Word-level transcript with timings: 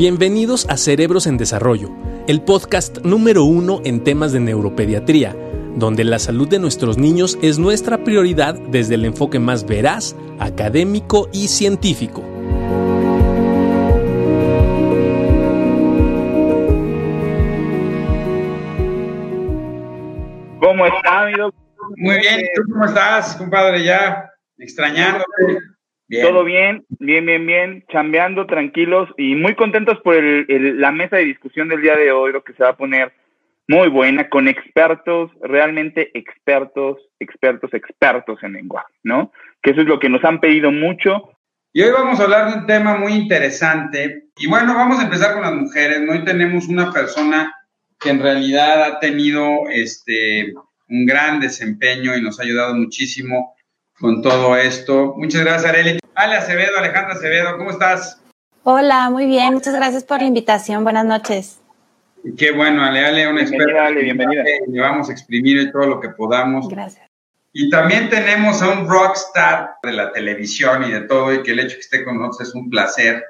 Bienvenidos 0.00 0.66
a 0.70 0.78
Cerebros 0.78 1.26
en 1.26 1.36
Desarrollo, 1.36 1.90
el 2.26 2.40
podcast 2.40 3.04
número 3.04 3.44
uno 3.44 3.82
en 3.84 4.02
temas 4.02 4.32
de 4.32 4.40
neuropediatría, 4.40 5.36
donde 5.76 6.04
la 6.04 6.18
salud 6.18 6.48
de 6.48 6.58
nuestros 6.58 6.96
niños 6.96 7.38
es 7.42 7.58
nuestra 7.58 8.02
prioridad 8.02 8.54
desde 8.54 8.94
el 8.94 9.04
enfoque 9.04 9.38
más 9.38 9.66
veraz, 9.66 10.16
académico 10.38 11.28
y 11.34 11.48
científico. 11.48 12.22
¿Cómo 20.60 20.86
está, 20.86 21.26
mi 21.26 21.32
doctor? 21.32 21.60
Muy 21.98 22.18
bien, 22.20 22.40
¿tú 22.54 22.62
cómo 22.72 22.86
estás, 22.86 23.36
compadre? 23.36 23.84
Ya 23.84 24.30
extrañándote. 24.56 25.26
Todo 26.10 26.42
bien, 26.42 26.84
bien, 26.98 27.24
bien, 27.24 27.46
bien, 27.46 27.84
chambeando, 27.92 28.46
tranquilos 28.46 29.08
y 29.16 29.36
muy 29.36 29.54
contentos 29.54 29.98
por 30.00 30.16
la 30.20 30.90
mesa 30.90 31.16
de 31.16 31.24
discusión 31.26 31.68
del 31.68 31.82
día 31.82 31.96
de 31.96 32.10
hoy, 32.10 32.32
lo 32.32 32.42
que 32.42 32.52
se 32.54 32.64
va 32.64 32.70
a 32.70 32.76
poner 32.76 33.12
muy 33.68 33.88
buena, 33.88 34.28
con 34.28 34.48
expertos, 34.48 35.30
realmente 35.40 36.10
expertos, 36.18 36.98
expertos, 37.20 37.72
expertos 37.72 38.42
en 38.42 38.54
lenguaje, 38.54 38.92
¿no? 39.04 39.30
Que 39.62 39.70
eso 39.70 39.82
es 39.82 39.86
lo 39.86 40.00
que 40.00 40.08
nos 40.08 40.24
han 40.24 40.40
pedido 40.40 40.72
mucho. 40.72 41.30
Y 41.72 41.82
hoy 41.82 41.92
vamos 41.92 42.18
a 42.18 42.24
hablar 42.24 42.50
de 42.50 42.58
un 42.58 42.66
tema 42.66 42.96
muy 42.96 43.12
interesante. 43.12 44.24
Y 44.36 44.48
bueno, 44.48 44.74
vamos 44.74 44.98
a 44.98 45.04
empezar 45.04 45.34
con 45.34 45.42
las 45.42 45.54
mujeres. 45.54 46.00
Hoy 46.10 46.24
tenemos 46.24 46.66
una 46.66 46.92
persona 46.92 47.54
que 48.00 48.10
en 48.10 48.20
realidad 48.20 48.82
ha 48.82 48.98
tenido 48.98 49.68
este, 49.70 50.52
un 50.88 51.06
gran 51.06 51.38
desempeño 51.38 52.16
y 52.16 52.22
nos 52.22 52.40
ha 52.40 52.42
ayudado 52.42 52.74
muchísimo 52.74 53.54
con 54.00 54.22
todo 54.22 54.56
esto. 54.56 55.14
Muchas 55.16 55.42
gracias, 55.42 55.66
Areli. 55.66 55.98
Ale 56.14 56.36
Acevedo, 56.36 56.78
Alejandra 56.78 57.14
Acevedo, 57.14 57.56
¿cómo 57.58 57.70
estás? 57.70 58.20
Hola, 58.64 59.10
muy 59.10 59.26
bien, 59.26 59.54
muchas 59.54 59.74
gracias 59.74 60.04
por 60.04 60.20
la 60.20 60.26
invitación. 60.26 60.82
Buenas 60.84 61.04
noches. 61.04 61.60
Qué 62.36 62.50
bueno, 62.52 62.84
Ale, 62.84 63.06
Ale, 63.06 63.28
una 63.28 63.42
experta. 63.42 63.86
Ale, 63.86 64.02
bienvenida. 64.02 64.42
Le 64.66 64.80
vamos 64.80 65.08
a 65.08 65.12
exprimir 65.12 65.70
todo 65.72 65.86
lo 65.86 66.00
que 66.00 66.10
podamos. 66.10 66.68
Gracias. 66.68 67.08
Y 67.52 67.70
también 67.70 68.10
tenemos 68.10 68.62
a 68.62 68.68
un 68.70 68.88
rockstar 68.88 69.76
de 69.82 69.92
la 69.92 70.12
televisión 70.12 70.84
y 70.84 70.92
de 70.92 71.00
todo, 71.02 71.32
y 71.32 71.42
que 71.42 71.52
el 71.52 71.60
hecho 71.60 71.76
que 71.76 71.80
esté 71.80 72.04
con 72.04 72.18
nosotros 72.18 72.48
es 72.48 72.54
un 72.54 72.70
placer. 72.70 73.24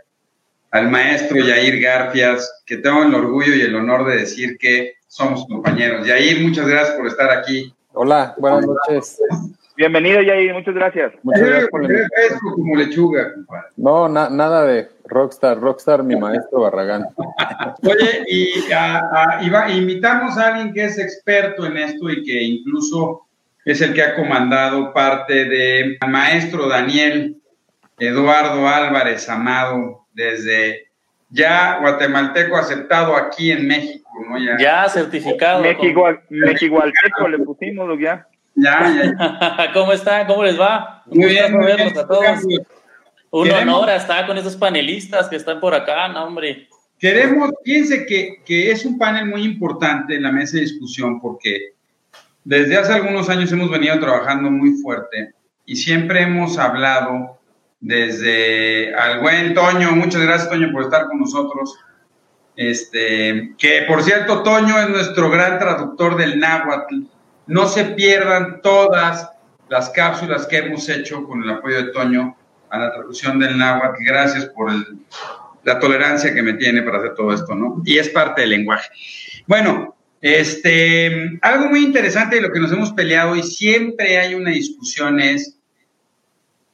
Al 0.72 0.90
maestro 0.90 1.38
Yair 1.38 1.80
Garfias, 1.80 2.62
que 2.66 2.76
tengo 2.76 3.02
el 3.02 3.14
orgullo 3.14 3.54
y 3.54 3.62
el 3.62 3.74
honor 3.74 4.06
de 4.06 4.18
decir 4.18 4.56
que 4.58 4.94
somos 5.06 5.46
compañeros. 5.46 6.06
Yair, 6.06 6.40
muchas 6.40 6.66
gracias 6.66 6.96
por 6.96 7.06
estar 7.06 7.30
aquí. 7.30 7.74
Hola, 7.92 8.34
buenas 8.38 8.66
noches. 8.66 9.20
Bienvenido, 9.80 10.20
Yair, 10.20 10.52
muchas 10.52 10.74
gracias. 10.74 11.14
Muchas 11.22 11.40
gracias 11.40 11.70
por 11.70 12.52
como 12.52 12.76
lechuga, 12.76 13.32
compadre. 13.32 13.68
No, 13.78 14.10
nada 14.10 14.66
de 14.66 14.88
rockstar, 15.06 15.58
rockstar 15.58 16.02
mi 16.02 16.16
maestro 16.16 16.60
Barragán. 16.60 17.06
Oye, 17.82 18.24
y, 18.28 18.70
a, 18.74 19.40
invitamos 19.70 20.36
a 20.36 20.48
alguien 20.48 20.74
que 20.74 20.84
es 20.84 20.98
experto 20.98 21.64
en 21.64 21.78
esto 21.78 22.10
y 22.10 22.22
que 22.24 22.42
incluso 22.42 23.22
es 23.64 23.80
el 23.80 23.94
que 23.94 24.02
ha 24.02 24.16
comandado 24.16 24.92
parte 24.92 25.46
de 25.46 25.96
maestro 26.06 26.68
Daniel 26.68 27.36
Eduardo 27.98 28.68
Álvarez 28.68 29.30
Amado 29.30 30.04
desde 30.12 30.88
ya 31.30 31.78
guatemalteco 31.80 32.54
aceptado 32.54 33.16
aquí 33.16 33.50
en 33.50 33.66
México, 33.66 34.10
¿no? 34.28 34.58
Ya, 34.58 34.86
certificado. 34.90 35.62
México, 35.62 36.06
México 36.28 36.82
le 37.30 37.38
pusimos 37.38 37.98
ya. 37.98 38.26
Ya, 38.60 38.94
ya. 38.94 39.70
¿Cómo 39.74 39.92
están? 39.92 40.26
¿Cómo 40.26 40.44
les 40.44 40.58
va? 40.58 41.02
Muy 41.06 41.30
bien, 41.30 41.52
muy 41.52 41.66
bien. 41.66 41.98
a 41.98 42.06
todos. 42.06 42.46
Un 43.30 43.50
honor 43.50 43.90
estar 43.90 44.26
con 44.26 44.36
esos 44.36 44.56
panelistas 44.56 45.28
que 45.28 45.36
están 45.36 45.60
por 45.60 45.74
acá, 45.74 46.08
no, 46.08 46.24
hombre. 46.24 46.68
Queremos, 46.98 47.50
piense 47.64 48.04
que, 48.04 48.42
que 48.44 48.70
es 48.70 48.84
un 48.84 48.98
panel 48.98 49.26
muy 49.26 49.44
importante 49.44 50.16
en 50.16 50.24
la 50.24 50.32
mesa 50.32 50.56
de 50.56 50.62
discusión 50.62 51.20
porque 51.20 51.74
desde 52.44 52.76
hace 52.76 52.92
algunos 52.92 53.28
años 53.28 53.52
hemos 53.52 53.70
venido 53.70 53.98
trabajando 54.00 54.50
muy 54.50 54.72
fuerte 54.82 55.32
y 55.64 55.76
siempre 55.76 56.22
hemos 56.22 56.58
hablado 56.58 57.38
desde 57.80 58.94
al 58.94 59.20
buen 59.20 59.54
Toño, 59.54 59.92
muchas 59.92 60.20
gracias 60.22 60.50
Toño 60.50 60.70
por 60.72 60.82
estar 60.82 61.06
con 61.06 61.20
nosotros. 61.20 61.78
Este, 62.56 63.54
que 63.56 63.82
por 63.88 64.02
cierto, 64.02 64.42
Toño 64.42 64.78
es 64.78 64.88
nuestro 64.90 65.30
gran 65.30 65.58
traductor 65.58 66.16
del 66.16 66.38
náhuatl 66.38 67.04
no 67.50 67.66
se 67.66 67.84
pierdan 67.84 68.62
todas 68.62 69.28
las 69.68 69.90
cápsulas 69.90 70.46
que 70.46 70.58
hemos 70.58 70.88
hecho 70.88 71.24
con 71.24 71.42
el 71.42 71.50
apoyo 71.50 71.84
de 71.84 71.92
Toño 71.92 72.36
a 72.70 72.78
la 72.78 72.92
traducción 72.92 73.40
del 73.40 73.58
náhuatl. 73.58 74.04
Gracias 74.04 74.46
por 74.46 74.70
la 75.64 75.78
tolerancia 75.80 76.32
que 76.32 76.42
me 76.42 76.54
tiene 76.54 76.82
para 76.82 76.98
hacer 76.98 77.14
todo 77.14 77.34
esto, 77.34 77.56
¿no? 77.56 77.82
Y 77.84 77.98
es 77.98 78.08
parte 78.10 78.42
del 78.42 78.50
lenguaje. 78.50 78.88
Bueno, 79.48 79.96
este, 80.20 81.38
algo 81.42 81.66
muy 81.66 81.84
interesante 81.84 82.36
de 82.36 82.42
lo 82.42 82.52
que 82.52 82.60
nos 82.60 82.70
hemos 82.70 82.92
peleado 82.92 83.34
y 83.34 83.42
siempre 83.42 84.18
hay 84.18 84.34
una 84.36 84.50
discusión 84.50 85.18
es 85.18 85.56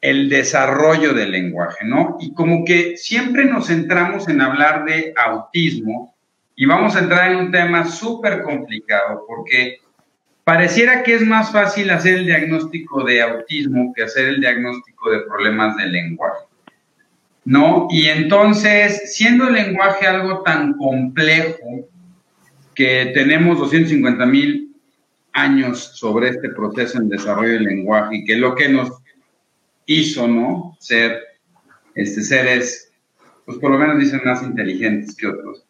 el 0.03 0.29
desarrollo 0.29 1.15
del 1.15 1.31
lenguaje, 1.31 1.87
¿no? 1.87 2.19
Y 2.21 2.35
como 2.35 2.67
que 2.67 2.99
siempre 2.99 3.47
nos 3.47 3.69
centramos 3.69 4.29
en 4.29 4.43
hablar 4.43 4.85
de 4.85 5.15
autismo 5.17 6.15
y 6.55 6.67
vamos 6.67 6.97
a 6.97 6.99
entrar 6.99 7.33
en 7.33 7.39
un 7.39 7.51
tema 7.51 7.87
súper 7.87 8.43
complicado 8.43 9.25
porque 9.27 9.79
Pareciera 10.47 11.03
que 11.03 11.17
es 11.17 11.23
más 11.23 11.51
fácil 11.51 11.91
hacer 11.91 12.19
el 12.19 12.27
diagnóstico 12.27 13.03
de 13.03 13.21
autismo 13.21 13.93
que 13.93 14.05
hacer 14.05 14.29
el 14.29 14.41
diagnóstico 14.41 15.11
de 15.11 15.23
problemas 15.23 15.77
de 15.77 15.87
lenguaje. 15.87 16.45
¿No? 17.45 17.89
Y 17.91 18.07
entonces, 18.07 19.13
siendo 19.13 19.49
el 19.49 19.55
lenguaje 19.55 20.07
algo 20.07 20.43
tan 20.43 20.75
complejo, 20.75 21.89
que 22.77 23.11
tenemos 23.13 23.59
250 23.59 24.25
mil 24.27 24.73
años 25.33 25.81
sobre 25.99 26.29
este 26.29 26.51
proceso 26.51 26.99
en 26.99 27.09
desarrollo 27.09 27.55
del 27.55 27.65
lenguaje 27.65 28.19
y 28.19 28.25
que 28.25 28.37
lo 28.37 28.55
que 28.55 28.69
nos 28.69 28.93
hizo, 29.87 30.29
¿no? 30.29 30.77
Ser 30.79 31.25
este, 31.97 32.23
seres, 32.23 32.93
pues 33.47 33.59
por 33.59 33.73
lo 33.73 33.79
menos 33.79 33.99
dicen 33.99 34.21
más 34.25 34.45
inteligentes 34.45 35.17
que 35.17 35.27
otros. 35.27 35.67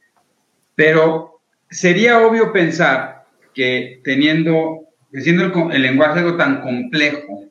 Pero 0.74 1.40
sería 1.70 2.18
obvio 2.18 2.52
pensar 2.52 3.15
que 3.56 4.02
teniendo, 4.04 4.82
siendo 5.12 5.70
el, 5.72 5.82
lenguaje 5.82 6.20
algo 6.20 6.36
tan 6.36 6.60
complejo, 6.60 7.46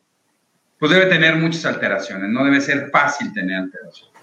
pues 0.80 0.92
debe 0.92 1.08
tener 1.08 1.36
muchas 1.36 1.66
alteraciones, 1.66 2.30
no 2.30 2.46
debe 2.46 2.62
ser 2.62 2.90
fácil 2.92 3.34
tener 3.34 3.58
alteraciones. 3.58 4.14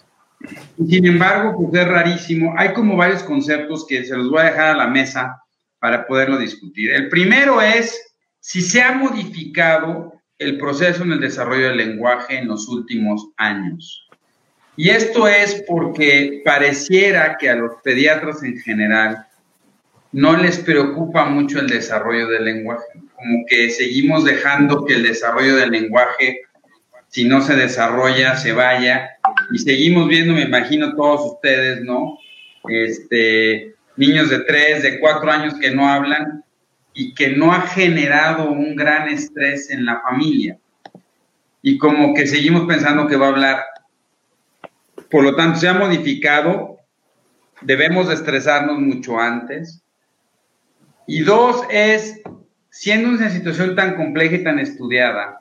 Sin 0.88 1.06
embargo, 1.06 1.56
pues 1.56 1.82
es 1.82 1.88
rarísimo. 1.88 2.54
Hay 2.56 2.72
como 2.72 2.96
varios 2.96 3.22
conceptos 3.24 3.84
que 3.86 4.04
se 4.04 4.16
los 4.16 4.30
voy 4.30 4.40
a 4.40 4.44
dejar 4.44 4.68
a 4.68 4.76
la 4.76 4.86
mesa 4.86 5.42
para 5.80 6.06
poderlo 6.06 6.38
discutir. 6.38 6.92
El 6.92 7.08
primero 7.08 7.60
es 7.60 8.00
si 8.38 8.60
se 8.62 8.80
ha 8.80 8.92
modificado 8.92 10.20
el 10.38 10.58
proceso 10.58 11.02
en 11.02 11.12
el 11.12 11.20
desarrollo 11.20 11.68
del 11.68 11.78
lenguaje 11.78 12.38
en 12.38 12.48
los 12.48 12.68
últimos 12.68 13.28
años. 13.36 14.08
Y 14.76 14.90
esto 14.90 15.26
es 15.28 15.64
porque 15.66 16.42
pareciera 16.44 17.36
que 17.38 17.50
a 17.50 17.56
los 17.56 17.72
pediatras 17.82 18.42
en 18.42 18.58
general 18.58 19.26
no 20.12 20.36
les 20.36 20.58
preocupa 20.58 21.24
mucho 21.24 21.58
el 21.58 21.68
desarrollo 21.68 22.28
del 22.28 22.44
lenguaje, 22.44 23.00
como 23.16 23.44
que 23.48 23.70
seguimos 23.70 24.24
dejando 24.24 24.84
que 24.84 24.94
el 24.94 25.02
desarrollo 25.02 25.56
del 25.56 25.70
lenguaje, 25.70 26.42
si 27.08 27.24
no 27.24 27.40
se 27.40 27.56
desarrolla, 27.56 28.36
se 28.36 28.52
vaya, 28.52 29.10
y 29.50 29.58
seguimos 29.58 30.08
viendo, 30.08 30.34
me 30.34 30.42
imagino 30.42 30.94
todos 30.94 31.32
ustedes, 31.32 31.80
¿no? 31.82 32.18
Este, 32.68 33.74
niños 33.96 34.28
de 34.28 34.40
tres, 34.40 34.82
de 34.82 35.00
cuatro 35.00 35.30
años 35.30 35.54
que 35.58 35.70
no 35.70 35.88
hablan 35.88 36.44
y 36.94 37.14
que 37.14 37.30
no 37.30 37.52
ha 37.52 37.62
generado 37.62 38.50
un 38.50 38.76
gran 38.76 39.08
estrés 39.08 39.70
en 39.70 39.86
la 39.86 40.00
familia. 40.00 40.58
Y 41.62 41.78
como 41.78 42.12
que 42.12 42.26
seguimos 42.26 42.66
pensando 42.66 43.06
que 43.06 43.16
va 43.16 43.26
a 43.26 43.30
hablar. 43.30 43.64
Por 45.10 45.24
lo 45.24 45.34
tanto, 45.36 45.58
se 45.58 45.68
ha 45.68 45.74
modificado, 45.74 46.78
debemos 47.62 48.08
de 48.08 48.14
estresarnos 48.14 48.78
mucho 48.78 49.18
antes, 49.18 49.81
y 51.06 51.20
dos 51.22 51.62
es, 51.70 52.20
siendo 52.70 53.10
una 53.10 53.30
situación 53.30 53.74
tan 53.74 53.96
compleja 53.96 54.36
y 54.36 54.44
tan 54.44 54.58
estudiada, 54.58 55.38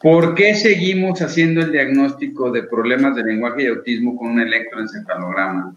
¿por 0.00 0.34
qué 0.34 0.54
seguimos 0.54 1.22
haciendo 1.22 1.60
el 1.60 1.72
diagnóstico 1.72 2.50
de 2.50 2.64
problemas 2.64 3.14
de 3.16 3.24
lenguaje 3.24 3.62
y 3.62 3.66
autismo 3.68 4.16
con 4.16 4.32
un 4.32 4.40
electroencefalograma? 4.40 5.74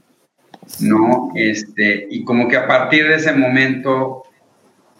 ¿No? 0.79 1.31
Este, 1.35 2.07
y 2.09 2.23
como 2.23 2.47
que 2.47 2.57
a 2.57 2.67
partir 2.67 3.07
de 3.07 3.15
ese 3.15 3.33
momento, 3.33 4.23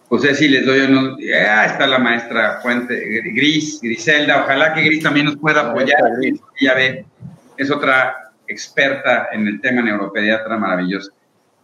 pues 0.07 0.23
es 0.25 0.37
si 0.37 0.47
les 0.47 0.65
doy 0.65 0.81
unos, 0.81 1.17
ah, 1.47 1.65
está 1.65 1.87
la 1.87 1.97
maestra 1.97 2.59
Fuente, 2.61 2.95
Gris, 3.33 3.79
Griselda, 3.81 4.43
ojalá 4.43 4.73
que 4.75 4.83
Gris 4.83 5.01
también 5.01 5.25
nos 5.25 5.37
pueda 5.37 5.71
apoyar, 5.71 5.99
ya 6.61 6.75
ve, 6.75 7.05
es 7.57 7.71
otra 7.71 8.31
experta 8.47 9.29
en 9.31 9.47
el 9.47 9.59
tema 9.59 9.81
neuropediatra 9.81 10.55
maravillosa. 10.55 11.11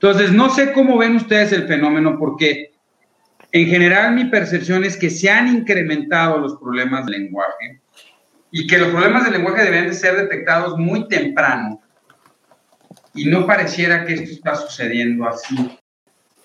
Entonces, 0.02 0.32
no 0.32 0.50
sé 0.50 0.74
cómo 0.74 0.98
ven 0.98 1.16
ustedes 1.16 1.52
el 1.52 1.68
fenómeno 1.68 2.18
porque 2.18 2.72
en 3.52 3.68
general 3.68 4.16
mi 4.16 4.26
percepción 4.26 4.84
es 4.84 4.98
que 4.98 5.12
se 5.12 5.30
han 5.30 5.48
incrementado 5.48 6.40
los 6.40 6.56
problemas 6.56 7.06
de 7.06 7.20
lenguaje 7.20 7.82
y 8.50 8.66
que 8.66 8.80
los 8.80 8.90
problemas 8.90 9.26
de 9.26 9.32
lenguaje 9.32 9.64
deben 9.64 9.90
de 9.90 9.94
ser 9.94 10.16
detectados 10.16 10.76
muy 10.80 11.08
temprano 11.08 11.80
y 13.14 13.26
no 13.26 13.46
pareciera 13.46 14.04
que 14.04 14.16
esto 14.16 14.32
está 14.32 14.56
sucediendo 14.56 15.28
así. 15.28 15.56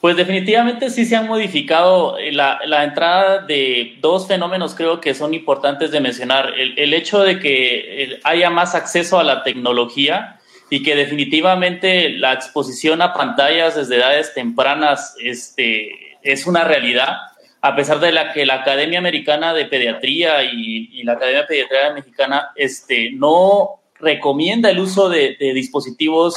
Pues 0.03 0.19
definitivamente 0.19 0.91
sí 0.91 1.07
se 1.07 1.17
han 1.17 1.27
modificado 1.27 2.19
eh, 2.19 2.33
la, 2.33 2.85
entrada 2.85 3.39
de 3.39 3.97
dos 4.03 4.29
fenómenos 4.29 4.75
creo 4.75 5.01
que 5.01 5.15
son 5.15 5.33
importantes 5.33 5.91
de 5.93 6.01
mencionar. 6.01 6.53
El, 6.59 6.79
el 6.79 6.93
hecho 6.93 7.23
de 7.23 7.39
que 7.39 8.21
haya 8.23 8.51
más 8.51 8.75
acceso 8.75 9.19
a 9.19 9.25
la 9.25 9.43
tecnología 9.43 10.41
y 10.69 10.83
que 10.83 10.97
definitivamente 10.97 12.11
la 12.11 12.33
exposición 12.33 13.03
a 13.03 13.13
pantallas 13.13 13.77
desde 13.77 13.97
edades 13.97 14.35
tempranas 14.35 15.15
este, 15.21 16.19
es 16.23 16.47
una 16.47 16.65
realidad, 16.65 17.17
a 17.61 17.77
pesar 17.77 18.01
de 18.01 18.13
que 18.35 18.47
la 18.47 18.55
Academia 18.55 18.99
Americana 18.99 19.55
de 19.55 19.67
Pediatría 19.67 20.43
y, 20.45 20.91
y 20.93 21.03
la 21.05 21.13
Academia 21.13 21.43
de 21.43 21.47
Pediatría 21.47 21.93
Mexicana 21.93 22.51
este, 22.57 23.11
no 23.13 23.81
recomienda 23.99 24.71
el 24.71 24.81
uso 24.81 25.09
de, 25.09 25.37
de 25.39 25.55
dispositivos 25.55 26.37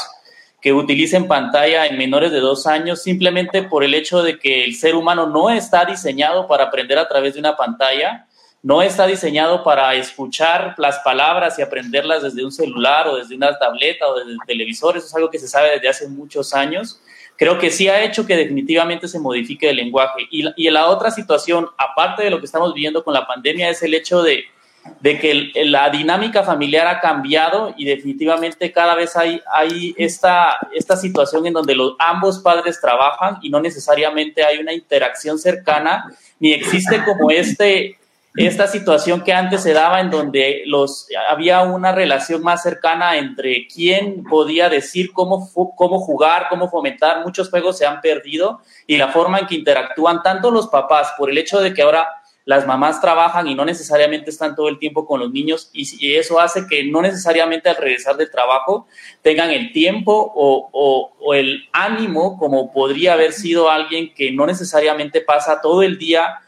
que 0.61 0.73
utilicen 0.73 1.27
pantalla 1.27 1.87
en 1.87 1.97
menores 1.97 2.31
de 2.31 2.39
dos 2.39 2.67
años 2.67 3.01
simplemente 3.01 3.63
por 3.63 3.83
el 3.83 3.93
hecho 3.93 4.21
de 4.21 4.37
que 4.37 4.63
el 4.63 4.75
ser 4.75 4.95
humano 4.95 5.27
no 5.27 5.49
está 5.49 5.85
diseñado 5.85 6.47
para 6.47 6.65
aprender 6.65 6.97
a 6.97 7.07
través 7.07 7.33
de 7.33 7.39
una 7.39 7.55
pantalla, 7.55 8.27
no 8.61 8.81
está 8.81 9.07
diseñado 9.07 9.63
para 9.63 9.93
escuchar 9.95 10.75
las 10.77 10.99
palabras 10.99 11.57
y 11.57 11.61
aprenderlas 11.61 12.23
desde 12.23 12.43
un 12.43 12.51
celular 12.51 13.07
o 13.07 13.15
desde 13.15 13.35
una 13.35 13.57
tableta 13.57 14.07
o 14.07 14.19
desde 14.19 14.31
el 14.31 14.39
televisor, 14.45 14.97
eso 14.97 15.07
es 15.07 15.15
algo 15.15 15.29
que 15.29 15.39
se 15.39 15.47
sabe 15.47 15.71
desde 15.71 15.89
hace 15.89 16.07
muchos 16.07 16.53
años. 16.53 17.01
Creo 17.37 17.57
que 17.57 17.71
sí 17.71 17.87
ha 17.87 18.03
hecho 18.03 18.25
que 18.25 18.35
definitivamente 18.35 19.07
se 19.07 19.17
modifique 19.17 19.69
el 19.69 19.77
lenguaje. 19.77 20.27
Y, 20.29 20.43
y 20.57 20.69
la 20.69 20.87
otra 20.87 21.09
situación, 21.09 21.69
aparte 21.77 22.23
de 22.23 22.29
lo 22.29 22.39
que 22.39 22.45
estamos 22.45 22.73
viviendo 22.73 23.03
con 23.03 23.13
la 23.13 23.25
pandemia, 23.25 23.69
es 23.69 23.81
el 23.81 23.93
hecho 23.93 24.21
de, 24.21 24.43
de 24.99 25.19
que 25.19 25.51
la 25.65 25.89
dinámica 25.89 26.43
familiar 26.43 26.87
ha 26.87 26.99
cambiado 26.99 27.73
y 27.77 27.85
definitivamente 27.85 28.71
cada 28.71 28.95
vez 28.95 29.15
hay, 29.15 29.41
hay 29.53 29.93
esta, 29.97 30.57
esta 30.73 30.97
situación 30.97 31.45
en 31.47 31.53
donde 31.53 31.75
los, 31.75 31.95
ambos 31.99 32.39
padres 32.39 32.79
trabajan 32.81 33.37
y 33.41 33.49
no 33.49 33.61
necesariamente 33.61 34.43
hay 34.43 34.57
una 34.57 34.73
interacción 34.73 35.39
cercana, 35.39 36.05
ni 36.39 36.53
existe 36.53 37.03
como 37.05 37.31
este, 37.31 37.98
esta 38.35 38.67
situación 38.67 39.23
que 39.23 39.33
antes 39.33 39.63
se 39.63 39.73
daba 39.73 39.99
en 39.99 40.09
donde 40.09 40.63
los, 40.65 41.07
había 41.29 41.61
una 41.61 41.91
relación 41.91 42.43
más 42.43 42.63
cercana 42.63 43.17
entre 43.17 43.67
quién 43.67 44.23
podía 44.23 44.69
decir 44.69 45.11
cómo, 45.13 45.49
cómo 45.75 45.99
jugar, 45.99 46.47
cómo 46.49 46.69
fomentar. 46.69 47.23
Muchos 47.25 47.49
juegos 47.49 47.77
se 47.77 47.85
han 47.85 48.01
perdido 48.01 48.61
y 48.85 48.97
la 48.97 49.09
forma 49.09 49.39
en 49.39 49.47
que 49.47 49.55
interactúan 49.55 50.21
tanto 50.21 50.51
los 50.51 50.67
papás 50.67 51.13
por 51.17 51.29
el 51.29 51.37
hecho 51.37 51.59
de 51.59 51.73
que 51.73 51.81
ahora 51.81 52.07
las 52.49 52.65
mamás 52.65 52.99
trabajan 52.99 53.47
y 53.47 53.53
no 53.53 53.63
necesariamente 53.63 54.31
están 54.31 54.55
todo 54.55 54.69
el 54.69 54.79
tiempo 54.79 55.05
con 55.05 55.19
los 55.19 55.31
niños 55.31 55.69
y, 55.71 56.15
eso 56.15 56.39
hace 56.39 56.65
que 56.67 56.83
no 56.83 56.99
necesariamente 56.99 57.69
al 57.69 57.75
regresar 57.75 58.17
del 58.17 58.31
trabajo 58.31 58.87
tengan 59.21 59.51
el 59.51 59.71
tiempo 59.71 60.31
o, 60.33 61.33
el 61.35 61.69
ánimo 61.71 62.39
como 62.39 62.71
podría 62.71 63.13
haber 63.13 63.33
sido 63.33 63.69
alguien 63.69 64.15
que 64.15 64.31
no 64.31 64.47
necesariamente 64.47 65.21
pasa 65.21 65.61
todo 65.61 65.83
el 65.83 65.99
día 65.99 66.39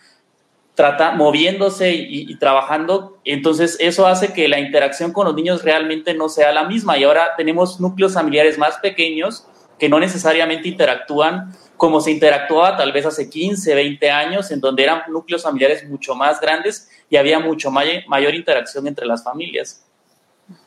trata, 0.81 1.11
moviéndose 1.11 1.91
y, 1.93 2.31
y, 2.31 2.35
trabajando. 2.37 3.19
Entonces 3.23 3.77
eso 3.79 4.07
hace 4.07 4.33
que 4.33 4.47
la 4.47 4.59
interacción 4.59 5.13
con 5.13 5.27
los 5.27 5.35
niños 5.35 5.63
realmente 5.63 6.15
no 6.15 6.27
sea 6.27 6.51
la 6.51 6.63
misma 6.63 6.97
y 6.97 7.03
ahora 7.03 7.35
tenemos 7.37 7.79
núcleos 7.79 8.15
familiares 8.15 8.57
más 8.57 8.77
pequeños 8.77 9.45
que 9.77 9.89
no 9.89 9.99
necesariamente 9.99 10.67
interactúan 10.69 11.53
como 11.77 12.01
se 12.01 12.09
interactuaba 12.09 12.77
tal 12.77 12.91
vez 12.91 13.05
hace 13.05 13.29
15, 13.29 13.75
20 13.75 14.09
años, 14.09 14.49
en 14.49 14.59
donde 14.59 14.83
eran 14.83 15.03
núcleos 15.07 15.43
familiares 15.43 15.87
mucho 15.87 16.15
más 16.15 16.41
grandes 16.41 16.89
y 17.11 17.15
había 17.15 17.39
mucho 17.39 17.69
mayor 17.69 18.33
interacción 18.33 18.87
entre 18.87 19.05
las 19.05 19.23
familias. 19.23 19.85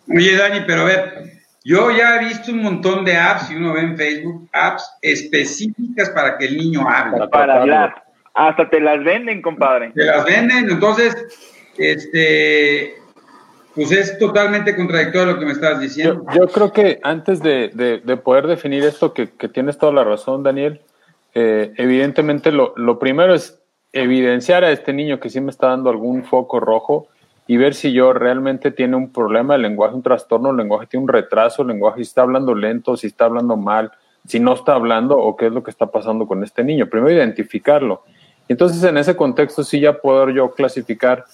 Oye, 0.08 0.36
Dani, 0.36 0.60
pero 0.64 0.82
a 0.82 0.84
ver, 0.84 1.32
yo 1.64 1.90
ya 1.90 2.16
he 2.16 2.26
visto 2.26 2.52
un 2.52 2.62
montón 2.62 3.04
de 3.04 3.16
apps, 3.16 3.50
y 3.50 3.56
uno 3.56 3.72
ve 3.72 3.80
en 3.80 3.96
Facebook, 3.96 4.48
apps 4.52 4.88
específicas 5.02 6.10
para 6.10 6.38
que 6.38 6.44
el 6.44 6.56
niño 6.56 6.88
hable. 6.88 7.26
Para 7.28 7.60
hablar. 7.60 8.03
Hasta 8.34 8.68
te 8.68 8.80
las 8.80 9.02
venden, 9.04 9.40
compadre. 9.40 9.92
Te 9.94 10.04
las 10.04 10.24
venden, 10.24 10.68
entonces, 10.68 11.14
este, 11.78 12.94
pues 13.74 13.92
es 13.92 14.18
totalmente 14.18 14.74
contradictorio 14.74 15.34
lo 15.34 15.38
que 15.38 15.46
me 15.46 15.52
estás 15.52 15.80
diciendo. 15.80 16.24
Yo, 16.34 16.48
creo 16.48 16.72
que 16.72 16.98
antes 17.02 17.40
de, 17.40 17.70
poder 18.22 18.46
definir 18.46 18.84
esto, 18.84 19.14
que, 19.14 19.30
que, 19.30 19.48
tienes 19.48 19.78
toda 19.78 19.92
la 19.92 20.04
razón, 20.04 20.42
Daniel, 20.42 20.80
eh, 21.34 21.72
evidentemente 21.76 22.52
lo, 22.52 22.72
lo, 22.76 22.98
primero 22.98 23.34
es 23.34 23.60
evidenciar 23.92 24.64
a 24.64 24.72
este 24.72 24.92
niño 24.92 25.20
que 25.20 25.30
sí 25.30 25.40
me 25.40 25.50
está 25.50 25.68
dando 25.68 25.90
algún 25.90 26.24
foco 26.24 26.58
rojo 26.60 27.08
y 27.46 27.56
ver 27.56 27.74
si 27.74 27.92
yo 27.92 28.12
realmente 28.12 28.70
tiene 28.70 28.96
un 28.96 29.12
problema 29.12 29.54
de 29.54 29.60
lenguaje, 29.60 29.94
un 29.94 30.02
trastorno 30.02 30.50
el 30.50 30.56
lenguaje, 30.56 30.86
tiene 30.86 31.04
un 31.04 31.08
retraso 31.08 31.62
el 31.62 31.68
lenguaje, 31.68 31.98
si 31.98 32.02
está 32.02 32.22
hablando 32.22 32.54
lento, 32.54 32.96
si 32.96 33.08
está 33.08 33.26
hablando 33.26 33.56
mal, 33.56 33.92
si 34.26 34.40
no 34.40 34.54
está 34.54 34.74
hablando 34.74 35.18
o 35.18 35.36
qué 35.36 35.46
es 35.46 35.52
lo 35.52 35.62
que 35.62 35.70
está 35.70 35.86
pasando 35.86 36.26
con 36.26 36.42
este 36.42 36.64
niño. 36.64 36.88
Primero 36.88 37.12
identificarlo. 37.12 38.02
Entonces 38.48 38.82
en 38.84 38.98
ese 38.98 39.16
contexto 39.16 39.64
sí 39.64 39.80
ya 39.80 39.94
puedo 39.94 40.28
yo 40.30 40.52
clasificar, 40.52 41.24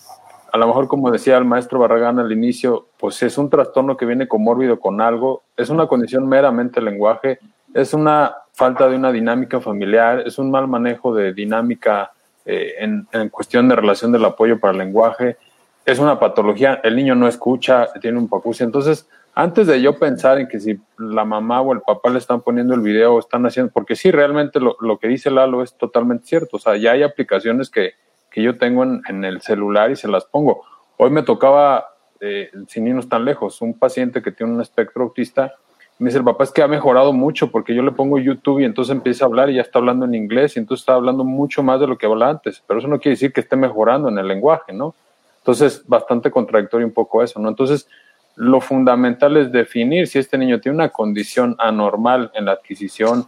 a 0.52 0.58
lo 0.58 0.66
mejor 0.66 0.88
como 0.88 1.10
decía 1.10 1.36
el 1.36 1.44
maestro 1.44 1.78
Barragán 1.78 2.18
al 2.18 2.32
inicio, 2.32 2.86
pues 2.98 3.22
es 3.22 3.38
un 3.38 3.50
trastorno 3.50 3.96
que 3.96 4.06
viene 4.06 4.28
comórbido 4.28 4.78
con 4.78 5.00
algo, 5.00 5.42
es 5.56 5.70
una 5.70 5.86
condición 5.86 6.28
meramente 6.28 6.80
lenguaje, 6.80 7.38
es 7.74 7.94
una 7.94 8.34
falta 8.52 8.88
de 8.88 8.96
una 8.96 9.12
dinámica 9.12 9.60
familiar, 9.60 10.22
es 10.26 10.38
un 10.38 10.50
mal 10.50 10.68
manejo 10.68 11.14
de 11.14 11.32
dinámica 11.32 12.12
eh, 12.44 12.74
en, 12.78 13.28
cuestión 13.28 13.68
de 13.68 13.76
relación 13.76 14.12
del 14.12 14.24
apoyo 14.24 14.58
para 14.58 14.72
el 14.72 14.78
lenguaje, 14.78 15.36
es 15.84 15.98
una 15.98 16.18
patología, 16.18 16.80
el 16.82 16.96
niño 16.96 17.14
no 17.14 17.26
escucha, 17.26 17.88
tiene 18.00 18.18
un 18.18 18.28
papucio. 18.28 18.66
Entonces, 18.66 19.08
antes 19.35 19.67
de 19.67 19.81
yo 19.81 19.99
pensar 19.99 20.38
en 20.38 20.49
que 20.49 20.61
si 20.61 20.79
la 20.99 21.25
mamá 21.25 21.61
o 21.61 21.73
el 21.73 21.81
papá 21.81 22.11
le 22.11 22.19
están 22.19 22.41
poniendo 22.41 22.75
el 22.75 22.81
video 22.81 23.15
o 23.15 23.19
están 23.19 23.47
haciendo, 23.47 23.73
porque 23.73 23.97
sí, 23.97 24.11
realmente 24.11 24.61
lo, 24.61 24.77
lo, 24.81 24.99
que 24.99 25.09
dice 25.09 25.31
Lalo 25.31 25.62
es 25.62 25.75
totalmente 25.75 26.27
cierto, 26.27 26.56
o 26.56 26.61
sea, 26.61 26.77
ya 26.77 26.93
hay 26.93 27.03
aplicaciones 27.03 27.71
que, 27.71 27.94
que 28.31 28.43
yo 28.43 28.59
tengo 28.59 28.82
en, 28.82 29.03
en, 29.09 29.25
el 29.25 29.41
celular 29.41 29.91
y 29.91 29.97
se 29.97 30.09
las 30.09 30.25
pongo. 30.25 30.65
Hoy 30.97 31.11
me 31.11 31.23
tocaba, 31.23 31.94
eh, 32.21 32.50
sin 32.69 32.87
irnos 32.87 33.09
tan 33.09 33.25
lejos, 33.25 33.61
un 33.62 33.79
paciente 33.79 34.21
que 34.23 34.32
tiene 34.32 34.53
un 34.53 34.61
espectro 34.61 35.05
autista, 35.05 35.55
me 36.00 36.09
dice 36.09 36.19
el 36.19 36.25
papá 36.25 36.44
es 36.44 36.50
que 36.50 36.62
ha 36.62 36.69
mejorado 36.69 37.12
mucho 37.12 37.50
porque 37.50 37.75
yo 37.75 37.82
le 37.82 37.93
pongo 37.93 38.19
YouTube 38.19 38.61
y 38.61 38.65
entonces 38.65 38.91
empieza 38.91 39.25
a 39.25 39.29
hablar 39.29 39.50
y 39.50 39.56
ya 39.56 39.61
está 39.61 39.81
hablando 39.81 40.06
en 40.06 40.15
inglés 40.15 40.56
y 40.56 40.59
entonces 40.59 40.81
está 40.82 40.94
hablando 40.94 41.25
mucho 41.25 41.62
más 41.62 41.79
de 41.79 41.87
lo 41.87 41.99
que 41.99 42.06
hablaba 42.06 42.32
antes, 42.32 42.62
pero 42.67 42.81
eso 42.81 42.88
no 42.88 42.99
quiere 42.99 43.17
decir 43.17 43.35
que 43.35 43.43
esté 43.43 43.55
mejorando 43.55 44.09
en 44.09 44.17
el 44.17 44.27
lenguaje, 44.27 44.73
¿no? 44.73 44.94
Entonces, 45.41 45.87
bastante 45.87 46.31
contradictorio 46.31 46.87
un 46.87 46.94
poco 46.94 47.22
eso, 47.22 47.39
¿no? 47.39 47.51
Entonces, 47.51 47.87
lo 48.41 48.63
fundamental 48.63 49.37
es 49.37 49.53
definir 49.53 50.06
si 50.06 50.19
este 50.19 50.39
niño 50.39 50.61
tiene 50.61 50.77
una 50.77 50.89
condición 50.89 51.56
anormal 51.59 52.31
en 52.35 52.47
la 52.47 52.53
adquisición, 52.53 53.27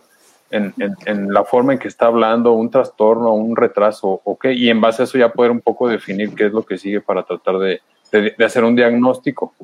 en, 0.50 0.72
en, 1.04 1.30
la 1.30 1.44
forma 1.44 1.74
en 1.74 1.78
que 1.78 1.88
está 1.88 2.06
hablando, 2.06 2.52
un 2.52 2.70
trastorno, 2.70 3.34
un 3.34 3.54
retraso, 3.54 4.22
o 4.24 4.38
qué, 4.38 4.54
y 4.54 4.70
en 4.70 4.80
base 4.80 5.02
a 5.02 5.04
eso 5.04 5.18
ya 5.18 5.30
poder 5.30 5.50
un 5.50 5.60
poco 5.60 5.86
definir 5.86 6.34
qué 6.34 6.46
es 6.46 6.52
lo 6.52 6.62
que 6.64 6.78
sigue 6.78 7.02
para 7.02 7.24
tratar 7.24 7.58
de, 7.58 7.82
de, 8.10 8.34
de 8.38 8.44
hacer 8.44 8.64
un 8.64 8.74
diagnóstico. 8.74 9.54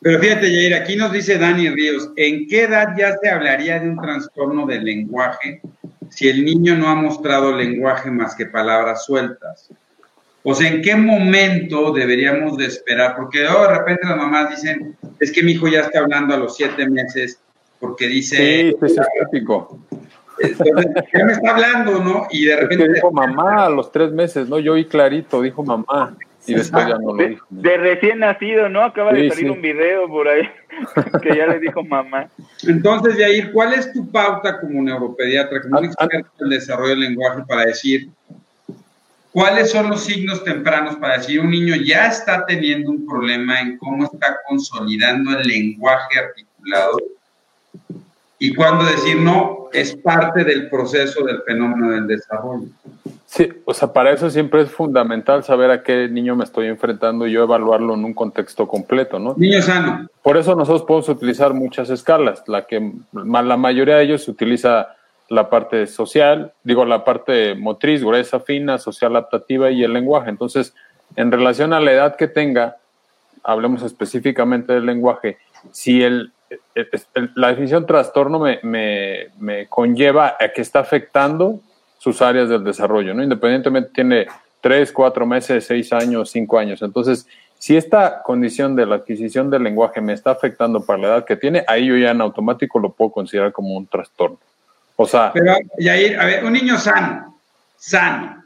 Pero 0.00 0.20
fíjate, 0.20 0.46
Jair, 0.46 0.74
aquí 0.74 0.94
nos 0.94 1.10
dice 1.10 1.38
Dani 1.38 1.70
Ríos, 1.70 2.12
¿en 2.14 2.46
qué 2.46 2.62
edad 2.62 2.94
ya 2.96 3.16
se 3.20 3.28
hablaría 3.28 3.80
de 3.80 3.90
un 3.90 4.00
trastorno 4.00 4.64
del 4.64 4.84
lenguaje 4.84 5.60
si 6.08 6.28
el 6.28 6.44
niño 6.44 6.76
no 6.76 6.88
ha 6.88 6.94
mostrado 6.94 7.52
lenguaje 7.52 8.12
más 8.12 8.36
que 8.36 8.46
palabras 8.46 9.04
sueltas? 9.06 9.70
O 10.50 10.54
sea, 10.54 10.70
¿en 10.70 10.80
qué 10.80 10.96
momento 10.96 11.92
deberíamos 11.92 12.56
de 12.56 12.64
esperar? 12.64 13.16
Porque 13.16 13.46
oh, 13.46 13.68
de 13.68 13.78
repente 13.80 14.06
las 14.06 14.16
mamás 14.16 14.48
dicen, 14.48 14.96
es 15.20 15.30
que 15.30 15.42
mi 15.42 15.52
hijo 15.52 15.68
ya 15.68 15.80
está 15.80 15.98
hablando 15.98 16.32
a 16.32 16.38
los 16.38 16.56
siete 16.56 16.88
meses 16.88 17.38
porque 17.78 18.06
dice... 18.06 18.36
Sí, 18.36 18.76
es 18.80 18.96
típico. 19.30 19.78
Entonces, 20.38 20.86
ya 21.12 21.24
me 21.26 21.32
está 21.32 21.50
hablando, 21.50 22.02
¿no? 22.02 22.28
Y 22.30 22.46
de 22.46 22.56
repente... 22.56 22.94
dijo 22.94 23.12
mamá 23.12 23.66
a 23.66 23.68
los 23.68 23.92
tres 23.92 24.10
meses, 24.12 24.48
¿no? 24.48 24.58
Yo 24.58 24.72
oí 24.72 24.86
clarito, 24.86 25.42
dijo 25.42 25.62
mamá. 25.62 26.16
Y 26.46 26.54
después 26.54 26.86
ya 26.86 26.96
no 26.96 27.12
lo 27.12 27.28
dijo. 27.28 27.46
De, 27.50 27.76
recién 27.76 28.20
nacido, 28.20 28.70
¿no? 28.70 28.84
Acaba 28.84 29.12
de 29.12 29.28
salir 29.28 29.50
un 29.50 29.60
video 29.60 30.08
por 30.08 30.28
ahí 30.28 30.48
que 31.22 31.36
ya 31.36 31.46
le 31.46 31.60
dijo 31.60 31.84
mamá. 31.84 32.30
Entonces, 32.66 33.18
Yair, 33.18 33.52
¿cuál 33.52 33.74
es 33.74 33.92
tu 33.92 34.10
pauta 34.10 34.58
como 34.62 34.82
neuropediatra, 34.82 35.60
como 35.60 35.78
un 35.80 35.84
experto 35.84 36.16
en 36.16 36.44
el 36.46 36.48
desarrollo 36.48 36.88
del 36.92 37.00
lenguaje 37.00 37.42
para 37.46 37.66
decir 37.66 38.08
cuáles 39.38 39.70
son 39.70 39.88
los 39.88 40.00
signos 40.00 40.42
tempranos 40.42 40.96
para 40.96 41.18
decir 41.18 41.38
un 41.38 41.50
niño 41.50 41.76
ya 41.76 42.08
está 42.08 42.44
teniendo 42.44 42.90
un 42.90 43.06
problema 43.06 43.60
en 43.60 43.78
cómo 43.78 44.02
está 44.02 44.36
consolidando 44.48 45.38
el 45.38 45.46
lenguaje 45.46 46.18
articulado 46.18 46.96
y 48.40 48.52
cuándo 48.52 48.84
decir 48.84 49.16
no, 49.20 49.68
es 49.72 49.94
parte 49.94 50.42
del 50.42 50.68
proceso 50.68 51.24
del 51.24 51.40
fenómeno 51.42 51.92
del 51.92 52.08
desarrollo? 52.08 52.66
Sí, 53.26 53.48
o 53.64 53.72
sea, 53.72 53.92
para 53.92 54.10
eso 54.10 54.28
siempre 54.28 54.62
es 54.62 54.72
fundamental 54.72 55.44
saber 55.44 55.70
a 55.70 55.84
qué 55.84 56.08
niño 56.08 56.34
me 56.34 56.42
estoy 56.42 56.66
enfrentando 56.66 57.24
y 57.24 57.30
yo 57.30 57.44
evaluarlo 57.44 57.94
en 57.94 58.04
un 58.04 58.14
contexto 58.14 58.66
completo, 58.66 59.20
¿no? 59.20 59.34
Niño 59.36 59.62
sano. 59.62 60.08
Por 60.20 60.36
eso 60.36 60.56
nosotros 60.56 60.82
podemos 60.82 61.08
utilizar 61.10 61.54
muchas 61.54 61.90
escalas. 61.90 62.42
La 62.48 62.66
que 62.66 62.92
la 63.12 63.56
mayoría 63.56 63.98
de 63.98 64.04
ellos 64.04 64.26
utiliza 64.26 64.96
la 65.28 65.50
parte 65.50 65.86
social, 65.86 66.52
digo 66.62 66.84
la 66.84 67.04
parte 67.04 67.54
motriz, 67.54 68.02
gruesa, 68.02 68.40
fina, 68.40 68.78
social 68.78 69.14
adaptativa 69.16 69.70
y 69.70 69.82
el 69.82 69.92
lenguaje. 69.92 70.30
Entonces, 70.30 70.74
en 71.16 71.30
relación 71.30 71.72
a 71.72 71.80
la 71.80 71.92
edad 71.92 72.16
que 72.16 72.28
tenga, 72.28 72.76
hablemos 73.42 73.82
específicamente 73.82 74.72
del 74.72 74.86
lenguaje, 74.86 75.38
si 75.72 76.02
el 76.02 76.32
la 77.34 77.48
definición 77.48 77.86
trastorno 77.86 78.38
me, 78.38 78.58
me, 78.62 79.28
me, 79.38 79.66
conlleva 79.66 80.36
a 80.40 80.48
que 80.48 80.62
está 80.62 80.80
afectando 80.80 81.60
sus 81.98 82.22
áreas 82.22 82.48
del 82.48 82.64
desarrollo, 82.64 83.12
¿no? 83.12 83.22
Independientemente 83.22 83.90
tiene 83.92 84.26
tres, 84.60 84.92
cuatro 84.92 85.26
meses, 85.26 85.66
seis 85.66 85.92
años, 85.92 86.30
cinco 86.30 86.58
años. 86.58 86.80
Entonces, 86.82 87.26
si 87.58 87.76
esta 87.76 88.22
condición 88.22 88.76
de 88.76 88.86
la 88.86 88.96
adquisición 88.96 89.50
del 89.50 89.64
lenguaje 89.64 90.00
me 90.00 90.12
está 90.12 90.30
afectando 90.30 90.84
para 90.84 90.98
la 90.98 91.08
edad 91.08 91.24
que 91.24 91.36
tiene, 91.36 91.64
ahí 91.66 91.86
yo 91.86 91.96
ya 91.96 92.12
en 92.12 92.20
automático 92.20 92.78
lo 92.78 92.92
puedo 92.92 93.10
considerar 93.10 93.52
como 93.52 93.76
un 93.76 93.86
trastorno. 93.86 94.38
O 95.00 95.06
sea. 95.06 95.32
Pero, 95.32 95.54
Yair, 95.78 96.18
a 96.18 96.26
ver, 96.26 96.44
un 96.44 96.52
niño 96.52 96.76
sano, 96.76 97.38
sano. 97.76 98.42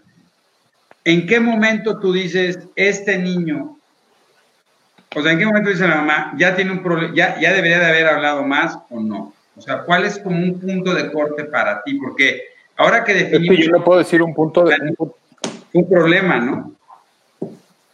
¿En 1.02 1.26
qué 1.26 1.40
momento 1.40 1.98
tú 1.98 2.12
dices, 2.12 2.58
este 2.76 3.18
niño, 3.18 3.78
o 5.16 5.22
sea, 5.22 5.32
en 5.32 5.38
qué 5.38 5.46
momento 5.46 5.70
dice 5.70 5.88
la 5.88 5.96
mamá, 5.96 6.34
ya 6.36 6.54
tiene 6.54 6.72
un 6.72 6.82
problema, 6.82 7.14
ya, 7.14 7.40
ya 7.40 7.54
debería 7.54 7.78
de 7.78 7.86
haber 7.86 8.06
hablado 8.06 8.44
más 8.44 8.78
o 8.90 9.00
no? 9.00 9.32
O 9.56 9.60
sea, 9.62 9.82
¿cuál 9.82 10.04
es 10.04 10.18
como 10.18 10.36
un 10.36 10.60
punto 10.60 10.94
de 10.94 11.10
corte 11.10 11.44
para 11.44 11.82
ti? 11.82 11.94
Porque 11.94 12.42
ahora 12.76 13.02
que 13.02 13.14
definimos. 13.14 13.58
yo 13.58 13.72
no 13.72 13.82
puedo 13.82 13.98
decir 13.98 14.22
un 14.22 14.34
punto 14.34 14.64
de. 14.64 14.76
Un, 14.98 15.12
un 15.72 15.88
problema, 15.88 16.38
¿no? 16.38 16.74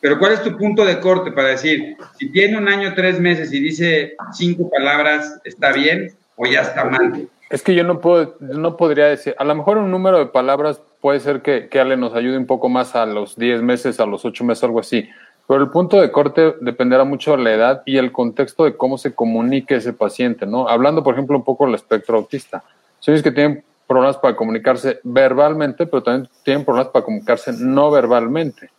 Pero 0.00 0.18
¿cuál 0.18 0.32
es 0.32 0.42
tu 0.42 0.56
punto 0.56 0.84
de 0.84 0.98
corte 0.98 1.30
para 1.30 1.48
decir, 1.48 1.96
si 2.18 2.30
tiene 2.30 2.58
un 2.58 2.68
año, 2.68 2.92
tres 2.94 3.20
meses 3.20 3.52
y 3.52 3.60
dice 3.60 4.14
cinco 4.32 4.68
palabras, 4.68 5.40
¿está 5.44 5.72
bien 5.72 6.12
o 6.34 6.44
ya 6.44 6.62
está 6.62 6.84
mal? 6.84 7.28
Es 7.50 7.62
que 7.62 7.74
yo 7.74 7.82
no 7.82 8.00
puedo, 8.00 8.36
no 8.40 8.76
podría 8.76 9.06
decir, 9.06 9.34
a 9.38 9.44
lo 9.44 9.54
mejor 9.54 9.78
un 9.78 9.90
número 9.90 10.18
de 10.18 10.26
palabras 10.26 10.82
puede 11.00 11.20
ser 11.20 11.40
que, 11.40 11.68
que 11.68 11.80
Ale 11.80 11.96
nos 11.96 12.14
ayude 12.14 12.36
un 12.36 12.46
poco 12.46 12.68
más 12.68 12.94
a 12.94 13.06
los 13.06 13.36
diez 13.36 13.62
meses, 13.62 14.00
a 14.00 14.06
los 14.06 14.24
ocho 14.24 14.44
meses, 14.44 14.64
algo 14.64 14.80
así. 14.80 15.08
Pero 15.46 15.62
el 15.62 15.70
punto 15.70 15.98
de 15.98 16.12
corte 16.12 16.56
dependerá 16.60 17.04
mucho 17.04 17.34
de 17.34 17.42
la 17.42 17.52
edad 17.54 17.82
y 17.86 17.96
el 17.96 18.12
contexto 18.12 18.64
de 18.64 18.76
cómo 18.76 18.98
se 18.98 19.14
comunique 19.14 19.76
ese 19.76 19.94
paciente, 19.94 20.44
¿no? 20.44 20.68
Hablando, 20.68 21.02
por 21.02 21.14
ejemplo, 21.14 21.38
un 21.38 21.44
poco 21.44 21.64
del 21.64 21.74
espectro 21.74 22.18
autista. 22.18 22.62
Son 23.00 23.14
que 23.22 23.32
tienen 23.32 23.64
problemas 23.86 24.18
para 24.18 24.36
comunicarse 24.36 25.00
verbalmente, 25.02 25.86
pero 25.86 26.02
también 26.02 26.28
tienen 26.44 26.66
problemas 26.66 26.92
para 26.92 27.06
comunicarse 27.06 27.52
no 27.54 27.90
verbalmente. 27.90 28.70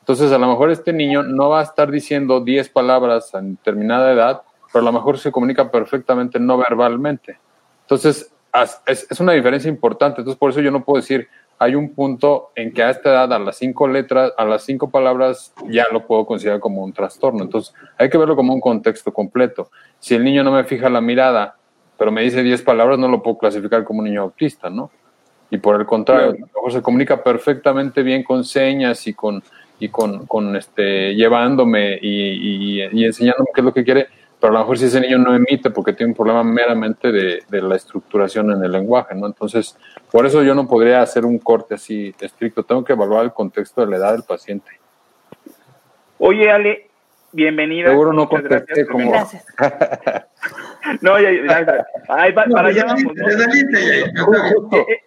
Entonces, 0.00 0.32
a 0.32 0.38
lo 0.38 0.48
mejor 0.48 0.70
este 0.70 0.94
niño 0.94 1.22
no 1.22 1.50
va 1.50 1.60
a 1.60 1.64
estar 1.64 1.90
diciendo 1.90 2.40
10 2.40 2.70
palabras 2.70 3.34
a 3.34 3.42
determinada 3.42 4.10
edad, 4.10 4.42
pero 4.72 4.80
a 4.80 4.84
lo 4.86 4.92
mejor 4.92 5.18
se 5.18 5.30
comunica 5.30 5.70
perfectamente 5.70 6.40
no 6.40 6.56
verbalmente. 6.56 7.38
Entonces, 7.84 8.32
es, 8.86 9.20
una 9.20 9.32
diferencia 9.32 9.68
importante. 9.68 10.20
Entonces, 10.20 10.38
por 10.38 10.50
eso 10.50 10.60
yo 10.60 10.70
no 10.70 10.84
puedo 10.84 11.00
decir, 11.00 11.28
hay 11.58 11.74
un 11.74 11.94
punto 11.94 12.50
en 12.54 12.72
que 12.72 12.82
a 12.82 12.90
esta 12.90 13.10
edad, 13.10 13.32
a 13.32 13.38
las 13.38 13.56
cinco 13.56 13.86
letras, 13.86 14.32
a 14.36 14.44
las 14.44 14.64
cinco 14.64 14.90
palabras, 14.90 15.52
ya 15.68 15.84
lo 15.92 16.06
puedo 16.06 16.26
considerar 16.26 16.60
como 16.60 16.82
un 16.82 16.92
trastorno. 16.92 17.42
Entonces, 17.42 17.74
hay 17.98 18.10
que 18.10 18.18
verlo 18.18 18.36
como 18.36 18.52
un 18.52 18.60
contexto 18.60 19.12
completo. 19.12 19.70
Si 19.98 20.14
el 20.14 20.24
niño 20.24 20.42
no 20.42 20.52
me 20.52 20.64
fija 20.64 20.88
la 20.88 21.00
mirada 21.00 21.56
pero 21.98 22.10
me 22.10 22.22
dice 22.22 22.42
10 22.42 22.62
palabras, 22.62 22.98
no 22.98 23.08
lo 23.08 23.22
puedo 23.22 23.38
clasificar 23.38 23.84
como 23.84 24.00
un 24.00 24.06
niño 24.06 24.22
autista, 24.22 24.70
¿no? 24.70 24.90
Y 25.50 25.58
por 25.58 25.78
el 25.78 25.86
contrario, 25.86 26.32
mejor 26.32 26.72
se 26.72 26.82
comunica 26.82 27.22
perfectamente 27.22 28.02
bien 28.02 28.24
con 28.24 28.44
señas 28.44 29.06
y 29.06 29.14
con, 29.14 29.42
y 29.78 29.88
con, 29.88 30.26
con 30.26 30.56
este, 30.56 31.14
llevándome 31.14 31.98
y, 32.00 32.80
y, 32.90 33.04
enseñándome 33.04 33.50
qué 33.54 33.60
es 33.60 33.64
lo 33.64 33.72
que 33.72 33.84
quiere, 33.84 34.08
pero 34.44 34.56
a 34.56 34.58
lo 34.58 34.64
mejor 34.64 34.76
si 34.76 34.84
ese 34.84 35.00
niño 35.00 35.16
no 35.16 35.34
emite 35.34 35.70
porque 35.70 35.94
tiene 35.94 36.10
un 36.10 36.16
problema 36.16 36.44
meramente 36.44 37.10
de, 37.10 37.42
de, 37.48 37.62
la 37.62 37.76
estructuración 37.76 38.50
en 38.50 38.62
el 38.62 38.72
lenguaje, 38.72 39.14
¿no? 39.14 39.26
Entonces, 39.26 39.74
por 40.12 40.26
eso 40.26 40.42
yo 40.42 40.54
no 40.54 40.68
podría 40.68 41.00
hacer 41.00 41.24
un 41.24 41.38
corte 41.38 41.76
así 41.76 42.14
estricto, 42.20 42.62
tengo 42.62 42.84
que 42.84 42.92
evaluar 42.92 43.24
el 43.24 43.32
contexto 43.32 43.80
de 43.80 43.86
la 43.86 43.96
edad 43.96 44.12
del 44.12 44.22
paciente. 44.22 44.70
Oye, 46.18 46.50
Ale, 46.50 46.88
bienvenida. 47.32 47.88
Seguro 47.88 48.12
no 48.12 48.28
contesté 48.28 48.86
como... 48.86 49.12
Gracias. 49.12 49.46
No, 51.00 51.18
ya, 51.18 51.30
ya, 51.32 51.86
Ay, 52.10 52.34
para 52.34 52.68
allá 52.68 52.84
vamos. 52.84 53.14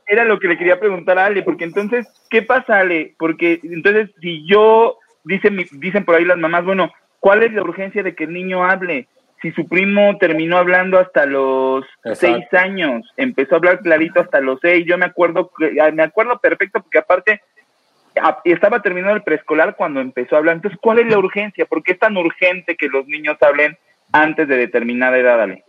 Era 0.08 0.25
lo 0.25 0.39
que 0.39 0.48
le 0.48 0.58
quería 0.58 0.79
preguntar 0.79 1.20
a 1.20 1.25
Ale, 1.25 1.44
porque 1.44 1.65
entonces, 1.65 2.08
¿qué 2.32 2.41
pasa, 2.41 2.79
Ale? 2.79 3.13
Porque 3.20 3.60
entonces, 3.62 4.10
si 4.20 4.44
yo, 4.48 4.98
dicen, 5.24 5.63
dicen 5.74 6.03
por 6.03 6.15
ahí 6.15 6.25
las 6.25 6.39
mamás, 6.39 6.65
bueno, 6.65 6.91
¿cuál 7.20 7.44
es 7.44 7.53
la 7.53 7.62
urgencia 7.62 8.01
de 8.01 8.15
que 8.15 8.24
el 8.24 8.34
niño 8.34 8.65
hable? 8.65 9.08
Si 9.41 9.51
su 9.51 9.67
primo 9.67 10.17
terminó 10.17 10.58
hablando 10.58 11.00
hasta 11.00 11.25
los 11.25 11.86
seis 12.15 12.46
años, 12.53 13.08
empezó 13.17 13.56
a 13.56 13.58
hablar 13.58 13.79
clarito 13.82 14.20
hasta 14.20 14.41
los 14.41 14.60
seis, 14.62 14.86
yo 14.88 14.98
me 14.98 15.06
acuerdo, 15.06 15.51
me 15.94 16.03
acuerdo 16.03 16.39
perfecto, 16.39 16.82
porque 16.82 16.98
aparte 16.98 17.41
estaba 18.46 18.82
terminando 18.82 19.15
el 19.15 19.24
preescolar 19.24 19.75
cuando 19.75 20.00
empezó 20.00 20.36
a 20.36 20.39
hablar. 20.39 20.56
Entonces, 20.56 20.79
¿cuál 20.82 21.00
es 21.00 21.08
la 21.08 21.20
urgencia? 21.20 21.65
¿Por 21.65 21.84
qué 21.84 21.91
es 21.91 22.00
tan 22.00 22.17
urgente 22.17 22.75
que 22.75 22.88
los 22.88 23.06
niños 23.08 23.38
hablen 23.41 23.77
antes 24.12 24.48
de 24.48 24.58
determinada 24.58 25.17
edad, 25.17 25.41
Ale? 25.41 25.63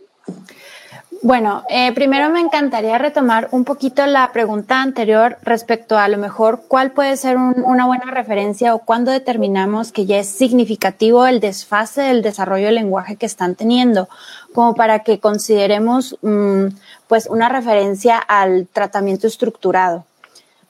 Bueno, 1.21 1.63
eh, 1.67 1.91
primero 1.91 2.29
me 2.29 2.39
encantaría 2.39 2.97
retomar 2.97 3.49
un 3.51 3.65
poquito 3.65 4.05
la 4.05 4.31
pregunta 4.31 4.81
anterior 4.81 5.37
respecto 5.41 5.97
a 5.97 6.07
lo 6.07 6.17
mejor 6.17 6.61
cuál 6.69 6.91
puede 6.91 7.17
ser 7.17 7.35
una 7.35 7.85
buena 7.85 8.09
referencia 8.09 8.73
o 8.73 8.79
cuándo 8.79 9.11
determinamos 9.11 9.91
que 9.91 10.05
ya 10.05 10.17
es 10.19 10.29
significativo 10.29 11.27
el 11.27 11.41
desfase 11.41 12.03
del 12.03 12.21
desarrollo 12.21 12.67
del 12.67 12.75
lenguaje 12.75 13.17
que 13.17 13.25
están 13.25 13.55
teniendo, 13.55 14.07
como 14.53 14.75
para 14.75 14.99
que 14.99 15.19
consideremos 15.19 16.17
mm, 16.21 16.67
pues 17.09 17.27
una 17.27 17.49
referencia 17.49 18.17
al 18.17 18.69
tratamiento 18.71 19.27
estructurado. 19.27 20.05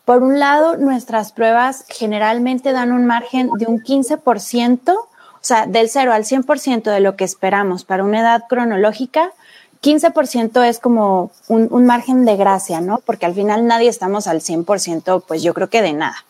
Por 0.03 0.23
un 0.23 0.39
lado, 0.39 0.77
nuestras 0.77 1.31
pruebas 1.31 1.85
generalmente 1.89 2.71
dan 2.71 2.91
un 2.91 3.05
margen 3.05 3.51
de 3.59 3.67
un 3.67 3.83
15%, 3.83 4.93
o 4.93 5.05
sea, 5.41 5.67
del 5.67 5.89
0 5.89 6.11
al 6.11 6.23
100% 6.23 6.91
de 6.91 6.99
lo 7.01 7.15
que 7.15 7.23
esperamos 7.23 7.85
para 7.85 8.03
una 8.03 8.21
edad 8.21 8.45
cronológica 8.49 9.31
15% 9.81 10.67
es 10.67 10.79
como 10.79 11.31
un, 11.47 11.85
margen 11.85 12.25
de 12.25 12.35
gracia, 12.35 12.81
¿no? 12.81 13.01
Porque 13.05 13.25
al 13.25 13.33
final 13.33 13.65
nadie 13.65 13.89
estamos 13.89 14.27
al 14.27 14.41
100%, 14.41 15.23
pues 15.25 15.41
yo 15.41 15.53
creo 15.53 15.69
que 15.69 15.81
de 15.81 15.93
nada. 15.93 16.25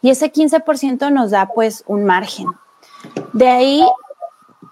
Y 0.00 0.10
ese 0.10 0.32
15% 0.32 1.12
nos 1.12 1.30
da 1.30 1.48
pues 1.48 1.84
un 1.86 2.04
margen. 2.04 2.46
De 3.32 3.48
ahí 3.48 3.86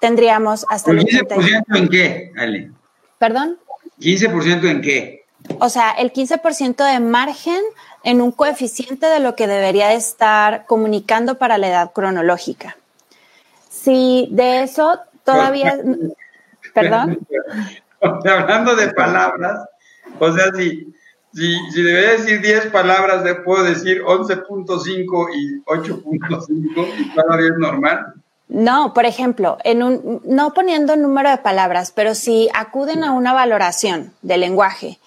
tendríamos 0.00 0.64
hasta 0.70 0.90
el 0.90 1.00
15% 1.00 1.64
en 1.76 1.88
qué, 1.88 2.32
Ale? 2.36 2.70
¿Perdón? 3.18 3.58
15% 4.00 4.70
en 4.70 4.80
qué? 4.80 5.24
O 5.58 5.68
sea, 5.68 5.90
el 5.92 6.12
15% 6.12 6.92
de 6.92 7.00
margen 7.00 7.60
en 8.02 8.22
un 8.22 8.32
coeficiente 8.32 9.06
de 9.06 9.20
lo 9.20 9.36
que 9.36 9.46
debería 9.46 9.92
estar 9.92 10.64
comunicando 10.66 11.36
para 11.38 11.58
la 11.58 11.68
edad 11.68 11.92
cronológica. 11.92 12.76
Si 13.68 14.28
de 14.30 14.62
eso 14.62 14.98
todavía... 15.24 15.78
¿Perdón? 16.74 17.20
hablando 18.30 18.76
de 18.76 18.92
palabras, 18.92 19.60
o 20.18 20.32
sea, 20.32 20.52
si, 20.54 20.92
si, 21.32 21.56
si 21.70 21.82
debería 21.82 22.12
decir 22.12 22.40
10 22.40 22.66
palabras, 22.66 23.24
le 23.24 23.36
puedo 23.36 23.64
decir 23.64 24.02
11.5 24.02 25.28
y 25.34 25.62
8.5 25.64 26.88
y 26.98 27.14
todavía 27.14 27.48
es 27.48 27.58
normal. 27.58 28.14
No, 28.48 28.92
por 28.92 29.06
ejemplo, 29.06 29.58
en 29.64 29.82
un, 29.82 30.20
no 30.24 30.52
poniendo 30.52 30.96
número 30.96 31.30
de 31.30 31.38
palabras, 31.38 31.92
pero 31.92 32.14
si 32.14 32.48
acuden 32.54 33.02
a 33.02 33.12
una 33.12 33.32
valoración 33.32 34.12
de 34.22 34.36
lenguaje, 34.36 34.98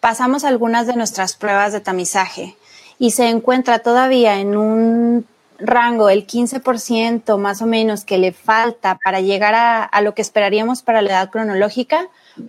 pasamos 0.00 0.44
algunas 0.44 0.86
de 0.86 0.94
nuestras 0.94 1.34
pruebas 1.34 1.72
de 1.72 1.80
tamizaje 1.80 2.56
y 2.98 3.10
se 3.10 3.28
encuentra 3.28 3.80
todavía 3.80 4.38
en 4.38 4.56
un 4.56 5.26
rango, 5.58 6.08
el 6.08 6.26
15% 6.26 7.36
más 7.36 7.62
o 7.62 7.66
menos 7.66 8.04
que 8.04 8.18
le 8.18 8.32
falta 8.32 8.98
para 9.04 9.20
llegar 9.20 9.54
a, 9.54 9.82
a 9.82 10.00
lo 10.00 10.14
que 10.14 10.22
esperaríamos 10.22 10.82
para 10.82 11.02
la 11.02 11.10
edad 11.10 11.30
cronológica, 11.30 12.08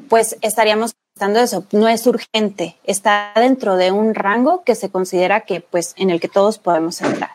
pues 0.10 0.38
estaríamos 0.42 0.96
dando 1.18 1.39
eso. 1.39 1.65
No 1.72 1.88
es 1.88 2.06
urgente, 2.08 2.77
está 2.84 3.32
dentro 3.36 3.77
de 3.77 3.92
un 3.92 4.15
rango 4.15 4.63
que 4.63 4.75
se 4.75 4.89
considera 4.89 5.42
que, 5.42 5.62
pues, 5.62 5.94
en 5.98 6.10
el 6.10 6.20
que 6.20 6.27
todos 6.27 6.58
podemos 6.58 7.01
entrar. 7.01 7.32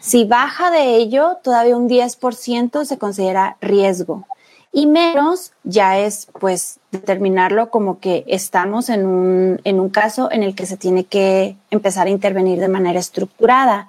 Si 0.00 0.24
baja 0.24 0.70
de 0.70 0.96
ello, 0.96 1.38
todavía 1.42 1.76
un 1.76 1.88
10% 1.88 2.84
se 2.84 2.98
considera 2.98 3.56
riesgo. 3.60 4.24
Y 4.72 4.86
menos 4.86 5.52
ya 5.64 5.98
es, 5.98 6.28
pues, 6.38 6.78
determinarlo 6.92 7.70
como 7.70 7.98
que 7.98 8.24
estamos 8.28 8.88
en 8.90 9.06
un, 9.06 9.60
en 9.64 9.80
un 9.80 9.88
caso 9.88 10.30
en 10.30 10.42
el 10.42 10.54
que 10.54 10.66
se 10.66 10.76
tiene 10.76 11.04
que 11.04 11.56
empezar 11.70 12.06
a 12.06 12.10
intervenir 12.10 12.60
de 12.60 12.68
manera 12.68 13.00
estructurada. 13.00 13.88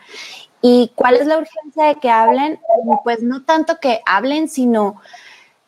¿Y 0.61 0.91
cuál 0.95 1.15
es 1.15 1.27
la 1.27 1.37
urgencia 1.37 1.85
de 1.85 1.95
que 1.95 2.09
hablen? 2.09 2.59
Pues 3.03 3.21
no 3.21 3.43
tanto 3.43 3.79
que 3.79 4.01
hablen, 4.05 4.49
sino 4.49 4.99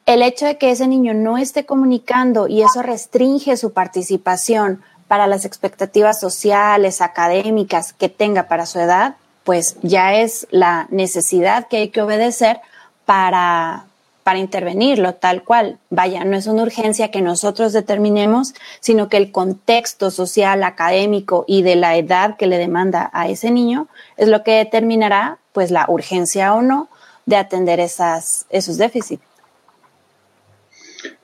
el 0.10 0.24
hecho 0.24 0.48
de 0.48 0.58
que 0.58 0.72
ese 0.72 0.88
niño 0.88 1.14
no 1.14 1.38
esté 1.38 1.68
comunicando 1.68 2.48
y 2.48 2.64
eso 2.64 2.82
restringe 2.82 3.56
su 3.58 3.74
participación 3.74 4.82
para 5.08 5.28
las 5.28 5.46
expectativas 5.46 6.20
sociales, 6.20 7.02
académicas 7.02 7.94
que 7.94 8.10
tenga 8.10 8.48
para 8.48 8.66
su 8.66 8.80
edad, 8.80 9.18
pues 9.44 9.78
ya 9.84 10.16
es 10.16 10.48
la 10.50 10.88
necesidad 10.90 11.68
que 11.68 11.78
hay 11.78 11.90
que 11.90 12.02
obedecer 12.02 12.60
para, 13.06 13.86
para 14.24 14.40
intervenirlo 14.40 15.14
tal 15.14 15.44
cual. 15.44 15.78
Vaya, 15.92 16.24
no 16.24 16.36
es 16.36 16.48
una 16.48 16.64
urgencia 16.64 17.12
que 17.12 17.22
nosotros 17.22 17.72
determinemos, 17.72 18.56
sino 18.80 19.10
que 19.10 19.18
el 19.18 19.32
contexto 19.32 20.10
social, 20.10 20.64
académico 20.64 21.46
y 21.48 21.62
de 21.62 21.76
la 21.76 21.98
edad 21.98 22.36
que 22.36 22.48
le 22.48 22.58
demanda 22.58 23.12
a 23.14 23.28
ese 23.28 23.52
niño 23.52 23.88
es 24.18 24.28
lo 24.28 24.44
que 24.44 24.54
determinará 24.54 25.38
pues 25.54 25.70
la 25.70 25.86
urgencia 25.88 26.56
o 26.56 26.64
no 26.64 26.90
de 27.28 27.36
atender 27.36 27.80
esos 27.80 28.48
déficits. 28.50 29.29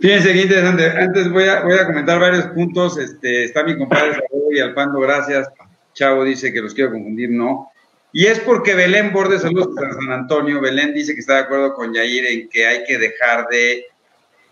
Fíjense 0.06 0.34
qué. 0.34 0.60
Antes 1.00 1.32
voy 1.32 1.46
a, 1.46 1.62
voy 1.62 1.74
a 1.80 1.88
comentar 1.88 2.20
varios 2.20 2.46
puntos. 2.50 2.96
Este, 3.00 3.46
está 3.46 3.64
mi 3.64 3.76
compadre 3.76 4.22
y 4.52 4.60
Alpando, 4.60 5.00
gracias. 5.00 5.50
Chavo 5.96 6.24
dice 6.24 6.54
que 6.54 6.62
los 6.62 6.76
quiero 6.76 6.92
confundir, 6.92 7.32
no. 7.32 7.72
Y 8.14 8.28
es 8.28 8.40
porque 8.40 8.76
Belén 8.76 9.12
Bordes, 9.12 9.42
saludos 9.42 9.70
a 9.84 9.94
San 9.94 10.12
Antonio, 10.12 10.62
Belén 10.62 10.94
dice 10.94 11.16
que 11.16 11.22
está 11.22 11.38
de 11.38 11.40
acuerdo 11.40 11.74
con 11.74 11.92
Yair 11.92 12.24
en 12.28 12.50
que 12.50 12.68
hay 12.68 12.84
que 12.84 13.00
dejar 13.00 13.48
de, 13.48 13.86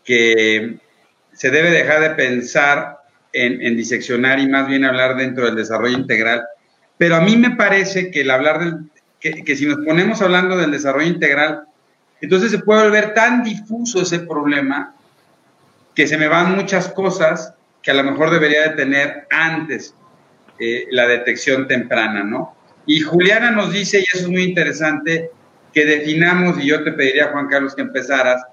que 0.04 0.80
se 1.34 1.52
debe 1.52 1.70
dejar 1.70 2.02
de 2.02 2.10
pensar 2.16 2.98
en, 3.32 3.78
diseccionar 3.78 4.40
y 4.40 4.48
más 4.48 4.68
bien 4.68 4.84
hablar 4.86 5.16
dentro 5.16 5.46
del 5.46 5.56
desarrollo 5.56 5.96
integral. 5.96 6.44
Pero 6.98 7.16
a 7.16 7.22
mí 7.22 7.38
me 7.38 7.56
parece 7.56 8.10
que 8.10 8.22
el 8.22 8.32
hablar 8.32 8.58
del, 8.60 8.90
que 9.20 9.56
si 9.56 9.68
nos 9.68 9.86
ponemos 9.86 10.20
hablando 10.24 10.58
del 10.58 10.72
desarrollo 10.72 11.08
integral, 11.08 11.66
entonces 12.22 12.50
se 12.50 12.58
puede 12.58 12.86
volver 12.86 13.14
tan 13.14 13.44
difuso 13.44 14.02
ese 14.02 14.18
problema 14.22 14.96
que 15.96 16.08
se 16.08 16.18
me 16.18 16.28
van 16.28 16.56
muchas 16.56 16.90
cosas 16.90 17.54
que 17.82 17.92
a 17.92 17.94
lo 17.94 18.04
mejor 18.04 18.32
debería 18.32 18.70
de 18.70 18.76
tener 18.76 19.28
antes 19.30 19.94
eh, 20.60 20.88
la 20.92 21.08
detección 21.08 21.68
temprana, 21.68 22.24
¿no? 22.24 22.56
Y 22.86 23.02
Juliana 23.02 23.52
nos 23.52 23.72
dice, 23.72 24.00
y 24.00 24.04
eso 24.04 24.26
es 24.26 24.30
muy 24.30 24.44
interesante, 24.44 25.30
que 25.74 25.86
definamos, 25.86 26.60
y 26.60 26.68
yo 26.68 26.84
te 26.84 26.92
pediría, 26.92 27.30
Juan 27.30 27.48
Carlos, 27.48 27.76
que 27.76 27.82
empezaras, 27.82 28.44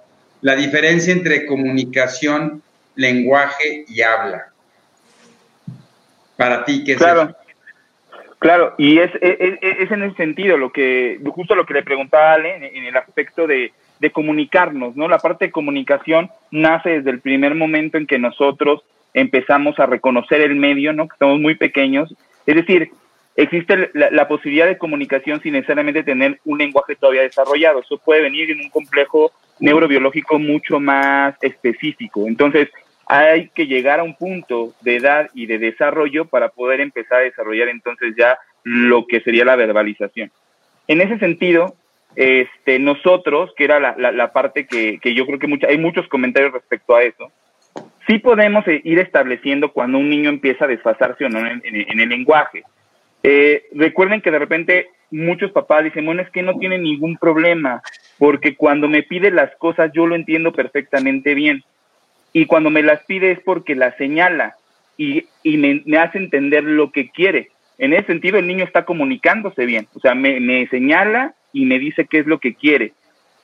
la 0.40 0.56
diferencia 0.56 1.12
entre 1.12 1.46
comunicación, 1.46 2.62
lenguaje 2.94 3.84
y 3.88 4.02
habla. 4.02 4.48
Para 6.36 6.64
ti, 6.64 6.84
¿qué 6.84 6.92
es 6.92 6.98
claro. 6.98 7.36
Claro, 8.38 8.74
y 8.78 8.98
es, 8.98 9.10
es, 9.20 9.58
es, 9.60 9.90
en 9.90 10.02
ese 10.02 10.16
sentido 10.16 10.56
lo 10.56 10.72
que, 10.72 11.20
justo 11.34 11.54
lo 11.54 11.66
que 11.66 11.74
le 11.74 11.82
preguntaba 11.82 12.32
Ale, 12.32 12.70
en 12.74 12.84
el 12.86 12.96
aspecto 12.96 13.46
de, 13.46 13.70
de 14.00 14.10
comunicarnos, 14.10 14.96
¿no? 14.96 15.08
La 15.08 15.18
parte 15.18 15.46
de 15.46 15.52
comunicación 15.52 16.30
nace 16.50 16.90
desde 16.90 17.10
el 17.10 17.20
primer 17.20 17.54
momento 17.54 17.98
en 17.98 18.06
que 18.06 18.18
nosotros 18.18 18.82
empezamos 19.14 19.78
a 19.78 19.86
reconocer 19.86 20.40
el 20.40 20.56
medio, 20.56 20.92
¿no? 20.92 21.06
Que 21.06 21.16
somos 21.18 21.38
muy 21.38 21.54
pequeños. 21.54 22.14
Es 22.46 22.56
decir, 22.56 22.90
existe 23.36 23.90
la, 23.94 24.10
la, 24.10 24.26
posibilidad 24.26 24.66
de 24.66 24.78
comunicación 24.78 25.40
sin 25.42 25.52
necesariamente 25.52 26.02
tener 26.02 26.40
un 26.44 26.58
lenguaje 26.58 26.96
todavía 26.96 27.22
desarrollado. 27.22 27.80
Eso 27.80 27.98
puede 27.98 28.22
venir 28.22 28.50
en 28.50 28.60
un 28.60 28.70
complejo 28.70 29.32
neurobiológico 29.60 30.38
mucho 30.38 30.80
más 30.80 31.34
específico. 31.42 32.26
Entonces, 32.26 32.68
hay 33.06 33.48
que 33.48 33.66
llegar 33.66 34.00
a 34.00 34.04
un 34.04 34.14
punto 34.14 34.72
de 34.82 34.96
edad 34.96 35.30
y 35.34 35.46
de 35.46 35.58
desarrollo 35.58 36.26
para 36.26 36.48
poder 36.48 36.80
empezar 36.80 37.18
a 37.18 37.24
desarrollar 37.24 37.68
entonces 37.68 38.14
ya 38.16 38.38
lo 38.62 39.06
que 39.06 39.20
sería 39.20 39.44
la 39.44 39.56
verbalización. 39.56 40.30
En 40.86 41.00
ese 41.00 41.18
sentido, 41.18 41.74
este, 42.16 42.78
nosotros, 42.78 43.52
que 43.56 43.64
era 43.64 43.78
la, 43.80 43.94
la, 43.96 44.32
parte 44.32 44.66
que, 44.66 44.98
que, 44.98 45.14
yo 45.14 45.26
creo 45.26 45.38
que 45.38 45.46
mucha, 45.46 45.68
hay 45.68 45.78
muchos 45.78 46.08
comentarios 46.08 46.52
respecto 46.52 46.94
a 46.94 47.02
eso, 47.02 47.30
sí 48.06 48.18
podemos 48.18 48.64
ir 48.66 48.98
estableciendo 48.98 49.72
cuando 49.72 49.98
un 49.98 50.10
niño 50.10 50.30
empieza 50.30 50.64
a 50.64 50.68
desfasarse 50.68 51.24
o 51.24 51.28
no 51.28 51.38
en, 51.46 51.62
en, 51.64 52.00
el 52.00 52.08
lenguaje. 52.08 52.64
Eh, 53.22 53.64
recuerden 53.72 54.20
que 54.20 54.30
de 54.30 54.38
repente 54.38 54.88
muchos 55.10 55.52
papás 55.52 55.84
dicen, 55.84 56.06
bueno, 56.06 56.22
es 56.22 56.30
que 56.30 56.42
no 56.42 56.58
tiene 56.58 56.78
ningún 56.78 57.16
problema, 57.16 57.82
porque 58.18 58.56
cuando 58.56 58.88
me 58.88 59.02
pide 59.02 59.30
las 59.30 59.54
cosas 59.56 59.92
yo 59.94 60.06
lo 60.06 60.14
entiendo 60.14 60.52
perfectamente 60.52 61.34
bien. 61.34 61.62
Y 62.32 62.46
cuando 62.46 62.70
me 62.70 62.82
las 62.82 63.04
pide 63.04 63.32
es 63.32 63.40
porque 63.40 63.74
las 63.74 63.96
señala 63.96 64.56
y, 64.96 65.26
y 65.42 65.56
me, 65.56 65.98
hace 65.98 66.18
entender 66.18 66.64
lo 66.64 66.92
que 66.92 67.10
quiere. 67.10 67.50
En 67.78 67.92
ese 67.92 68.06
sentido, 68.06 68.38
el 68.38 68.46
niño 68.46 68.64
está 68.64 68.84
comunicándose 68.84 69.64
bien. 69.64 69.88
O 69.94 70.00
sea, 70.00 70.14
me 70.14 70.66
señala 70.68 71.34
y 71.52 71.64
me 71.66 71.78
dice 71.78 72.06
qué 72.06 72.18
es 72.20 72.26
lo 72.26 72.38
que 72.38 72.54
quiere. 72.54 72.92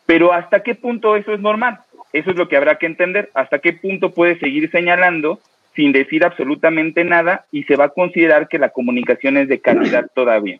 Pero 0.07 0.33
¿hasta 0.33 0.63
qué 0.63 0.75
punto 0.75 1.17
eso 1.17 1.35
es 1.35 1.41
normal? 1.41 1.81
Eso 2.13 2.31
es 2.31 2.37
lo 2.37 2.49
que 2.49 2.57
habrá 2.57 2.79
que 2.79 2.87
entender. 2.87 3.31
¿Hasta 3.35 3.59
qué 3.59 3.73
punto 3.73 4.13
puede 4.13 4.39
seguir 4.39 4.71
señalando 4.71 5.41
sin 5.75 5.93
decir 5.93 6.25
absolutamente 6.25 7.05
nada 7.05 7.45
y 7.53 7.65
se 7.65 7.77
va 7.77 7.87
a 7.87 7.91
considerar 7.91 8.49
que 8.49 8.59
la 8.59 8.71
comunicación 8.71 9.37
es 9.37 9.49
de 9.49 9.61
calidad 9.61 10.09
todavía? 10.15 10.59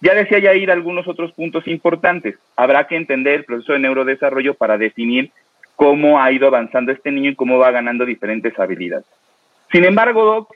Ya 0.00 0.14
decía 0.14 0.38
ya 0.38 0.54
ir 0.54 0.70
algunos 0.70 1.08
otros 1.08 1.32
puntos 1.32 1.66
importantes. 1.66 2.36
Habrá 2.56 2.86
que 2.86 2.96
entender 2.96 3.34
el 3.34 3.44
proceso 3.44 3.72
de 3.72 3.78
neurodesarrollo 3.78 4.54
para 4.54 4.76
definir 4.76 5.30
cómo 5.74 6.20
ha 6.20 6.30
ido 6.32 6.48
avanzando 6.48 6.92
este 6.92 7.10
niño 7.12 7.30
y 7.30 7.34
cómo 7.34 7.58
va 7.58 7.70
ganando 7.70 8.04
diferentes 8.04 8.58
habilidades. 8.58 9.06
Sin 9.72 9.84
embargo, 9.84 10.24
Doc, 10.24 10.54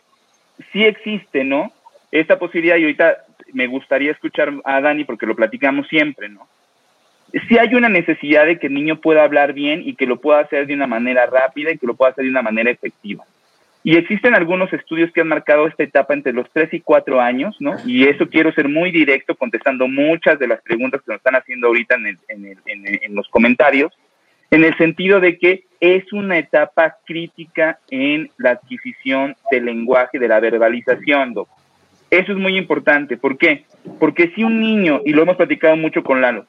sí 0.73 0.85
existe, 0.85 1.44
¿no? 1.44 1.73
Esta 2.12 2.38
posibilidad, 2.38 2.77
y 2.77 2.83
ahorita 2.83 3.25
me 3.53 3.67
gustaría 3.67 4.13
escuchar 4.13 4.53
a 4.65 4.81
Dani 4.81 5.05
porque 5.05 5.27
lo 5.27 5.37
platicamos 5.37 5.89
siempre, 5.89 6.29
¿no? 6.29 6.47
Sí 7.49 7.59
hay 7.59 7.75
una 7.75 7.89
necesidad 7.89 8.47
de 8.47 8.59
que 8.59 8.67
el 8.67 8.75
niño 8.75 9.01
pueda 9.01 9.23
hablar 9.23 9.53
bien 9.53 9.83
y 9.85 9.95
que 9.95 10.07
lo 10.07 10.21
pueda 10.21 10.41
hacer 10.41 10.67
de 10.67 10.75
una 10.75 10.87
manera 10.87 11.27
rápida 11.27 11.71
y 11.71 11.79
que 11.79 11.87
lo 11.87 11.95
pueda 11.95 12.11
hacer 12.11 12.25
de 12.25 12.31
una 12.31 12.43
manera 12.43 12.71
efectiva. 12.71 13.25
Y 13.83 13.97
existen 13.97 14.35
algunos 14.35 14.71
estudios 14.73 15.11
que 15.13 15.23
han 15.23 15.29
marcado 15.29 15.67
esta 15.67 15.85
etapa 15.85 16.13
entre 16.13 16.33
los 16.33 16.51
3 16.53 16.75
y 16.75 16.81
4 16.81 17.21
años, 17.21 17.57
¿no? 17.61 17.77
Y 17.87 18.05
eso 18.05 18.29
quiero 18.29 18.53
ser 18.53 18.69
muy 18.69 18.91
directo 18.91 19.35
contestando 19.35 19.89
muchas 19.89 20.39
de 20.39 20.49
las 20.49 20.61
preguntas 20.61 21.01
que 21.01 21.13
nos 21.13 21.19
están 21.19 21.37
haciendo 21.37 21.69
ahorita 21.69 21.95
en, 21.95 22.07
el, 22.07 22.19
en, 22.29 22.47
en, 22.67 22.99
en 23.03 23.15
los 23.15 23.29
comentarios, 23.29 23.93
en 24.51 24.65
el 24.65 24.77
sentido 24.77 25.21
de 25.21 25.39
que 25.39 25.65
es 25.79 26.13
una 26.13 26.37
etapa 26.39 26.97
crítica 27.07 27.79
en 27.91 28.31
la 28.37 28.51
adquisición 28.51 29.35
del 29.51 29.65
lenguaje, 29.65 30.19
de 30.19 30.29
la 30.29 30.41
verbalización, 30.41 31.33
doctor. 31.33 31.60
Eso 32.11 32.33
es 32.33 32.38
muy 32.38 32.57
importante. 32.57 33.16
¿Por 33.16 33.38
qué? 33.38 33.64
Porque 33.99 34.33
si 34.35 34.42
un 34.42 34.61
niño, 34.61 35.01
y 35.05 35.12
lo 35.12 35.23
hemos 35.23 35.37
platicado 35.37 35.77
mucho 35.77 36.03
con 36.03 36.20
Lalo, 36.20 36.46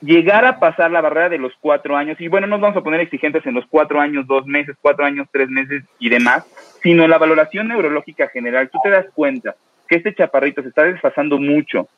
llegara 0.00 0.50
a 0.50 0.58
pasar 0.58 0.90
la 0.90 1.00
barrera 1.00 1.28
de 1.28 1.38
los 1.38 1.52
cuatro 1.60 1.96
años, 1.96 2.20
y 2.20 2.28
bueno, 2.28 2.46
no 2.46 2.56
nos 2.56 2.62
vamos 2.62 2.76
a 2.78 2.84
poner 2.84 3.00
exigentes 3.00 3.44
en 3.46 3.54
los 3.54 3.66
cuatro 3.66 4.00
años, 4.00 4.26
dos 4.26 4.46
meses, 4.46 4.76
cuatro 4.80 5.04
años, 5.04 5.28
tres 5.30 5.48
meses 5.50 5.84
y 5.98 6.08
demás, 6.08 6.44
sino 6.82 7.06
la 7.06 7.18
valoración 7.18 7.68
neurológica 7.68 8.28
general, 8.28 8.70
tú 8.70 8.78
te 8.82 8.90
das 8.90 9.06
cuenta 9.14 9.56
que 9.88 9.96
este 9.96 10.14
chaparrito 10.14 10.62
se 10.62 10.68
está 10.68 10.84
desfasando 10.84 11.38
mucho 11.38 11.88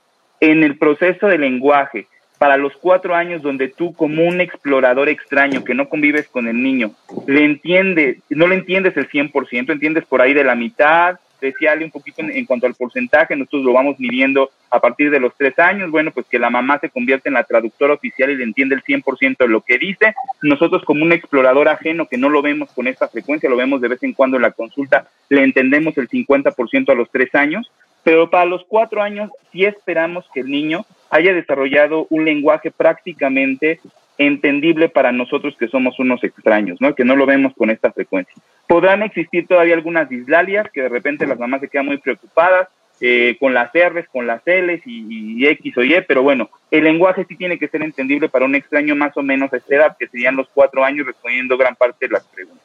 en 0.41 0.63
el 0.63 0.79
proceso 0.79 1.27
de 1.27 1.39
lenguaje 1.39 2.07
para 2.39 2.57
los 2.57 2.75
cuatro 2.77 3.15
años 3.15 3.43
donde 3.43 3.69
tú 3.69 3.93
como 3.93 4.25
un 4.25 4.41
explorador 4.41 5.11
extraño 5.11 5.63
que 5.63 5.75
no 5.75 5.91
convives 5.91 6.27
con 6.29 6.49
el 6.49 6.63
niño, 6.63 6.93
le 7.27 7.45
entiendes, 7.45 8.19
no 8.31 8.47
le 8.47 8.55
entiendes 8.55 8.97
el 8.97 9.11
100%, 9.11 9.71
entiendes 9.71 10.07
por 10.07 10.23
ahí 10.23 10.33
de 10.33 10.45
la 10.45 10.55
mitad, 10.55 11.19
decía 11.41 11.75
un 11.81 11.91
poquito 11.91 12.23
en, 12.23 12.31
en, 12.31 12.45
cuanto 12.45 12.67
al 12.67 12.75
porcentaje, 12.75 13.37
nosotros 13.37 13.65
lo 13.65 13.73
vamos 13.73 13.99
midiendo 13.99 14.51
a 14.71 14.81
partir 14.81 15.11
de 15.11 15.21
los 15.21 15.35
tres 15.37 15.59
años, 15.59 15.91
bueno, 15.91 16.11
pues 16.13 16.27
que 16.27 16.39
la 16.39 16.51
mamá 16.51 16.79
se 16.79 16.91
convierte 16.91 17.29
en 17.29 17.35
la 17.35 17.45
traductora 17.45 17.95
oficial 17.95 18.31
y 18.31 18.37
le 18.37 18.45
entiende 18.45 18.75
el 18.75 18.83
100% 18.83 19.37
de 19.39 19.49
lo 19.49 19.63
que 19.63 19.79
dice. 19.79 20.15
Nosotros 20.43 20.85
como 20.85 21.05
un 21.05 21.13
explorador 21.13 21.69
ajeno 21.69 22.07
que 22.07 22.19
no 22.19 22.29
lo 22.29 22.43
vemos 22.43 22.71
con 22.73 22.87
esta 22.87 23.09
frecuencia, 23.09 23.51
lo 23.51 23.57
vemos 23.57 23.81
de 23.81 23.89
vez 23.89 24.03
en 24.03 24.13
cuando 24.13 24.37
en 24.37 24.43
la 24.43 24.53
consulta, 24.53 25.09
le 25.29 25.43
entendemos 25.43 25.97
el 25.99 26.09
50% 26.09 26.91
a 26.91 26.95
los 26.95 27.11
tres 27.11 27.35
años, 27.35 27.71
pero 28.03 28.31
para 28.31 28.45
los 28.45 28.65
cuatro 28.67 29.03
años 29.03 29.31
sí 29.53 29.65
esperamos 29.65 30.25
que 30.33 30.41
el 30.41 30.51
niño 30.51 30.87
haya 31.11 31.35
desarrollado 31.35 32.07
un 32.11 32.25
lenguaje 32.25 32.71
prácticamente 32.71 33.81
entendible 34.19 34.89
para 34.89 35.13
nosotros 35.13 35.57
que 35.59 35.69
somos 35.69 35.99
unos 35.99 36.23
extraños, 36.23 36.79
¿no? 36.81 36.95
Que 36.95 37.05
no 37.05 37.17
lo 37.17 37.27
vemos 37.27 37.55
con 37.57 37.71
esta 37.71 37.91
frecuencia. 37.91 38.35
Podrán 38.71 39.03
existir 39.03 39.49
todavía 39.49 39.75
algunas 39.75 40.09
dislalias 40.09 40.71
que 40.71 40.83
de 40.83 40.89
repente 40.89 41.27
las 41.27 41.41
mamás 41.41 41.61
se 41.61 41.67
quedan 41.67 41.87
muy 41.87 41.99
preocupadas 41.99 42.69
eh, 43.01 43.37
con 43.41 43.53
las 43.53 43.73
R's, 43.75 44.09
con 44.13 44.29
las 44.29 44.43
L's 44.47 44.83
y, 44.87 45.45
X 45.45 45.77
o 45.77 45.83
Y, 45.83 46.01
pero 46.07 46.23
bueno, 46.23 46.49
el 46.71 46.85
lenguaje 46.85 47.27
sí 47.29 47.35
tiene 47.35 47.59
que 47.59 47.67
ser 47.67 47.83
entendible 47.83 48.29
para 48.29 48.45
un 48.45 48.55
extraño 48.55 48.95
más 48.95 49.17
o 49.17 49.25
menos 49.25 49.53
a 49.53 49.57
esta 49.57 49.75
edad, 49.75 49.97
que 49.99 50.07
serían 50.07 50.37
los 50.37 50.49
cuatro 50.55 50.85
años 50.85 51.05
respondiendo 51.05 51.59
gran 51.59 51.75
parte 51.75 52.07
de 52.07 52.13
las 52.13 52.23
preguntas. 52.29 52.65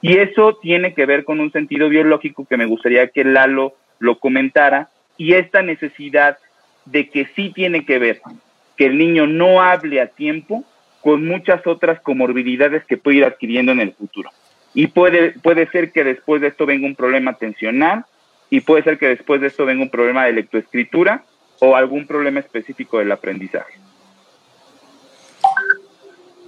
Y 0.00 0.18
eso 0.18 0.56
tiene 0.62 0.94
que 0.94 1.04
ver 1.04 1.24
con 1.24 1.40
un 1.40 1.50
sentido 1.50 1.88
biológico 1.88 2.46
que 2.48 2.56
me 2.56 2.66
gustaría 2.66 3.08
que 3.08 3.24
Lalo 3.24 3.74
lo 3.98 4.20
comentara 4.20 4.90
y 5.16 5.32
esta 5.32 5.62
necesidad 5.62 6.38
de 6.84 7.08
que 7.08 7.26
sí 7.34 7.50
tiene 7.52 7.84
que 7.84 7.98
ver 7.98 8.20
que 8.76 8.86
el 8.86 8.96
niño 8.96 9.26
no 9.26 9.60
hable 9.60 10.00
a 10.00 10.06
tiempo 10.06 10.62
con 11.00 11.26
muchas 11.26 11.66
otras 11.66 11.98
comorbilidades 12.02 12.84
que 12.84 12.98
puede 12.98 13.16
ir 13.16 13.24
adquiriendo 13.24 13.72
en 13.72 13.80
el 13.80 13.94
futuro. 13.94 14.30
Y 14.74 14.88
puede, 14.88 15.32
puede 15.32 15.68
ser 15.70 15.92
que 15.92 16.04
después 16.04 16.40
de 16.40 16.48
esto 16.48 16.66
venga 16.66 16.86
un 16.86 16.94
problema 16.94 17.34
tensional 17.34 18.04
y 18.50 18.60
puede 18.60 18.82
ser 18.82 18.98
que 18.98 19.08
después 19.08 19.40
de 19.40 19.48
esto 19.48 19.66
venga 19.66 19.82
un 19.82 19.90
problema 19.90 20.26
de 20.26 20.32
lectoescritura 20.32 21.24
o 21.60 21.76
algún 21.76 22.06
problema 22.06 22.40
específico 22.40 22.98
del 22.98 23.12
aprendizaje. 23.12 23.74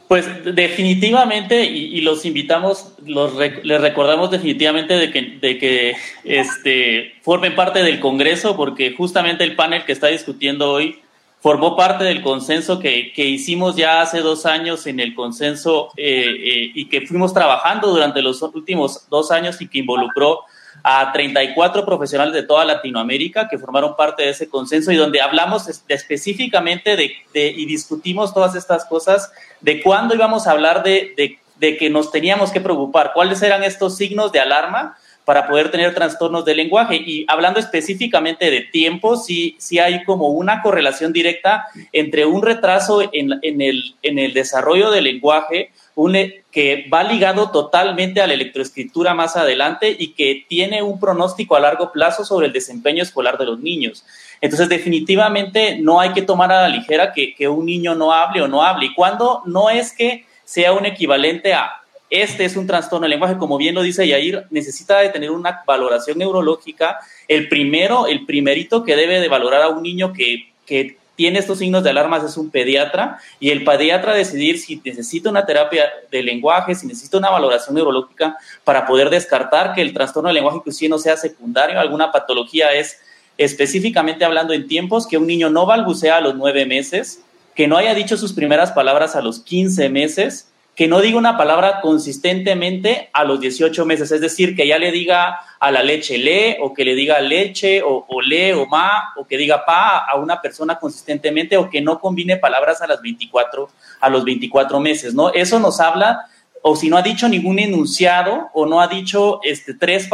Pues 0.09 0.27
definitivamente, 0.45 1.65
y, 1.65 2.03
los 2.03 2.27
invitamos, 2.27 2.93
los 3.07 3.35
les 3.63 3.81
recordamos 3.81 4.31
definitivamente 4.31 4.93
de 4.93 5.11
que, 5.11 5.23
de 5.41 5.57
que 5.57 5.97
este, 6.25 7.15
formen 7.23 7.55
parte 7.55 7.83
del 7.83 7.99
Congreso, 7.99 8.55
porque 8.55 8.93
justamente 8.93 9.43
el 9.43 9.57
panel 9.57 9.87
que 9.87 9.93
está 9.93 10.09
discutiendo 10.09 10.71
hoy 10.71 10.99
formó 11.43 11.77
parte 11.77 12.05
del 12.05 12.23
consenso 12.23 12.79
que, 12.79 13.13
que, 13.13 13.25
hicimos 13.25 13.75
ya 13.75 14.01
hace 14.01 14.21
dos 14.21 14.47
años 14.47 14.87
en 14.87 15.01
el 15.01 15.13
consenso 15.13 15.91
eh, 15.97 16.25
eh, 16.25 16.71
y 16.73 16.89
que 16.89 17.05
fuimos 17.05 17.35
trabajando 17.35 17.89
durante 17.89 18.23
los 18.23 18.41
últimos 18.43 19.09
dos 19.11 19.33
años 19.33 19.61
y 19.61 19.67
que 19.67 19.81
involucró 19.81 20.45
a 20.85 21.13
34 21.13 21.85
profesionales 21.85 22.33
de 22.33 22.45
toda 22.45 22.65
Latinoamérica 22.65 23.49
que 23.49 23.59
formaron 23.59 23.97
parte 23.97 24.23
de 24.23 24.31
ese 24.31 24.49
consenso 24.49 24.93
y 24.93 24.97
donde 24.97 25.21
hablamos 25.21 25.67
de, 25.67 25.95
específicamente 25.95 26.97
de, 26.97 27.13
de, 27.35 27.49
y 27.49 27.67
discutimos 27.67 28.33
todas 28.33 28.55
estas 28.55 28.85
cosas 28.85 29.33
de 29.61 29.83
cuándo 29.83 30.15
íbamos 30.15 30.47
a 30.47 30.53
hablar 30.53 30.85
de, 30.85 31.39
de 31.57 31.77
que 31.77 31.91
nos 31.91 32.13
teníamos 32.13 32.53
que 32.53 32.61
preocupar. 32.61 33.13
¿Cuáles 33.15 33.43
eran 33.43 33.65
estos 33.65 33.97
signos 33.97 34.31
de 34.31 34.41
alarma? 34.41 34.97
Para 35.25 35.49
poder 35.49 35.71
tener 35.71 35.95
trastornos 35.95 36.45
del 36.45 36.57
lenguaje. 36.57 36.97
Y 36.97 37.25
hablando 37.29 37.61
específicamente 37.61 38.51
de 38.51 38.63
tiempo, 38.63 39.17
sí, 39.17 39.57
sí 39.59 39.79
hay 39.79 40.05
como 40.05 40.29
una 40.29 40.63
correlación 40.63 41.13
directa 41.13 41.67
entre 41.93 42.27
un 42.27 42.43
retraso 42.43 43.03
en, 43.13 43.61
el, 43.61 43.95
en 44.03 44.19
el 44.19 44.35
desarrollo 44.35 44.91
del 44.91 45.05
lenguaje, 45.05 45.71
que 46.51 46.87
va 46.93 47.03
ligado 47.05 47.51
totalmente 47.51 48.21
a 48.21 48.27
la 48.27 48.35
electroescritura 48.35 49.15
más 49.15 49.37
adelante 49.37 49.95
y 49.97 50.09
que 50.15 50.45
tiene 50.49 50.83
un 50.83 50.99
pronóstico 50.99 51.55
a 51.55 51.61
largo 51.61 51.93
plazo 51.93 52.25
sobre 52.25 52.47
el 52.47 52.53
desempeño 52.53 53.03
escolar 53.03 53.39
de 53.39 53.47
los 53.47 53.61
niños. 53.61 54.05
Entonces, 54.41 54.69
definitivamente 54.69 55.79
no 55.79 56.01
hay 56.01 56.13
que 56.13 56.23
tomar 56.23 56.51
a 56.51 56.63
la 56.63 56.69
ligera 56.69 57.13
que, 57.13 57.35
que 57.35 57.47
un 57.47 57.67
niño 57.67 57.95
no 57.95 58.13
hable 58.13 58.43
o 58.43 58.49
no 58.49 58.63
hable. 58.63 58.87
Y 58.87 58.95
cuando 58.95 59.43
no 59.45 59.71
es 59.71 59.93
que 59.93 60.25
sea 60.45 60.73
un 60.73 60.87
equivalente 60.87 61.55
a 61.55 61.82
este 62.13 62.45
es 62.45 62.57
un 62.59 62.67
trastorno 62.67 63.05
del 63.05 63.13
lenguaje, 63.13 63.39
como 63.39 63.57
bien 63.57 63.75
lo 63.75 63.81
dice 63.81 64.07
Yair, 64.07 64.45
necesita 64.51 64.99
de 64.99 65.09
tener 65.09 65.31
una 65.31 65.63
valoración 65.67 66.19
neurológica. 66.19 66.99
El 67.27 67.49
primero, 67.49 68.07
el 68.07 68.27
primerito 68.27 68.85
que 68.85 68.97
debe 68.97 69.19
de 69.19 69.29
valorar 69.29 69.63
a 69.63 69.69
un 69.71 69.83
niño 69.83 70.13
que, 70.13 70.53
que 70.67 70.99
tiene 71.17 71.39
estos 71.39 71.61
signos 71.61 71.83
de 71.83 71.89
alarmas 71.89 72.23
es 72.23 72.37
un 72.37 72.51
pediatra 72.51 73.19
y 73.41 73.49
el 73.49 73.65
pediatra 73.65 74.13
decidir 74.13 74.59
si 74.59 74.79
necesita 74.85 75.31
una 75.31 75.47
terapia 75.47 75.91
de 76.11 76.23
lenguaje, 76.23 76.75
si 76.75 76.87
necesita 76.87 77.17
una 77.17 77.31
valoración 77.31 77.75
neurológica 77.75 78.37
para 78.63 78.85
poder 78.85 79.09
descartar 79.09 79.73
que 79.73 79.81
el 79.81 79.95
trastorno 79.95 80.29
del 80.29 80.35
lenguaje 80.35 80.59
inclusive 80.59 80.91
no 80.91 80.99
sea 80.99 81.17
secundario, 81.17 81.81
alguna 81.81 82.13
patología 82.13 82.75
es 82.75 83.01
específicamente 83.39 84.27
hablando 84.27 84.53
en 84.53 84.69
tiempos 84.69 85.07
que 85.07 85.17
un 85.17 85.27
niño 85.27 85.49
no 85.49 85.65
balbucea 85.65 86.19
a 86.19 86.21
los 86.21 86.35
nueve 86.35 86.67
meses, 86.67 87.23
que 87.55 87.67
no 87.67 87.79
haya 87.79 87.95
dicho 87.95 88.19
sus 88.19 88.35
primeras 88.35 88.73
palabras 88.73 89.17
a 89.17 89.23
los 89.23 89.41
15 89.41 89.89
meses, 89.89 90.52
que 90.75 90.89
no 90.89 91.01
diga 91.01 91.19
una 91.19 91.37
palabra 91.37 91.81
consistentemente 91.83 93.11
a 93.13 93.25
los 93.25 93.41
18 93.41 93.85
meses, 93.85 94.11
es 94.11 94.21
decir, 94.23 94.57
que 94.57 94.67
ya 94.67 94.79
le 94.79 94.91
diga 94.91 95.41
a 95.61 95.71
la 95.71 95.83
leche 95.83 96.17
le, 96.17 96.57
o 96.61 96.73
que 96.73 96.85
le 96.85 96.95
diga 96.95 97.21
leche, 97.21 97.83
o, 97.85 98.07
le, 98.23 98.55
o 98.55 98.67
ma, 98.67 99.13
o 99.17 99.27
que 99.27 99.37
diga 99.37 99.67
pa 99.67 99.99
a 99.99 100.17
una 100.17 100.41
persona 100.41 100.79
consistentemente, 100.79 101.59
o 101.59 101.69
que 101.69 101.83
no 101.83 102.01
combine 102.01 102.39
palabras 102.39 102.81
a, 102.81 102.87
las 102.87 103.03
24, 103.03 103.69
a 104.01 104.09
los 104.09 104.25
24 104.25 104.81
meses, 104.81 105.15
¿no? 105.15 105.31
Eso 105.33 105.61
nos 105.61 105.79
habla, 105.79 106.27
o 106.63 106.75
si 106.75 106.89
no 106.89 106.97
ha 106.97 107.03
dicho 107.03 107.29
ningún 107.29 107.59
enunciado, 107.59 108.49
o 108.55 108.65
no 108.65 108.81
ha 108.81 108.89
dicho 108.89 109.41
este, 109.43 109.75
tres 109.75 110.09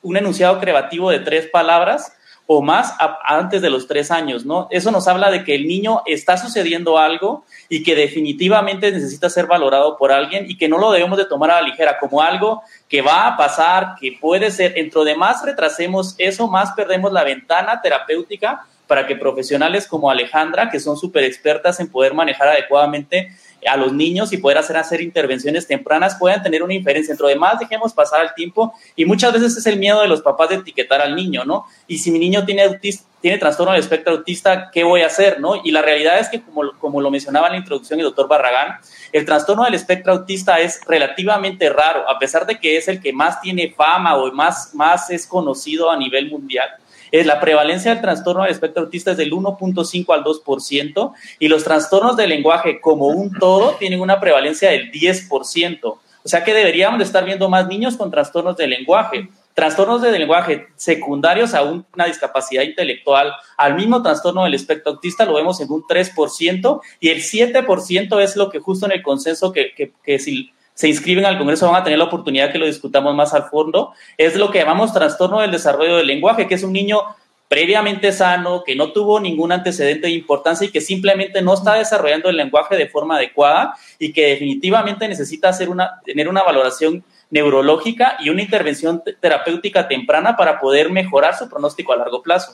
un 0.00 0.16
enunciado 0.16 0.58
creativo 0.58 1.10
de 1.10 1.20
tres 1.20 1.48
palabras, 1.48 2.12
o 2.50 2.62
más 2.62 2.94
antes 3.26 3.60
de 3.60 3.68
los 3.68 3.86
tres 3.86 4.10
años, 4.10 4.46
¿no? 4.46 4.68
Eso 4.70 4.90
nos 4.90 5.06
habla 5.06 5.30
de 5.30 5.44
que 5.44 5.54
el 5.54 5.68
niño 5.68 6.02
está 6.06 6.38
sucediendo 6.38 6.96
algo 6.96 7.44
y 7.68 7.82
que 7.82 7.94
definitivamente 7.94 8.90
necesita 8.90 9.28
ser 9.28 9.46
valorado 9.46 9.98
por 9.98 10.12
alguien 10.12 10.46
y 10.48 10.56
que 10.56 10.66
no 10.66 10.78
lo 10.78 10.90
debemos 10.90 11.18
de 11.18 11.26
tomar 11.26 11.50
a 11.50 11.60
la 11.60 11.68
ligera 11.68 11.98
como 11.98 12.22
algo 12.22 12.62
que 12.88 13.02
va 13.02 13.26
a 13.26 13.36
pasar, 13.36 13.96
que 14.00 14.16
puede 14.18 14.50
ser, 14.50 14.72
dentro 14.72 15.04
de 15.04 15.14
más 15.14 15.44
retrasemos 15.44 16.14
eso, 16.16 16.48
más 16.48 16.72
perdemos 16.72 17.12
la 17.12 17.22
ventana 17.22 17.82
terapéutica 17.82 18.64
para 18.88 19.06
que 19.06 19.14
profesionales 19.14 19.86
como 19.86 20.10
Alejandra, 20.10 20.70
que 20.70 20.80
son 20.80 20.96
súper 20.96 21.22
expertas 21.22 21.78
en 21.78 21.88
poder 21.88 22.14
manejar 22.14 22.48
adecuadamente 22.48 23.30
a 23.66 23.76
los 23.76 23.92
niños 23.92 24.32
y 24.32 24.38
poder 24.38 24.58
hacer, 24.58 24.76
hacer 24.76 25.00
intervenciones 25.00 25.66
tempranas 25.66 26.16
puedan 26.16 26.42
tener 26.42 26.62
una 26.62 26.74
inferencia. 26.74 27.12
Dentro 27.12 27.28
de 27.28 27.36
más, 27.36 27.58
dejemos 27.58 27.92
pasar 27.92 28.24
el 28.24 28.34
tiempo 28.34 28.72
y 28.96 29.04
muchas 29.04 29.32
veces 29.32 29.56
es 29.56 29.66
el 29.66 29.78
miedo 29.78 30.00
de 30.00 30.08
los 30.08 30.22
papás 30.22 30.48
de 30.48 30.56
etiquetar 30.56 31.00
al 31.00 31.14
niño, 31.14 31.44
¿no? 31.44 31.66
Y 31.86 31.98
si 31.98 32.10
mi 32.10 32.18
niño 32.18 32.44
tiene, 32.44 32.80
tiene 33.20 33.38
trastorno 33.38 33.72
del 33.72 33.80
espectro 33.80 34.14
autista, 34.14 34.70
¿qué 34.72 34.84
voy 34.84 35.02
a 35.02 35.06
hacer, 35.06 35.40
no? 35.40 35.60
Y 35.62 35.70
la 35.70 35.82
realidad 35.82 36.18
es 36.18 36.28
que, 36.28 36.40
como, 36.40 36.72
como 36.78 37.00
lo 37.00 37.10
mencionaba 37.10 37.48
en 37.48 37.54
la 37.54 37.58
introducción 37.58 37.98
el 37.98 38.06
doctor 38.06 38.28
Barragán, 38.28 38.78
el 39.12 39.24
trastorno 39.24 39.64
del 39.64 39.74
espectro 39.74 40.12
autista 40.12 40.60
es 40.60 40.80
relativamente 40.86 41.68
raro, 41.68 42.08
a 42.08 42.18
pesar 42.18 42.46
de 42.46 42.58
que 42.58 42.76
es 42.76 42.88
el 42.88 43.00
que 43.00 43.12
más 43.12 43.40
tiene 43.40 43.74
fama 43.76 44.16
o 44.16 44.32
más, 44.32 44.74
más 44.74 45.10
es 45.10 45.26
conocido 45.26 45.90
a 45.90 45.96
nivel 45.96 46.30
mundial 46.30 46.68
es 47.12 47.26
la 47.26 47.40
prevalencia 47.40 47.92
del 47.92 48.00
trastorno 48.00 48.42
del 48.42 48.52
espectro 48.52 48.84
autista 48.84 49.12
es 49.12 49.16
del 49.16 49.32
1.5 49.32 50.14
al 50.14 50.24
2% 50.24 51.12
y 51.38 51.48
los 51.48 51.64
trastornos 51.64 52.16
del 52.16 52.30
lenguaje 52.30 52.80
como 52.80 53.06
un 53.08 53.32
todo 53.32 53.72
tienen 53.78 54.00
una 54.00 54.20
prevalencia 54.20 54.70
del 54.70 54.90
10%. 54.90 55.80
O 56.28 56.28
sea 56.28 56.44
que 56.44 56.52
deberíamos 56.52 56.98
de 56.98 57.04
estar 57.04 57.24
viendo 57.24 57.48
más 57.48 57.66
niños 57.68 57.96
con 57.96 58.10
trastornos 58.10 58.56
del 58.56 58.70
lenguaje. 58.70 59.28
Trastornos 59.54 60.02
del 60.02 60.12
lenguaje 60.12 60.68
secundarios 60.76 61.54
a 61.54 61.62
una 61.62 62.04
discapacidad 62.06 62.62
intelectual, 62.62 63.32
al 63.56 63.74
mismo 63.74 64.02
trastorno 64.02 64.44
del 64.44 64.54
espectro 64.54 64.92
autista 64.92 65.24
lo 65.24 65.34
vemos 65.34 65.60
en 65.60 65.70
un 65.72 65.82
3% 65.82 66.80
y 67.00 67.08
el 67.08 67.22
7% 67.22 68.22
es 68.22 68.36
lo 68.36 68.50
que 68.50 68.60
justo 68.60 68.86
en 68.86 68.92
el 68.92 69.02
consenso 69.02 69.52
que, 69.52 69.72
que, 69.74 69.92
que 70.04 70.18
si 70.20 70.52
se 70.78 70.86
inscriben 70.86 71.26
al 71.26 71.38
Congreso 71.38 71.66
van 71.66 71.80
a 71.80 71.82
tener 71.82 71.98
la 71.98 72.04
oportunidad 72.04 72.52
que 72.52 72.58
lo 72.58 72.64
discutamos 72.64 73.12
más 73.12 73.34
al 73.34 73.48
fondo, 73.48 73.94
es 74.16 74.36
lo 74.36 74.52
que 74.52 74.60
llamamos 74.60 74.92
trastorno 74.92 75.40
del 75.40 75.50
desarrollo 75.50 75.96
del 75.96 76.06
lenguaje, 76.06 76.46
que 76.46 76.54
es 76.54 76.62
un 76.62 76.72
niño 76.72 77.00
previamente 77.48 78.12
sano, 78.12 78.62
que 78.64 78.76
no 78.76 78.92
tuvo 78.92 79.18
ningún 79.18 79.50
antecedente 79.50 80.06
de 80.06 80.12
importancia 80.12 80.68
y 80.68 80.70
que 80.70 80.80
simplemente 80.80 81.42
no 81.42 81.54
está 81.54 81.74
desarrollando 81.74 82.28
el 82.28 82.36
lenguaje 82.36 82.76
de 82.76 82.88
forma 82.88 83.16
adecuada 83.16 83.74
y 83.98 84.12
que 84.12 84.28
definitivamente 84.28 85.08
necesita 85.08 85.48
hacer 85.48 85.68
una, 85.68 86.00
tener 86.04 86.28
una 86.28 86.44
valoración 86.44 87.02
neurológica 87.28 88.16
y 88.20 88.30
una 88.30 88.42
intervención 88.42 89.02
terapéutica 89.20 89.88
temprana 89.88 90.36
para 90.36 90.60
poder 90.60 90.92
mejorar 90.92 91.34
su 91.34 91.48
pronóstico 91.48 91.92
a 91.92 91.96
largo 91.96 92.22
plazo. 92.22 92.52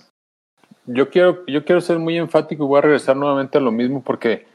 Yo 0.87 1.11
quiero, 1.11 1.45
yo 1.47 1.63
quiero 1.67 1.83
ser 1.83 1.99
muy 1.99 2.17
enfático 2.17 2.65
y 2.65 2.69
voy 2.69 2.79
a 2.79 2.83
regresar 2.83 3.17
nuevamente 3.17 3.59
a 3.59 3.61
lo 3.61 3.71
mismo 3.71 4.03
porque 4.03 4.47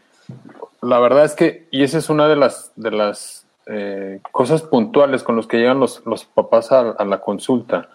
la 0.82 0.98
verdad 0.98 1.26
es 1.26 1.36
que, 1.36 1.68
y 1.70 1.84
esa 1.84 2.00
es 2.00 2.10
una 2.10 2.28
de 2.28 2.36
las, 2.36 2.72
de 2.76 2.90
las 2.90 3.46
eh, 3.72 4.20
cosas 4.32 4.64
puntuales 4.64 5.22
con 5.22 5.36
los 5.36 5.46
que 5.46 5.58
llegan 5.58 5.80
los, 5.80 6.04
los 6.06 6.26
papás 6.26 6.72
a, 6.72 7.06
la 7.06 7.20
consulta. 7.20 7.90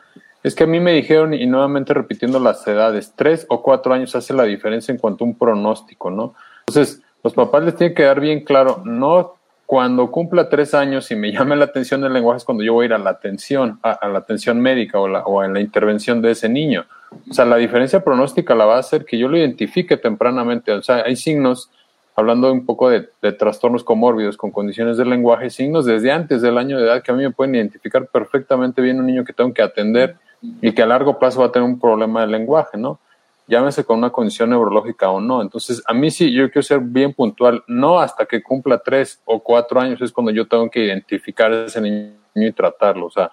Es 0.45 0.55
que 0.55 0.65
a 0.65 0.67
mí 0.69 0.79
me 0.79 0.93
dijeron, 0.93 1.35
y 1.35 1.47
nuevamente 1.47 1.93
repitiendo 1.93 2.39
las 2.39 2.65
edades, 2.69 3.13
tres 3.17 3.45
o 3.49 3.61
cuatro 3.61 3.93
años 3.93 4.15
hace 4.15 4.35
la 4.35 4.45
diferencia 4.45 4.93
en 4.93 4.99
cuanto 4.99 5.25
a 5.25 5.27
un 5.27 5.37
pronóstico, 5.37 6.11
¿no? 6.11 6.35
Entonces, 6.69 7.03
los 7.25 7.33
papás 7.33 7.65
les 7.65 7.75
tienen 7.75 7.95
que 7.95 8.05
dar 8.05 8.21
bien 8.21 8.45
claro, 8.45 8.83
no 8.85 9.35
cuando 9.67 10.11
cumpla 10.13 10.49
tres 10.49 10.75
años 10.75 11.11
y 11.11 11.17
me 11.17 11.33
llame 11.37 11.57
la 11.57 11.65
atención 11.65 12.01
del 12.01 12.13
lenguaje 12.13 12.39
es 12.39 12.45
cuando 12.45 12.63
yo 12.63 12.75
voy 12.75 12.85
a 12.85 12.87
ir 12.87 12.95
a 12.95 12.99
la 12.99 13.11
atención, 13.11 13.81
a, 13.83 14.07
la 14.07 14.19
atención 14.19 14.61
médica 14.61 15.01
o, 15.01 15.09
la, 15.09 15.25
o 15.25 15.43
en 15.43 15.55
la 15.55 15.61
intervención 15.61 16.23
de 16.23 16.31
ese 16.31 16.49
niño. 16.49 16.87
O 17.29 17.35
sea, 17.35 17.45
la 17.45 17.57
diferencia 17.57 18.05
pronóstica 18.05 18.55
la 18.55 18.65
va 18.65 18.77
a 18.77 18.81
hacer 18.81 19.05
que 19.05 19.19
yo 19.19 19.29
lo 19.29 19.37
identifique 19.37 19.97
tempranamente. 19.97 20.71
O 20.73 20.83
sea, 20.83 21.03
hay 21.05 21.17
signos 21.17 21.71
hablando 22.15 22.53
un 22.53 22.65
poco 22.65 22.91
de, 22.91 23.09
trastornos 23.33 23.83
comórbidos 23.83 24.37
con 24.37 24.51
condiciones 24.51 24.97
del 24.97 25.11
lenguaje, 25.11 25.51
signos 25.51 25.85
desde 25.85 26.13
antes 26.13 26.43
del 26.43 26.59
año 26.59 26.79
de 26.79 26.85
edad 26.85 27.03
que 27.03 27.11
a 27.11 27.15
mí 27.15 27.23
me 27.23 27.31
pueden 27.31 27.55
identificar 27.55 28.07
perfectamente 28.07 28.81
bien 28.81 28.99
un 28.99 29.07
niño 29.07 29.25
que 29.25 29.33
tengo 29.33 29.53
que 29.53 29.63
atender 29.63 30.17
y 30.61 30.73
que 30.73 30.83
a 30.83 30.87
largo 30.87 31.19
plazo 31.19 31.41
va 31.41 31.47
a 31.47 31.53
tener 31.53 31.69
un 31.69 31.79
problema 31.79 32.21
de 32.21 32.29
lenguaje, 32.29 32.77
¿no? 32.79 33.01
Llámese 33.47 33.85
con 33.85 33.99
una 33.99 34.11
condición 34.11 34.51
neurológica 34.51 35.11
o 35.11 35.21
no. 35.21 35.43
Entonces, 35.43 35.83
a 35.87 35.93
mí 35.93 36.11
sí, 36.11 36.33
yo 36.33 36.51
quiero 36.51 36.63
ser 36.63 36.81
bien 36.81 37.13
puntual, 37.13 37.63
no 37.67 37.99
hasta 37.99 38.25
que 38.25 38.43
cumpla 38.43 38.79
tres 38.79 39.21
o 39.25 39.41
cuatro 39.41 39.81
años 39.81 40.01
es 40.01 40.13
cuando 40.13 40.31
yo 40.31 40.47
tengo 40.47 40.71
que 40.71 40.85
identificar 40.85 41.53
a 41.53 41.65
ese 41.67 41.81
niño 41.81 42.13
y 42.35 42.53
tratarlo. 42.53 43.07
O 43.07 43.11
sea, 43.11 43.31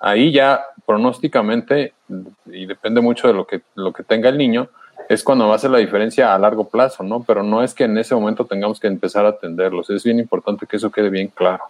ahí 0.00 0.32
ya 0.32 0.64
pronósticamente, 0.84 1.94
y 2.46 2.66
depende 2.66 3.00
mucho 3.00 3.28
de 3.28 3.34
lo 3.34 3.46
que, 3.46 3.62
lo 3.74 3.92
que 3.92 4.02
tenga 4.02 4.28
el 4.28 4.38
niño, 4.38 4.68
es 5.12 5.22
cuando 5.22 5.46
va 5.46 5.52
a 5.52 5.56
hacer 5.56 5.70
la 5.70 5.78
diferencia 5.78 6.34
a 6.34 6.38
largo 6.38 6.68
plazo, 6.68 7.02
¿no? 7.02 7.22
Pero 7.22 7.42
no 7.42 7.62
es 7.62 7.74
que 7.74 7.84
en 7.84 7.98
ese 7.98 8.14
momento 8.14 8.46
tengamos 8.46 8.80
que 8.80 8.86
empezar 8.86 9.26
a 9.26 9.30
atenderlos. 9.30 9.90
Es 9.90 10.04
bien 10.04 10.18
importante 10.18 10.66
que 10.66 10.76
eso 10.76 10.90
quede 10.90 11.10
bien 11.10 11.28
claro. 11.28 11.64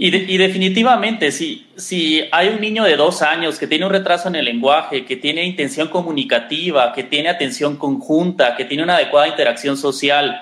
Y, 0.00 0.38
definitivamente, 0.38 1.32
si, 1.32 1.66
si 1.74 2.22
hay 2.30 2.48
un 2.50 2.60
niño 2.60 2.84
de 2.84 2.94
dos 2.94 3.20
años 3.20 3.58
que 3.58 3.66
tiene 3.66 3.84
un 3.84 3.90
retraso 3.90 4.28
en 4.28 4.36
el 4.36 4.44
lenguaje, 4.44 5.04
que 5.04 5.16
tiene 5.16 5.42
intención 5.44 5.88
comunicativa, 5.88 6.92
que 6.92 7.02
tiene 7.02 7.28
atención 7.28 7.76
conjunta, 7.76 8.54
que 8.54 8.64
tiene 8.64 8.84
una 8.84 8.94
adecuada 8.94 9.26
interacción 9.26 9.76
social 9.76 10.40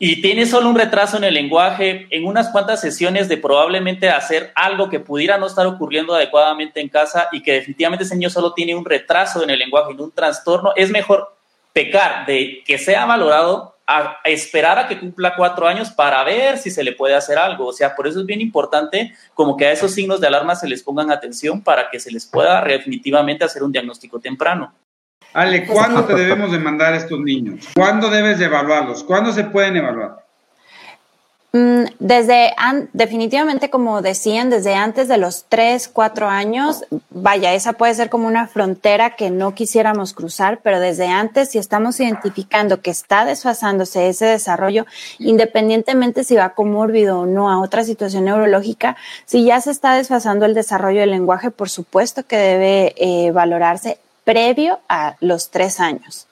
y 0.00 0.20
tiene 0.20 0.44
solo 0.44 0.68
un 0.68 0.74
retraso 0.74 1.18
en 1.18 1.24
el 1.24 1.34
lenguaje, 1.34 2.08
en 2.10 2.26
unas 2.26 2.48
cuantas 2.48 2.80
sesiones 2.80 3.28
de 3.28 3.36
probablemente 3.36 4.10
hacer 4.10 4.50
algo 4.56 4.88
que 4.90 4.98
pudiera 4.98 5.38
no 5.38 5.46
estar 5.46 5.68
ocurriendo 5.68 6.12
adecuadamente 6.12 6.80
en 6.80 6.88
casa 6.88 7.28
y 7.30 7.42
que 7.42 7.52
definitivamente 7.52 8.02
ese 8.02 8.16
niño 8.16 8.28
solo 8.28 8.54
tiene 8.54 8.74
un 8.74 8.84
retraso 8.84 9.44
en 9.44 9.50
el 9.50 9.58
lenguaje, 9.60 9.92
en 9.92 10.00
un 10.00 10.10
trastorno, 10.10 10.72
es 10.74 10.90
mejor 10.90 11.34
pecar 11.74 12.24
de 12.24 12.62
que 12.64 12.78
sea 12.78 13.04
valorado 13.04 13.74
a, 13.86 14.20
esperar 14.24 14.78
a 14.78 14.88
que 14.88 14.98
cumpla 14.98 15.34
cuatro 15.36 15.66
años 15.66 15.90
para 15.90 16.24
ver 16.24 16.56
si 16.56 16.70
se 16.70 16.82
le 16.82 16.92
puede 16.92 17.14
hacer 17.14 17.36
algo. 17.36 17.66
O 17.66 17.72
sea, 17.72 17.94
por 17.94 18.06
eso 18.06 18.20
es 18.20 18.26
bien 18.26 18.40
importante 18.40 19.12
como 19.34 19.56
que 19.56 19.66
a 19.66 19.72
esos 19.72 19.92
signos 19.92 20.20
de 20.20 20.28
alarma 20.28 20.54
se 20.54 20.68
les 20.68 20.82
pongan 20.82 21.10
atención 21.10 21.62
para 21.62 21.90
que 21.90 22.00
se 22.00 22.10
les 22.10 22.24
pueda 22.24 22.62
definitivamente 22.62 23.44
hacer 23.44 23.62
un 23.62 23.72
diagnóstico 23.72 24.18
temprano. 24.20 24.72
Ale, 25.34 25.66
¿cuándo 25.66 26.04
te 26.04 26.14
debemos 26.14 26.52
de 26.52 26.58
mandar 26.58 26.94
a 26.94 26.96
estos 26.96 27.20
niños? 27.20 27.68
¿Cuándo 27.74 28.08
debes 28.08 28.38
de 28.38 28.46
evaluarlos? 28.46 29.02
¿Cuándo 29.02 29.32
se 29.32 29.44
pueden 29.44 29.76
evaluar? 29.76 30.23
Mm, 31.56 31.84
desde, 32.00 32.52
definitivamente, 32.94 33.70
como 33.70 34.02
decían, 34.02 34.50
desde 34.50 34.74
antes 34.74 35.06
de 35.06 35.18
los 35.18 35.44
tres, 35.48 35.86
cuatro 35.86 36.28
años, 36.28 36.82
vaya, 37.10 37.54
esa 37.54 37.74
puede 37.74 37.94
ser 37.94 38.10
como 38.10 38.26
una 38.26 38.48
frontera 38.48 39.14
que 39.14 39.30
no 39.30 39.54
quisiéramos 39.54 40.14
cruzar, 40.14 40.58
pero 40.64 40.80
desde 40.80 41.06
antes, 41.06 41.52
si 41.52 41.58
estamos 41.58 42.00
identificando 42.00 42.82
que 42.82 42.90
está 42.90 43.24
desfasándose 43.24 44.08
ese 44.08 44.26
desarrollo, 44.26 44.84
independientemente 45.20 46.24
si 46.24 46.34
va 46.34 46.54
comórbido 46.56 47.20
o 47.20 47.26
no 47.26 47.48
a 47.48 47.60
otra 47.60 47.84
situación 47.84 48.24
neurológica, 48.24 48.96
si 49.24 49.44
ya 49.44 49.60
se 49.60 49.70
está 49.70 49.94
desfasando 49.94 50.46
el 50.46 50.54
desarrollo 50.54 51.02
del 51.02 51.12
lenguaje, 51.12 51.52
por 51.52 51.70
supuesto 51.70 52.24
que 52.26 52.36
debe 52.36 52.94
eh, 52.96 53.30
valorarse 53.30 53.98
previo 54.24 54.80
a 54.88 55.16
los 55.20 55.50
tres 55.50 55.80
años. 55.80 56.26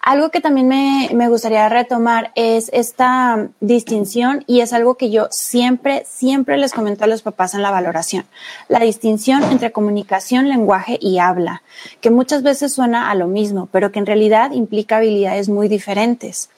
Algo 0.00 0.30
que 0.30 0.40
también 0.40 0.66
me, 0.66 1.10
me, 1.12 1.28
gustaría 1.28 1.68
retomar 1.68 2.32
es 2.34 2.70
esta 2.72 3.48
distinción 3.60 4.44
y 4.46 4.60
es 4.60 4.72
algo 4.72 4.96
que 4.96 5.10
yo 5.10 5.28
siempre, 5.30 6.04
siempre 6.08 6.56
les 6.56 6.72
comento 6.72 7.04
a 7.04 7.06
los 7.06 7.22
papás 7.22 7.54
en 7.54 7.62
la 7.62 7.70
valoración. 7.70 8.24
La 8.68 8.80
distinción 8.80 9.44
entre 9.44 9.72
comunicación, 9.72 10.48
lenguaje 10.48 10.98
y 11.00 11.18
habla, 11.18 11.62
que 12.00 12.10
muchas 12.10 12.42
veces 12.42 12.72
suena 12.72 13.10
a 13.10 13.14
lo 13.14 13.26
mismo, 13.26 13.68
pero 13.70 13.92
que 13.92 13.98
en 13.98 14.06
realidad 14.06 14.52
implica 14.52 14.96
habilidades 14.96 15.50
muy 15.50 15.68
diferentes. 15.68 16.48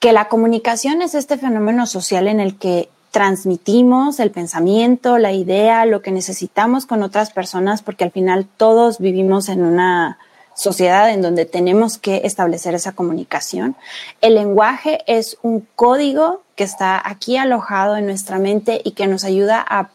Que 0.00 0.12
la 0.12 0.28
comunicación 0.28 1.02
es 1.02 1.14
este 1.14 1.38
fenómeno 1.38 1.86
social 1.86 2.28
en 2.28 2.40
el 2.40 2.56
que 2.56 2.88
transmitimos 3.10 4.20
el 4.20 4.30
pensamiento, 4.30 5.18
la 5.18 5.32
idea, 5.32 5.86
lo 5.86 6.02
que 6.02 6.10
necesitamos 6.10 6.86
con 6.86 7.02
otras 7.02 7.30
personas, 7.30 7.82
porque 7.82 8.04
al 8.04 8.10
final 8.10 8.46
todos 8.56 8.98
vivimos 8.98 9.48
en 9.48 9.62
una 9.62 10.18
sociedad 10.54 11.10
en 11.10 11.22
donde 11.22 11.46
tenemos 11.46 11.98
que 11.98 12.22
establecer 12.24 12.74
esa 12.74 12.92
comunicación. 12.92 13.76
El 14.20 14.34
lenguaje 14.34 15.00
es 15.06 15.38
un 15.42 15.66
código 15.76 16.42
que 16.56 16.64
está 16.64 17.00
aquí 17.08 17.36
alojado 17.36 17.96
en 17.96 18.06
nuestra 18.06 18.38
mente 18.38 18.80
y 18.84 18.90
que 18.90 19.06
nos 19.06 19.24
ayuda 19.24 19.64
a 19.66 19.90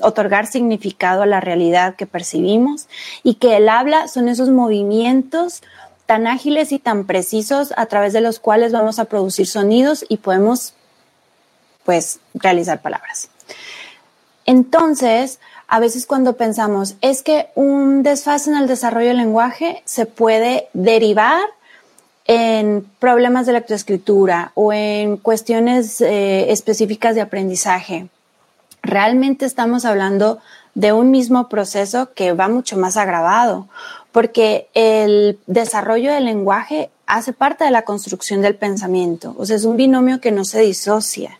otorgar 0.00 0.46
significado 0.46 1.22
a 1.22 1.26
la 1.26 1.40
realidad 1.40 1.96
que 1.96 2.06
percibimos 2.06 2.88
y 3.22 3.34
que 3.34 3.56
el 3.56 3.68
habla 3.68 4.08
son 4.08 4.28
esos 4.28 4.50
movimientos 4.50 5.62
tan 6.06 6.26
ágiles 6.26 6.72
y 6.72 6.78
tan 6.78 7.06
precisos 7.06 7.72
a 7.76 7.86
través 7.86 8.12
de 8.12 8.20
los 8.20 8.38
cuales 8.38 8.72
vamos 8.72 8.98
a 8.98 9.06
producir 9.06 9.46
sonidos 9.46 10.04
y 10.08 10.18
podemos 10.18 10.74
pues 11.84 12.20
realizar 12.34 12.80
palabras. 12.80 13.28
Entonces, 14.46 15.38
a 15.68 15.80
veces 15.80 16.06
cuando 16.06 16.36
pensamos, 16.36 16.96
es 17.00 17.22
que 17.22 17.48
un 17.54 18.02
desfase 18.02 18.50
en 18.50 18.56
el 18.56 18.68
desarrollo 18.68 19.08
del 19.08 19.16
lenguaje 19.18 19.82
se 19.84 20.06
puede 20.06 20.68
derivar 20.74 21.40
en 22.26 22.86
problemas 22.98 23.46
de 23.46 23.54
lectoescritura 23.54 24.52
o 24.54 24.72
en 24.72 25.16
cuestiones 25.16 26.00
eh, 26.00 26.52
específicas 26.52 27.14
de 27.14 27.20
aprendizaje. 27.20 28.08
Realmente 28.82 29.44
estamos 29.44 29.84
hablando 29.84 30.40
de 30.74 30.92
un 30.92 31.10
mismo 31.10 31.48
proceso 31.48 32.12
que 32.14 32.32
va 32.32 32.48
mucho 32.48 32.76
más 32.76 32.96
agravado, 32.96 33.68
porque 34.10 34.68
el 34.74 35.38
desarrollo 35.46 36.12
del 36.12 36.24
lenguaje 36.24 36.90
hace 37.06 37.32
parte 37.32 37.64
de 37.64 37.70
la 37.70 37.82
construcción 37.82 38.40
del 38.40 38.56
pensamiento, 38.56 39.34
o 39.38 39.44
sea, 39.44 39.56
es 39.56 39.64
un 39.64 39.76
binomio 39.76 40.20
que 40.20 40.32
no 40.32 40.44
se 40.44 40.60
disocia. 40.60 41.38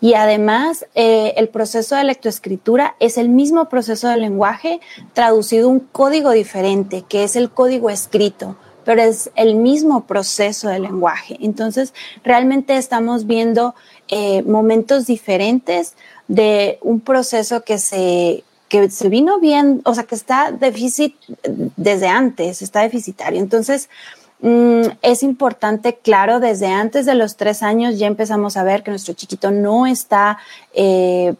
Y 0.00 0.14
además, 0.14 0.86
eh, 0.94 1.34
el 1.36 1.48
proceso 1.48 1.96
de 1.96 2.04
lectoescritura 2.04 2.96
es 3.00 3.18
el 3.18 3.28
mismo 3.28 3.68
proceso 3.68 4.08
de 4.08 4.16
lenguaje 4.16 4.80
traducido 5.12 5.68
un 5.68 5.80
código 5.80 6.30
diferente, 6.30 7.04
que 7.08 7.24
es 7.24 7.36
el 7.36 7.50
código 7.50 7.90
escrito 7.90 8.56
pero 8.84 9.02
es 9.02 9.30
el 9.34 9.54
mismo 9.54 10.04
proceso 10.04 10.68
de 10.68 10.78
lenguaje. 10.78 11.38
Entonces, 11.40 11.94
realmente 12.22 12.76
estamos 12.76 13.26
viendo 13.26 13.74
eh, 14.08 14.42
momentos 14.42 15.06
diferentes 15.06 15.94
de 16.28 16.78
un 16.82 17.00
proceso 17.00 17.62
que 17.64 17.78
se, 17.78 18.44
que 18.68 18.90
se 18.90 19.08
vino 19.08 19.40
bien, 19.40 19.80
o 19.84 19.94
sea, 19.94 20.04
que 20.04 20.14
está 20.14 20.52
déficit 20.52 21.14
desde 21.76 22.08
antes, 22.08 22.62
está 22.62 22.82
deficitario. 22.82 23.40
Entonces, 23.40 23.88
Mm, 24.40 24.82
es 25.02 25.22
importante, 25.22 25.98
claro, 26.02 26.40
desde 26.40 26.66
antes 26.66 27.06
de 27.06 27.14
los 27.14 27.36
tres 27.36 27.62
años 27.62 27.98
ya 27.98 28.06
empezamos 28.06 28.56
a 28.56 28.64
ver 28.64 28.82
que 28.82 28.90
nuestro 28.90 29.14
chiquito 29.14 29.50
no 29.50 29.86
está 29.86 30.38
eh, 30.74 31.34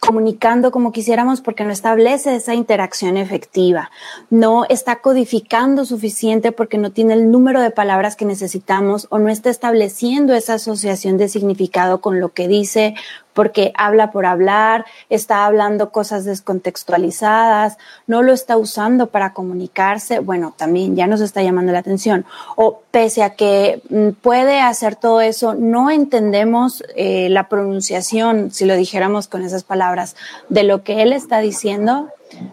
comunicando 0.00 0.70
como 0.70 0.92
quisiéramos 0.92 1.40
porque 1.40 1.64
no 1.64 1.72
establece 1.72 2.34
esa 2.34 2.54
interacción 2.54 3.16
efectiva, 3.16 3.90
no 4.30 4.64
está 4.68 5.00
codificando 5.00 5.84
suficiente 5.84 6.52
porque 6.52 6.78
no 6.78 6.92
tiene 6.92 7.14
el 7.14 7.30
número 7.30 7.60
de 7.60 7.70
palabras 7.70 8.16
que 8.16 8.24
necesitamos 8.24 9.06
o 9.10 9.18
no 9.18 9.28
está 9.28 9.50
estableciendo 9.50 10.34
esa 10.34 10.54
asociación 10.54 11.18
de 11.18 11.28
significado 11.28 12.00
con 12.00 12.20
lo 12.20 12.30
que 12.30 12.48
dice 12.48 12.94
porque 13.38 13.72
habla 13.76 14.10
por 14.10 14.26
hablar, 14.26 14.84
está 15.10 15.46
hablando 15.46 15.92
cosas 15.92 16.24
descontextualizadas, 16.24 17.78
no 18.08 18.24
lo 18.24 18.32
está 18.32 18.56
usando 18.56 19.10
para 19.10 19.32
comunicarse, 19.32 20.18
bueno, 20.18 20.54
también 20.56 20.96
ya 20.96 21.06
nos 21.06 21.20
está 21.20 21.40
llamando 21.40 21.70
la 21.70 21.78
atención. 21.78 22.26
O 22.56 22.82
pese 22.90 23.22
a 23.22 23.36
que 23.36 23.80
mm, 23.90 24.20
puede 24.22 24.60
hacer 24.60 24.96
todo 24.96 25.20
eso, 25.20 25.54
no 25.54 25.88
entendemos 25.92 26.82
eh, 26.96 27.28
la 27.30 27.48
pronunciación, 27.48 28.50
si 28.50 28.64
lo 28.64 28.74
dijéramos 28.74 29.28
con 29.28 29.44
esas 29.44 29.62
palabras, 29.62 30.16
de 30.48 30.64
lo 30.64 30.82
que 30.82 31.02
él 31.02 31.12
está 31.12 31.38
diciendo, 31.38 32.08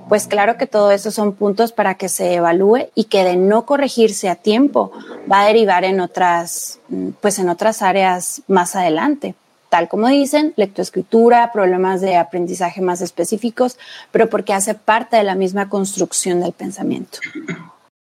pues 0.08 0.28
claro 0.28 0.56
que 0.56 0.68
todo 0.68 0.92
eso 0.92 1.10
son 1.10 1.34
puntos 1.34 1.72
para 1.72 1.96
que 1.96 2.10
se 2.10 2.36
evalúe 2.36 2.90
y 2.94 3.06
que 3.06 3.24
de 3.24 3.38
no 3.38 3.66
corregirse 3.66 4.30
a 4.30 4.36
tiempo 4.36 4.92
va 5.32 5.42
a 5.42 5.48
derivar 5.48 5.84
en 5.84 6.00
otras, 6.00 6.80
mm, 6.90 7.10
pues 7.22 7.40
en 7.40 7.50
otras 7.50 7.82
áreas 7.82 8.44
más 8.48 8.76
adelante 8.76 9.34
tal 9.76 9.90
como 9.90 10.08
dicen, 10.08 10.54
lectoescritura, 10.56 11.52
problemas 11.52 12.00
de 12.00 12.16
aprendizaje 12.16 12.80
más 12.80 13.02
específicos, 13.02 13.78
pero 14.10 14.30
porque 14.30 14.54
hace 14.54 14.74
parte 14.74 15.18
de 15.18 15.24
la 15.24 15.36
misma 15.36 15.68
construcción 15.68 16.40
del 16.40 16.54
pensamiento. 16.54 17.20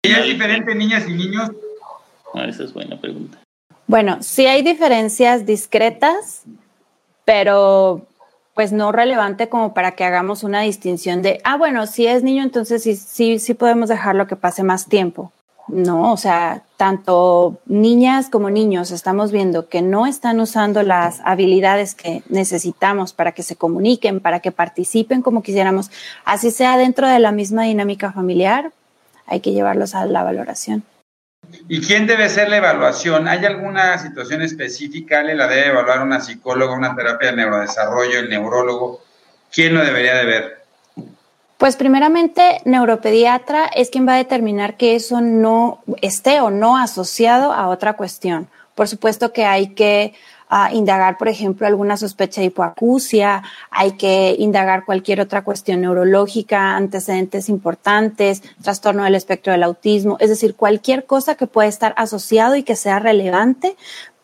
¿Y 0.03 0.12
es 0.12 0.25
diferente 0.25 0.75
niñas 0.75 1.05
y 1.07 1.13
niños? 1.13 1.49
Ah, 2.34 2.43
esa 2.43 2.65
es 2.65 2.73
buena 2.73 2.99
pregunta. 2.99 3.38
Bueno, 3.88 4.17
sí 4.19 4.47
hay 4.47 4.63
diferencias 4.63 5.45
discretas, 5.45 6.43
pero 7.23 8.05
pues 8.53 8.73
no 8.73 8.91
relevante 8.91 9.47
como 9.47 9.73
para 9.73 9.91
que 9.91 10.03
hagamos 10.03 10.43
una 10.43 10.63
distinción 10.63 11.21
de, 11.21 11.39
ah, 11.45 11.55
bueno, 11.55 11.88
si 11.88 12.05
es 12.05 12.21
niño, 12.21 12.43
entonces 12.43 12.84
sí, 12.84 12.97
sí, 12.97 13.39
sí 13.39 13.53
podemos 13.53 13.88
dejarlo 13.88 14.27
que 14.27 14.36
pase 14.36 14.63
más 14.63 14.89
tiempo. 14.89 15.31
No, 15.67 16.12
o 16.12 16.17
sea, 16.17 16.63
tanto 16.76 17.60
niñas 17.65 18.30
como 18.30 18.50
niños 18.50 18.91
estamos 18.91 19.32
viendo 19.32 19.69
que 19.69 19.82
no 19.82 20.08
están 20.08 20.39
usando 20.39 20.84
las 20.84 21.21
habilidades 21.24 21.95
que 21.95 22.24
necesitamos 22.30 23.13
para 23.13 23.32
que 23.32 23.43
se 23.43 23.56
comuniquen, 23.56 24.19
para 24.19 24.39
que 24.39 24.52
participen 24.52 25.21
como 25.21 25.43
quisiéramos, 25.43 25.91
así 26.26 26.52
sea 26.52 26.78
dentro 26.78 27.08
de 27.08 27.19
la 27.19 27.32
misma 27.32 27.63
dinámica 27.63 28.12
familiar, 28.12 28.71
hay 29.28 29.39
que 29.39 29.52
llevarlos 29.52 29.95
a 29.95 30.06
la 30.06 30.24
valoración. 30.24 30.84
¿Y 31.67 31.82
quién 31.82 32.08
debe 32.08 32.30
ser 32.30 32.50
la 32.50 32.58
evaluación? 32.58 33.28
¿Hay 33.28 33.45
alguna 33.45 33.97
situación 33.97 34.41
específica? 34.41 35.24
¿Le 35.24 35.36
la 35.36 35.47
debe 35.47 35.67
evaluar 35.67 36.02
una 36.02 36.21
psicóloga, 36.21 36.76
una 36.76 36.95
terapia 36.95 37.32
de 37.32 37.38
neurodesarrollo, 37.38 38.19
el 38.19 38.30
neurólogo? 38.30 39.02
¿Quién 39.52 39.74
lo 39.74 39.84
debería 39.84 40.15
de 40.15 40.26
ver? 40.26 40.61
Pues 41.62 41.76
primeramente, 41.76 42.60
neuropediatra 42.65 43.67
es 43.67 43.91
quien 43.91 44.08
va 44.08 44.15
a 44.15 44.17
determinar 44.17 44.78
que 44.78 44.95
eso 44.95 45.21
no 45.21 45.84
esté 46.02 46.41
o 46.41 46.50
no 46.50 46.76
asociado 46.76 47.54
a 47.54 47.67
otra 47.67 47.93
cuestión. 47.93 48.47
Por 48.74 48.88
supuesto 48.88 49.32
que 49.32 49.45
hay 49.45 49.76
que 49.76 50.15
ah, 50.50 50.71
indagar, 50.74 51.19
por 51.19 51.28
ejemplo, 51.28 51.67
alguna 51.67 51.97
sospecha 51.97 52.41
de 52.41 52.47
hipoacusia, 52.47 53.43
hay 53.69 53.91
que 53.91 54.36
indagar 54.39 54.86
cualquier 54.86 55.21
otra 55.21 55.43
cuestión 55.43 55.82
neurológica, 55.82 56.76
antecedentes 56.76 57.47
importantes, 57.47 58.41
trastorno 58.63 59.04
del 59.04 59.13
espectro 59.13 59.54
del 59.54 59.62
autismo, 59.62 60.17
es 60.19 60.30
decir, 60.30 60.56
cualquier 60.56 61.06
cosa 61.06 61.36
que 61.36 61.45
pueda 61.45 61.69
estar 61.69 61.93
asociado 61.95 62.56
y 62.56 62.63
que 62.63 62.76
sea 62.76 62.97
relevante 62.97 63.76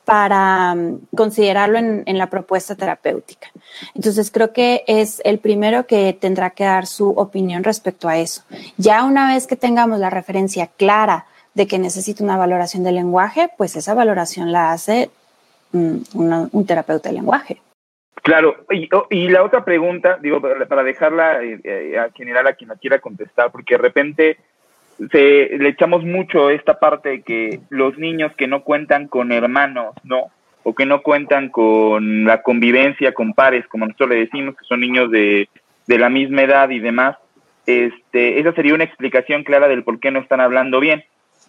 para 0.07 0.73
mm, 0.73 1.07
considerarlo 1.17 1.77
en, 1.79 2.17
la 2.17 2.29
propuesta 2.29 2.75
terapéutica. 2.75 3.49
Entonces 3.93 4.31
creo 4.31 4.53
que 4.53 4.85
es 4.87 5.21
el 5.25 5.39
primero 5.39 5.85
que 5.85 6.13
tendrá 6.13 6.51
que 6.51 6.63
dar 6.63 6.85
su 6.85 7.09
opinión 7.09 7.65
respecto 7.65 8.07
a 8.07 8.17
eso. 8.17 8.41
Ya 8.77 9.03
una 9.03 9.33
vez 9.33 9.47
que 9.47 9.57
tengamos 9.57 9.99
la 9.99 10.09
referencia 10.09 10.67
clara 10.67 11.25
de 11.55 11.67
que 11.67 11.77
necesita 11.77 12.23
una 12.23 12.37
valoración 12.37 12.85
del 12.85 12.95
lenguaje, 12.95 13.49
pues 13.57 13.75
esa 13.75 13.93
valoración 13.93 14.53
la 14.53 14.71
hace 14.71 15.09
mm, 15.73 15.97
un 16.13 16.65
terapeuta 16.65 17.09
de 17.09 17.15
lenguaje. 17.15 17.61
Claro, 18.23 18.55
y, 18.69 18.87
oh, 18.93 19.07
la 19.11 19.43
otra 19.43 19.65
pregunta, 19.65 20.19
digo, 20.21 20.39
para 20.41 20.83
dejarla 20.83 21.43
eh, 21.43 21.59
eh, 21.65 21.99
a 21.99 22.11
general 22.11 22.47
a 22.47 22.53
quien 22.53 22.69
la 22.69 22.77
quiera 22.77 22.99
contestar, 22.99 23.51
porque 23.51 23.73
de 23.73 23.81
repente 23.81 24.37
se, 25.11 25.57
le 25.57 25.69
echamos 25.69 26.03
mucho 26.03 26.49
esta 26.49 26.79
parte 26.79 27.09
de 27.09 27.21
que 27.21 27.59
los 27.69 27.97
niños 27.97 28.31
que 28.35 28.47
no 28.47 28.63
cuentan 28.63 29.07
con 29.07 29.31
hermanos, 29.31 29.95
¿no? 30.03 30.31
O 30.63 30.75
que 30.75 30.85
no 30.85 31.01
cuentan 31.01 31.49
con 31.49 32.25
la 32.25 32.41
convivencia 32.41 33.13
con 33.13 33.33
pares, 33.33 33.65
como 33.67 33.85
nosotros 33.85 34.09
le 34.09 34.15
decimos, 34.17 34.55
que 34.55 34.65
son 34.65 34.81
niños 34.81 35.11
de, 35.11 35.49
de 35.87 35.97
la 35.97 36.09
misma 36.09 36.41
edad 36.41 36.69
y 36.69 36.79
demás, 36.79 37.17
este, 37.65 38.39
esa 38.39 38.53
sería 38.53 38.73
una 38.73 38.83
explicación 38.83 39.43
clara 39.43 39.67
del 39.67 39.83
por 39.83 39.99
qué 39.99 40.11
no 40.11 40.19
están 40.19 40.41
hablando 40.41 40.79
bien. 40.79 41.03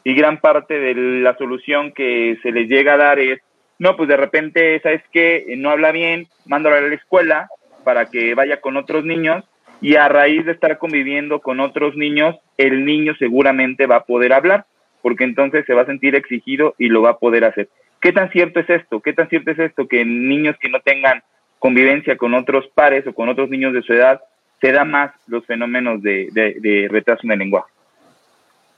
Y 0.05 0.15
gran 0.15 0.39
parte 0.39 0.79
de 0.79 0.95
la 0.95 1.37
solución 1.37 1.93
que 1.93 2.39
se 2.43 2.53
les 2.53 2.69
llega 2.69 2.95
a 2.95 2.99
dar 2.99 3.19
es 3.19 3.41
no, 3.79 3.97
pues 3.97 4.09
de 4.09 4.17
repente, 4.17 4.81
¿sabes 4.81 5.03
qué? 5.13 5.55
No 5.57 5.71
habla 5.71 5.93
bien, 5.93 6.27
mándalo 6.47 6.77
a 6.77 6.81
la 6.81 6.95
escuela 6.95 7.49
para 7.85 8.07
que 8.07 8.35
vaya 8.35 8.61
con 8.61 8.77
otros 8.77 9.05
niños 9.05 9.45
y 9.81 9.95
a 9.95 10.09
raíz 10.09 10.45
de 10.45 10.53
estar 10.53 10.79
conviviendo 10.79 11.41
con 11.41 11.61
otros 11.61 11.97
niños, 11.97 12.37
el 12.59 12.85
niño 12.85 13.15
seguramente 13.19 13.87
va 13.87 13.97
a 13.97 14.05
poder 14.05 14.33
hablar, 14.33 14.67
porque 15.01 15.25
entonces 15.25 15.65
se 15.65 15.75
va 15.75 15.83
a 15.83 15.87
sentir 15.87 16.15
exigido 16.15 16.75
y 16.77 16.89
lo 16.89 17.01
va 17.01 17.11
a 17.11 17.19
poder 17.19 17.45
hacer. 17.45 17.69
¿Qué 18.01 18.13
tan 18.13 18.31
cierto 18.31 18.61
es 18.61 18.69
esto? 18.69 19.01
¿Qué 19.01 19.13
tan 19.13 19.29
cierto 19.29 19.51
es 19.53 19.59
esto? 19.59 19.89
Que 19.89 20.05
niños 20.05 20.57
que 20.61 20.69
no 20.69 20.81
tengan 20.81 21.23
convivencia 21.59 22.17
con 22.17 22.35
otros 22.35 22.67
pares 22.75 23.07
o 23.07 23.13
con 23.13 23.29
otros 23.29 23.49
niños 23.49 23.73
de 23.73 23.83
su 23.83 23.93
edad, 23.93 24.21
se 24.61 24.73
da 24.73 24.85
más 24.85 25.13
los 25.27 25.45
fenómenos 25.47 26.03
de, 26.03 26.89
retraso 26.91 27.23
en 27.25 27.33
el 27.33 27.39
lenguaje. 27.39 27.71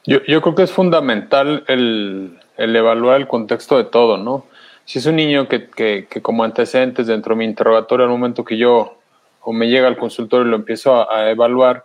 Yo, 0.05 0.23
creo 0.25 0.55
que 0.55 0.63
es 0.63 0.73
fundamental 0.73 1.65
el, 1.69 2.39
evaluar 2.57 3.21
el 3.21 3.27
contexto 3.27 3.77
de 3.77 3.85
todo, 3.85 4.17
¿no? 4.17 4.47
Si 4.85 4.99
es 4.99 5.07
un 5.07 5.17
niño 5.17 5.47
que, 5.47 5.69
que, 5.69 6.07
como 6.23 6.43
antecedentes 6.43 7.07
dentro 7.07 7.35
de 7.35 7.39
mi 7.39 7.45
interrogatorio, 7.45 8.05
al 8.05 8.11
momento 8.11 8.45
que 8.45 8.57
yo 8.57 8.99
o 9.43 9.53
me 9.53 9.69
llega 9.69 9.89
al 9.89 9.97
consultorio 9.97 10.47
y 10.47 10.51
lo 10.51 10.57
empiezo 10.57 11.11
a, 11.11 11.31
evaluar, 11.31 11.85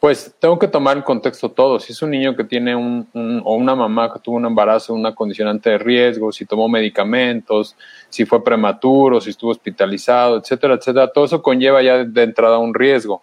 pues 0.00 0.34
tengo 0.38 0.58
que 0.58 0.68
tomar 0.68 0.96
en 0.96 1.02
contexto 1.02 1.50
todo. 1.50 1.80
Si 1.80 1.92
es 1.92 2.02
un 2.02 2.10
niño 2.10 2.36
que 2.36 2.44
tiene 2.44 2.76
un, 2.76 3.08
o 3.44 3.54
una 3.54 3.74
mamá 3.74 4.12
que 4.12 4.18
tuvo 4.20 4.36
un 4.36 4.46
embarazo, 4.46 4.92
una 4.92 5.14
condicionante 5.14 5.70
de 5.70 5.78
riesgo, 5.78 6.32
si 6.32 6.44
tomó 6.44 6.68
medicamentos, 6.68 7.76
si 8.08 8.26
fue 8.26 8.44
prematuro, 8.44 9.20
si 9.20 9.30
estuvo 9.30 9.50
hospitalizado, 9.50 10.38
etcétera, 10.38 10.74
etcétera, 10.74 11.08
todo 11.08 11.24
eso 11.24 11.42
conlleva 11.42 11.82
ya 11.82 12.04
de 12.04 12.22
entrada 12.22 12.58
un 12.58 12.74
riesgo. 12.74 13.22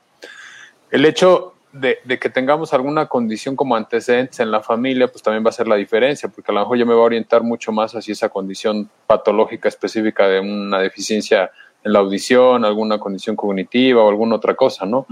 El 0.90 1.06
hecho 1.06 1.54
de, 1.74 2.00
que 2.20 2.30
tengamos 2.30 2.74
alguna 2.74 3.08
condición 3.08 3.56
como 3.56 3.76
antecedentes 3.76 4.40
en 4.40 4.52
la 4.52 4.62
familia, 4.62 5.08
pues 5.08 5.24
también 5.24 5.44
va 5.46 5.50
a 5.50 5.54
ser 5.54 5.68
la 5.68 5.76
diferencia, 5.76 6.30
porque 6.30 6.52
a 6.52 6.56
lo 6.56 6.62
mejor 6.62 6.78
yo 6.78 6.86
me 6.86 6.94
voy 6.94 7.02
a 7.02 7.06
orientar 7.06 7.44
mucho 7.44 7.72
más 7.72 7.96
hacia 7.96 8.12
esa 8.12 8.30
condición 8.30 8.90
patológica 9.08 9.70
específica 9.70 10.28
de 10.28 10.40
una 10.40 10.80
deficiencia 10.80 11.52
en 11.84 11.94
la 11.94 12.00
audición, 12.00 12.64
alguna 12.64 13.00
condición 13.00 13.36
cognitiva 13.36 14.04
o 14.04 14.10
alguna 14.10 14.36
otra 14.36 14.56
cosa, 14.56 14.86
¿no? 14.86 15.06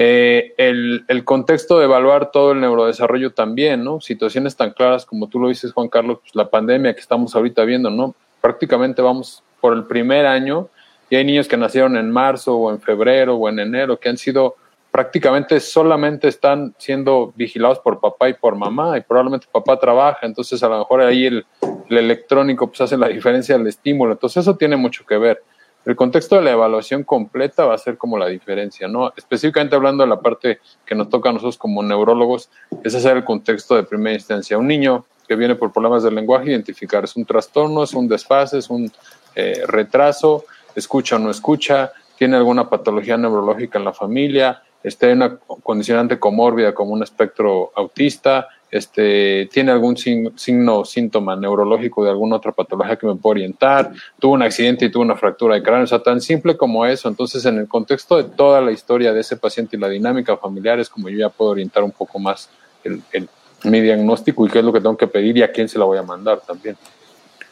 Eh, 0.00 0.54
el, 0.58 1.04
el, 1.08 1.24
contexto 1.24 1.80
de 1.80 1.86
evaluar 1.86 2.30
todo 2.30 2.52
el 2.52 2.60
neurodesarrollo 2.60 3.32
también, 3.32 3.82
¿no? 3.82 4.00
Situaciones 4.00 4.54
tan 4.54 4.70
claras 4.70 5.04
como 5.04 5.26
tú 5.26 5.40
lo 5.40 5.48
dices, 5.48 5.72
Juan 5.72 5.88
Carlos, 5.88 6.18
pues 6.20 6.36
la 6.36 6.48
pandemia 6.48 6.94
que 6.94 7.00
estamos 7.00 7.34
ahorita 7.34 7.64
viendo, 7.64 7.90
¿no? 7.90 8.14
Prácticamente 8.40 9.02
vamos 9.02 9.42
por 9.60 9.72
el 9.72 9.86
primer 9.86 10.24
año 10.24 10.68
y 11.10 11.16
hay 11.16 11.24
niños 11.24 11.48
que 11.48 11.56
nacieron 11.56 11.96
en 11.96 12.12
marzo 12.12 12.56
o 12.56 12.70
en 12.70 12.80
febrero 12.80 13.34
o 13.34 13.48
en 13.48 13.58
enero 13.58 13.98
que 13.98 14.08
han 14.08 14.16
sido 14.16 14.54
prácticamente 14.92 15.58
solamente 15.58 16.28
están 16.28 16.76
siendo 16.78 17.32
vigilados 17.34 17.80
por 17.80 17.98
papá 17.98 18.28
y 18.28 18.34
por 18.34 18.54
mamá 18.54 18.96
y 18.96 19.00
probablemente 19.00 19.48
papá 19.50 19.80
trabaja, 19.80 20.20
entonces 20.22 20.62
a 20.62 20.68
lo 20.68 20.78
mejor 20.78 21.00
ahí 21.00 21.26
el, 21.26 21.44
electrónico 21.90 22.68
pues 22.68 22.82
hace 22.82 22.96
la 22.96 23.08
diferencia 23.08 23.58
del 23.58 23.66
estímulo, 23.66 24.12
entonces 24.12 24.42
eso 24.44 24.56
tiene 24.56 24.76
mucho 24.76 25.04
que 25.04 25.18
ver. 25.18 25.42
El 25.88 25.96
contexto 25.96 26.36
de 26.36 26.42
la 26.42 26.50
evaluación 26.50 27.02
completa 27.02 27.64
va 27.64 27.72
a 27.72 27.78
ser 27.78 27.96
como 27.96 28.18
la 28.18 28.26
diferencia, 28.26 28.86
¿no? 28.88 29.10
Específicamente 29.16 29.74
hablando 29.74 30.04
de 30.04 30.10
la 30.10 30.20
parte 30.20 30.60
que 30.84 30.94
nos 30.94 31.08
toca 31.08 31.30
a 31.30 31.32
nosotros 31.32 31.56
como 31.56 31.82
neurólogos, 31.82 32.50
es 32.84 32.94
hacer 32.94 33.16
el 33.16 33.24
contexto 33.24 33.74
de 33.74 33.84
primera 33.84 34.12
instancia. 34.12 34.58
Un 34.58 34.66
niño 34.66 35.06
que 35.26 35.34
viene 35.34 35.54
por 35.54 35.72
problemas 35.72 36.02
del 36.02 36.14
lenguaje, 36.14 36.50
identificar, 36.50 37.04
es 37.04 37.16
un 37.16 37.24
trastorno, 37.24 37.82
es 37.84 37.94
un 37.94 38.06
desfase, 38.06 38.58
es 38.58 38.68
un 38.68 38.92
eh, 39.34 39.62
retraso, 39.66 40.44
escucha 40.74 41.16
o 41.16 41.20
no 41.20 41.30
escucha, 41.30 41.90
tiene 42.18 42.36
alguna 42.36 42.68
patología 42.68 43.16
neurológica 43.16 43.78
en 43.78 43.86
la 43.86 43.94
familia, 43.94 44.62
este, 44.82 45.10
una 45.10 45.38
condicionante 45.38 46.18
comórbida 46.18 46.74
como 46.74 46.92
un 46.92 47.02
espectro 47.02 47.72
autista, 47.74 48.48
este, 48.70 49.48
tiene 49.52 49.72
algún 49.72 49.96
signo 49.96 50.78
o 50.78 50.84
síntoma 50.84 51.36
neurológico 51.36 52.04
de 52.04 52.10
alguna 52.10 52.36
otra 52.36 52.52
patología 52.52 52.96
que 52.96 53.06
me 53.06 53.14
pueda 53.14 53.32
orientar, 53.32 53.92
tuvo 54.18 54.34
un 54.34 54.42
accidente 54.42 54.84
y 54.84 54.90
tuvo 54.90 55.02
una 55.02 55.16
fractura 55.16 55.54
de 55.54 55.62
cráneo, 55.62 55.84
o 55.84 55.86
sea, 55.86 56.02
tan 56.02 56.20
simple 56.20 56.56
como 56.56 56.84
eso. 56.84 57.08
Entonces, 57.08 57.44
en 57.46 57.58
el 57.58 57.68
contexto 57.68 58.16
de 58.16 58.24
toda 58.24 58.60
la 58.60 58.72
historia 58.72 59.12
de 59.12 59.20
ese 59.20 59.36
paciente 59.36 59.76
y 59.76 59.80
la 59.80 59.88
dinámica 59.88 60.36
familiar, 60.36 60.78
es 60.78 60.88
como 60.88 61.08
yo 61.08 61.18
ya 61.18 61.28
puedo 61.28 61.52
orientar 61.52 61.82
un 61.82 61.92
poco 61.92 62.18
más 62.18 62.50
el, 62.84 63.02
mi 63.64 63.80
diagnóstico 63.80 64.46
y 64.46 64.50
qué 64.50 64.60
es 64.60 64.64
lo 64.64 64.72
que 64.72 64.80
tengo 64.80 64.96
que 64.96 65.06
pedir 65.06 65.36
y 65.36 65.42
a 65.42 65.50
quién 65.50 65.68
se 65.68 65.78
la 65.78 65.84
voy 65.84 65.98
a 65.98 66.02
mandar 66.02 66.40
también. 66.40 66.76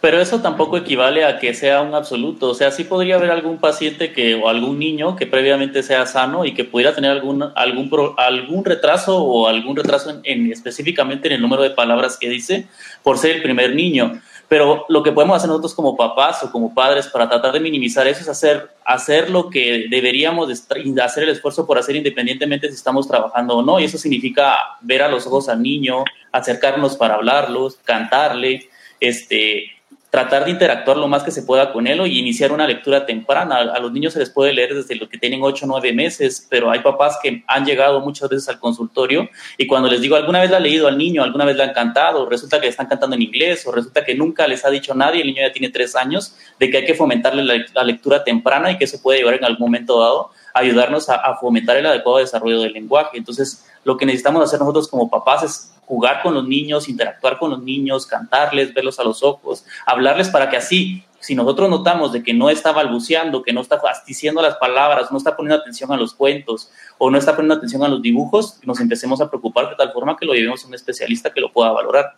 Pero 0.07 0.21
eso 0.21 0.41
tampoco 0.41 0.77
equivale 0.77 1.25
a 1.25 1.41
que 1.41 1.53
sea 1.53 1.83
un 1.83 1.93
absoluto. 1.93 2.51
O 2.51 2.55
sea, 2.55 2.71
sí 2.71 2.85
podría 2.85 3.17
haber 3.17 3.33
algún 3.33 3.59
paciente 3.59 4.13
que, 4.13 4.37
o 4.37 4.49
algún 4.49 4.79
niño 4.79 5.17
que 5.17 5.27
previamente 5.27 5.83
sea 5.83 6.07
sano 6.07 6.45
y 6.45 6.55
que 6.55 6.63
pudiera 6.63 6.95
tener 6.95 7.11
algún, 7.11 7.43
algún, 7.57 8.15
algún 8.17 8.65
retraso 8.65 9.21
o 9.21 9.49
algún 9.49 9.75
retraso 9.75 10.21
en, 10.23 10.53
específicamente 10.53 11.27
en 11.27 11.35
el 11.35 11.43
número 11.43 11.65
de 11.65 11.71
palabras 11.71 12.17
que 12.21 12.29
dice 12.29 12.69
por 13.03 13.19
ser 13.19 13.35
el 13.35 13.43
primer 13.43 13.75
niño. 13.75 14.23
Pero 14.47 14.87
lo 14.89 15.03
que 15.03 15.11
podemos 15.11 15.39
hacer 15.39 15.49
nosotros 15.49 15.75
como 15.75 15.97
papás 15.97 16.41
o 16.45 16.53
como 16.53 16.73
padres 16.73 17.09
para 17.09 17.29
tratar 17.29 17.53
de 17.53 17.59
minimizar 17.59 18.07
eso 18.07 18.21
es 18.21 18.29
hacer, 18.29 18.71
hacer 18.85 19.29
lo 19.29 19.51
que 19.51 19.87
deberíamos 19.91 20.47
de 20.47 21.03
hacer 21.03 21.25
el 21.25 21.31
esfuerzo 21.31 21.67
por 21.67 21.79
hacer 21.79 21.97
independientemente 21.97 22.69
si 22.69 22.75
estamos 22.75 23.09
trabajando 23.09 23.57
o 23.57 23.63
no. 23.65 23.81
Y 23.81 23.87
eso 23.87 23.99
significa 23.99 24.57
ver 24.83 25.03
a 25.03 25.09
los 25.09 25.27
ojos 25.27 25.49
al 25.49 25.61
niño, 25.61 26.05
acercarnos 26.31 26.97
para 26.97 27.15
hablarlos, 27.15 27.81
cantarle, 27.85 28.69
este, 29.01 29.76
tratar 30.17 30.47
de 30.47 30.51
interactuar 30.51 30.97
lo 30.97 31.09
más 31.09 31.23
que 31.23 31.31
se 31.31 31.43
pueda 31.43 31.75
con 31.75 31.87
él 31.87 32.01
y 32.07 32.19
iniciar 32.19 32.51
una 32.51 32.67
lectura 32.67 33.05
temprana. 33.05 33.57
A 33.57 33.79
los 33.79 33.93
niños 33.93 34.15
se 34.15 34.19
les 34.19 34.31
puede 34.31 34.55
leer 34.55 34.75
desde 34.75 34.95
los 34.95 35.11
que 35.11 35.19
tienen 35.19 35.43
8 35.43 35.67
o 35.67 35.69
9 35.69 35.93
meses, 35.93 36.47
pero 36.49 36.71
hay 36.71 36.81
papás 36.81 37.19
que 37.23 37.45
han 37.47 37.67
llegado 37.67 38.01
muchas 38.01 38.31
veces 38.31 38.49
al 38.49 38.59
consultorio 38.59 39.29
y 39.59 39.67
cuando 39.67 39.91
les 39.91 40.01
digo, 40.01 40.17
alguna 40.17 40.41
vez 40.41 40.51
la 40.51 40.57
ha 40.57 40.61
leído 40.61 40.89
al 40.89 40.97
niño, 40.97 41.23
alguna 41.23 41.45
vez 41.45 41.55
le 41.57 41.65
han 41.65 41.75
cantado, 41.75 42.27
resulta 42.31 42.59
que 42.59 42.65
le 42.65 42.71
están 42.71 42.87
cantando 42.87 43.15
en 43.15 43.21
inglés 43.21 43.67
o 43.67 43.73
resulta 43.73 44.07
que 44.07 44.15
nunca 44.15 44.49
les 44.49 44.65
ha 44.65 44.71
dicho 44.71 44.95
nadie, 44.95 45.21
el 45.21 45.27
niño 45.27 45.43
ya 45.43 45.53
tiene 45.53 45.69
3 45.69 45.95
años, 45.97 46.35
de 46.59 46.71
que 46.71 46.79
hay 46.79 46.87
que 46.87 46.95
fomentarle 46.95 47.45
la, 47.75 47.85
lectura 47.85 48.25
temprana 48.25 48.71
y 48.71 48.79
que 48.79 48.87
se 48.87 48.99
puede 48.99 49.19
llevar 49.19 49.35
en 49.35 49.45
algún 49.45 49.67
momento 49.67 50.01
dado 50.01 50.31
a 50.55 50.61
ayudarnos 50.61 51.11
a 51.11 51.37
fomentar 51.39 51.77
el 51.77 51.85
adecuado 51.85 52.19
desarrollo 52.21 52.63
del 52.63 52.73
lenguaje. 52.73 53.19
Entonces, 53.19 53.67
lo 53.87 53.97
que 53.97 54.05
necesitamos 54.05 54.43
hacer 54.43 54.59
nosotros 54.59 54.89
como 54.89 55.09
papás 55.09 55.45
es 55.45 55.73
jugar 55.87 56.21
con 56.21 56.35
los 56.35 56.45
niños, 56.45 56.89
interactuar 56.89 57.39
con 57.39 57.51
los 57.51 57.63
niños, 57.63 58.05
cantarles, 58.05 58.75
verlos 58.75 58.99
a 58.99 59.05
los 59.05 59.23
ojos, 59.23 59.65
hablarles 59.87 60.29
para 60.29 60.51
que 60.51 60.57
así, 60.57 61.05
si 61.21 61.37
nosotros 61.37 61.71
notamos 61.71 62.13
de 62.13 62.25
que 62.25 62.35
no 62.35 62.51
está 62.51 62.73
balbuceando, 62.73 63.45
que 63.45 63.53
no 63.53 63.61
está 63.61 63.81
diciendo 64.05 64.43
las 64.43 64.57
palabras, 64.57 65.13
no 65.13 65.19
está 65.19 65.37
poniendo 65.37 65.63
atención 65.63 65.93
a 65.93 65.97
los 65.97 66.15
cuentos 66.15 66.69
o 66.99 67.13
no 67.13 67.17
está 67.17 67.37
poniendo 67.37 67.55
atención 67.55 67.85
a 67.85 67.89
los 67.89 68.03
dibujos, 68.03 68.59
nos 68.65 68.81
empecemos 68.81 69.21
a 69.21 69.31
preocupar 69.31 69.71
de 69.71 69.77
tal 69.77 69.93
forma 69.93 70.17
que 70.17 70.27
lo 70.27 70.35
llevemos 70.35 70.65
a 70.65 70.67
un 70.67 70.75
especialista 70.75 71.33
que 71.33 71.41
lo 71.41 71.53
pueda 71.53 71.71
valorar. 71.71 72.17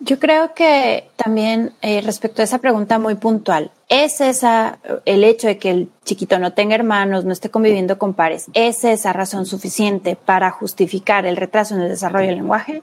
Yo 0.00 0.18
creo 0.18 0.52
que 0.52 1.08
también 1.16 1.72
eh, 1.80 2.02
respecto 2.02 2.42
a 2.42 2.44
esa 2.44 2.58
pregunta 2.58 2.98
muy 2.98 3.14
puntual, 3.14 3.70
¿es 3.88 4.20
esa 4.20 4.78
el 5.06 5.24
hecho 5.24 5.46
de 5.46 5.56
que 5.56 5.70
el 5.70 5.88
chiquito 6.04 6.38
no 6.38 6.52
tenga 6.52 6.74
hermanos, 6.74 7.24
no 7.24 7.32
esté 7.32 7.48
conviviendo 7.48 7.98
con 7.98 8.12
pares, 8.12 8.46
es 8.52 8.84
esa 8.84 9.14
razón 9.14 9.46
suficiente 9.46 10.14
para 10.14 10.50
justificar 10.50 11.24
el 11.24 11.38
retraso 11.38 11.74
en 11.74 11.80
el 11.80 11.88
desarrollo 11.88 12.26
del 12.26 12.36
lenguaje? 12.36 12.82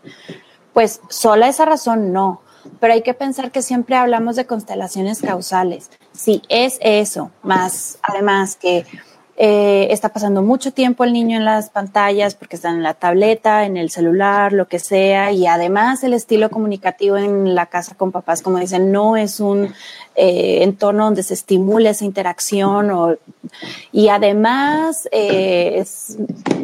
Pues 0.74 1.02
sola 1.10 1.48
esa 1.48 1.66
razón 1.66 2.12
no, 2.12 2.42
pero 2.80 2.94
hay 2.94 3.04
que 3.04 3.14
pensar 3.14 3.52
que 3.52 3.62
siempre 3.62 3.96
hablamos 3.96 4.36
de 4.36 4.46
constelaciones 4.46 5.22
causales. 5.22 5.92
Si 6.14 6.42
es 6.50 6.80
eso, 6.82 7.30
más 7.44 8.00
además 8.02 8.56
que 8.56 8.86
eh, 9.44 9.92
está 9.92 10.10
pasando 10.10 10.44
mucho 10.44 10.72
tiempo 10.72 11.04
el 11.04 11.14
niño 11.14 11.36
en 11.36 11.46
las 11.46 11.72
pantallas 11.72 12.36
porque 12.36 12.58
está 12.58 12.70
en 12.70 12.84
la 12.84 12.94
tableta, 12.94 13.66
en 13.66 13.76
el 13.76 13.90
celular, 13.90 14.54
lo 14.54 14.68
que 14.68 14.78
sea, 14.78 15.32
y 15.32 15.48
además 15.48 16.04
el 16.04 16.14
estilo 16.14 16.52
comunicativo 16.52 17.18
en 17.18 17.56
la 17.56 17.66
casa 17.66 17.96
con 17.96 18.12
papás, 18.12 18.44
como 18.44 18.60
dicen, 18.60 18.92
no 18.92 19.18
es 19.18 19.40
un 19.40 19.74
eh, 20.14 20.60
entorno 20.62 21.06
donde 21.06 21.24
se 21.24 21.34
estimule 21.34 21.90
esa 21.90 22.06
interacción 22.06 22.92
o, 22.92 23.16
y 23.92 24.10
además 24.10 25.10
eh, 25.12 25.84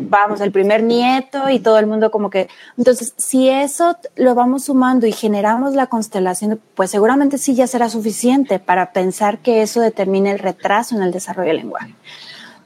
vamos, 0.02 0.40
el 0.42 0.52
primer 0.52 0.84
nieto 0.84 1.50
y 1.50 1.60
todo 1.60 1.80
el 1.80 1.88
mundo 1.88 2.12
como 2.12 2.30
que, 2.30 2.48
entonces, 2.78 3.16
si 3.18 3.50
eso 3.50 3.98
lo 4.16 4.36
vamos 4.36 4.66
sumando 4.66 5.08
y 5.08 5.14
generamos 5.14 5.74
la 5.74 5.88
constelación, 5.88 6.62
pues 6.76 6.92
seguramente 6.92 7.40
sí 7.40 7.56
ya 7.56 7.66
será 7.66 7.90
suficiente 7.90 8.60
para 8.60 8.92
pensar 8.92 9.40
que 9.40 9.64
eso 9.64 9.82
determine 9.82 10.30
el 10.30 10.38
retraso 10.38 10.96
en 10.96 11.02
el 11.02 11.12
desarrollo 11.12 11.48
del 11.48 11.58
lenguaje 11.58 11.96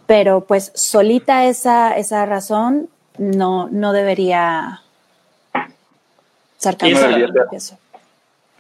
pero 0.07 0.41
pues 0.41 0.71
solita 0.75 1.45
esa, 1.45 1.95
esa 1.97 2.25
razón 2.25 2.89
no, 3.17 3.69
no 3.69 3.93
debería 3.93 4.81
ser 6.58 6.77
eso. 7.52 7.77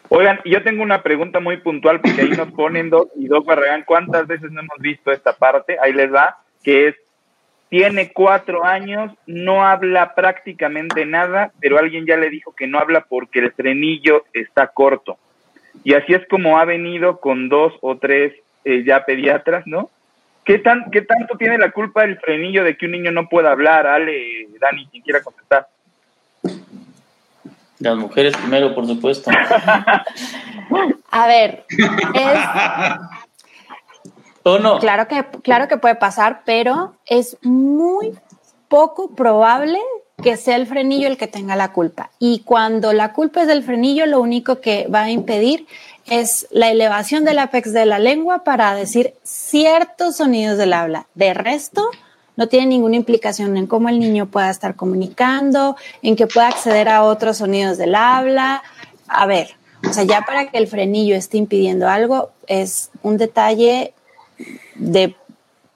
Oigan, 0.09 0.39
yo 0.43 0.61
tengo 0.61 0.83
una 0.83 1.03
pregunta 1.03 1.39
muy 1.39 1.57
puntual 1.57 2.01
porque 2.01 2.21
ahí 2.21 2.29
nos 2.31 2.51
ponen 2.51 2.89
dos 2.89 3.07
y 3.15 3.27
dos 3.27 3.45
Barragán, 3.45 3.83
¿cuántas 3.85 4.27
veces 4.27 4.51
no 4.51 4.59
hemos 4.59 4.77
visto 4.79 5.09
esta 5.11 5.33
parte? 5.33 5.77
Ahí 5.81 5.93
les 5.93 6.13
va, 6.13 6.37
que 6.63 6.89
es, 6.89 6.95
tiene 7.69 8.11
cuatro 8.11 8.65
años, 8.65 9.13
no 9.25 9.65
habla 9.65 10.13
prácticamente 10.13 11.05
nada, 11.05 11.53
pero 11.61 11.79
alguien 11.79 12.05
ya 12.05 12.17
le 12.17 12.29
dijo 12.29 12.53
que 12.53 12.67
no 12.67 12.77
habla 12.77 13.05
porque 13.07 13.39
el 13.39 13.53
frenillo 13.53 14.25
está 14.33 14.67
corto. 14.67 15.17
Y 15.85 15.93
así 15.93 16.13
es 16.13 16.27
como 16.27 16.59
ha 16.59 16.65
venido 16.65 17.21
con 17.21 17.47
dos 17.47 17.73
o 17.79 17.97
tres 17.97 18.33
eh, 18.65 18.83
ya 18.85 19.05
pediatras, 19.05 19.65
¿no? 19.65 19.89
¿Qué, 20.43 20.57
tan, 20.59 20.89
¿Qué 20.91 21.01
tanto 21.01 21.37
tiene 21.37 21.57
la 21.57 21.71
culpa 21.71 22.03
el 22.03 22.19
frenillo 22.19 22.63
de 22.63 22.77
que 22.77 22.85
un 22.85 22.93
niño 22.93 23.11
no 23.11 23.29
pueda 23.29 23.51
hablar? 23.51 23.85
Ale, 23.85 24.47
Dani, 24.59 24.87
quien 24.87 25.03
quiera 25.03 25.21
contestar. 25.21 25.67
Las 27.79 27.97
mujeres 27.97 28.35
primero, 28.37 28.73
por 28.73 28.87
supuesto. 28.87 29.31
A 31.11 31.27
ver, 31.27 31.65
es, 32.13 32.39
¿O 34.43 34.59
no? 34.59 34.79
Claro 34.79 35.07
que, 35.07 35.25
claro 35.43 35.67
que 35.67 35.77
puede 35.77 35.95
pasar, 35.95 36.41
pero 36.45 36.95
es 37.05 37.37
muy 37.41 38.13
poco 38.67 39.13
probable 39.13 39.79
que 40.21 40.37
sea 40.37 40.55
el 40.55 40.67
frenillo 40.67 41.07
el 41.07 41.17
que 41.17 41.27
tenga 41.27 41.55
la 41.55 41.73
culpa. 41.73 42.11
Y 42.19 42.39
cuando 42.39 42.93
la 42.93 43.13
culpa 43.13 43.41
es 43.41 43.47
del 43.47 43.63
frenillo, 43.63 44.05
lo 44.05 44.21
único 44.21 44.61
que 44.61 44.87
va 44.87 45.03
a 45.03 45.11
impedir 45.11 45.67
es 46.07 46.47
la 46.51 46.69
elevación 46.69 47.23
del 47.23 47.39
apex 47.39 47.73
de 47.73 47.85
la 47.85 47.99
lengua 47.99 48.43
para 48.43 48.73
decir 48.75 49.13
ciertos 49.23 50.17
sonidos 50.17 50.57
del 50.57 50.73
habla. 50.73 51.07
De 51.15 51.33
resto, 51.33 51.89
no 52.35 52.47
tiene 52.47 52.67
ninguna 52.67 52.95
implicación 52.95 53.57
en 53.57 53.67
cómo 53.67 53.89
el 53.89 53.99
niño 53.99 54.27
pueda 54.27 54.49
estar 54.49 54.75
comunicando, 54.75 55.75
en 56.01 56.15
que 56.15 56.27
pueda 56.27 56.47
acceder 56.47 56.89
a 56.89 57.03
otros 57.03 57.37
sonidos 57.37 57.77
del 57.77 57.95
habla. 57.95 58.63
A 59.07 59.25
ver, 59.25 59.55
o 59.87 59.93
sea, 59.93 60.03
ya 60.03 60.21
para 60.21 60.49
que 60.49 60.57
el 60.57 60.67
frenillo 60.67 61.15
esté 61.15 61.37
impidiendo 61.37 61.87
algo, 61.87 62.31
es 62.47 62.89
un 63.03 63.17
detalle 63.17 63.93
de 64.75 65.15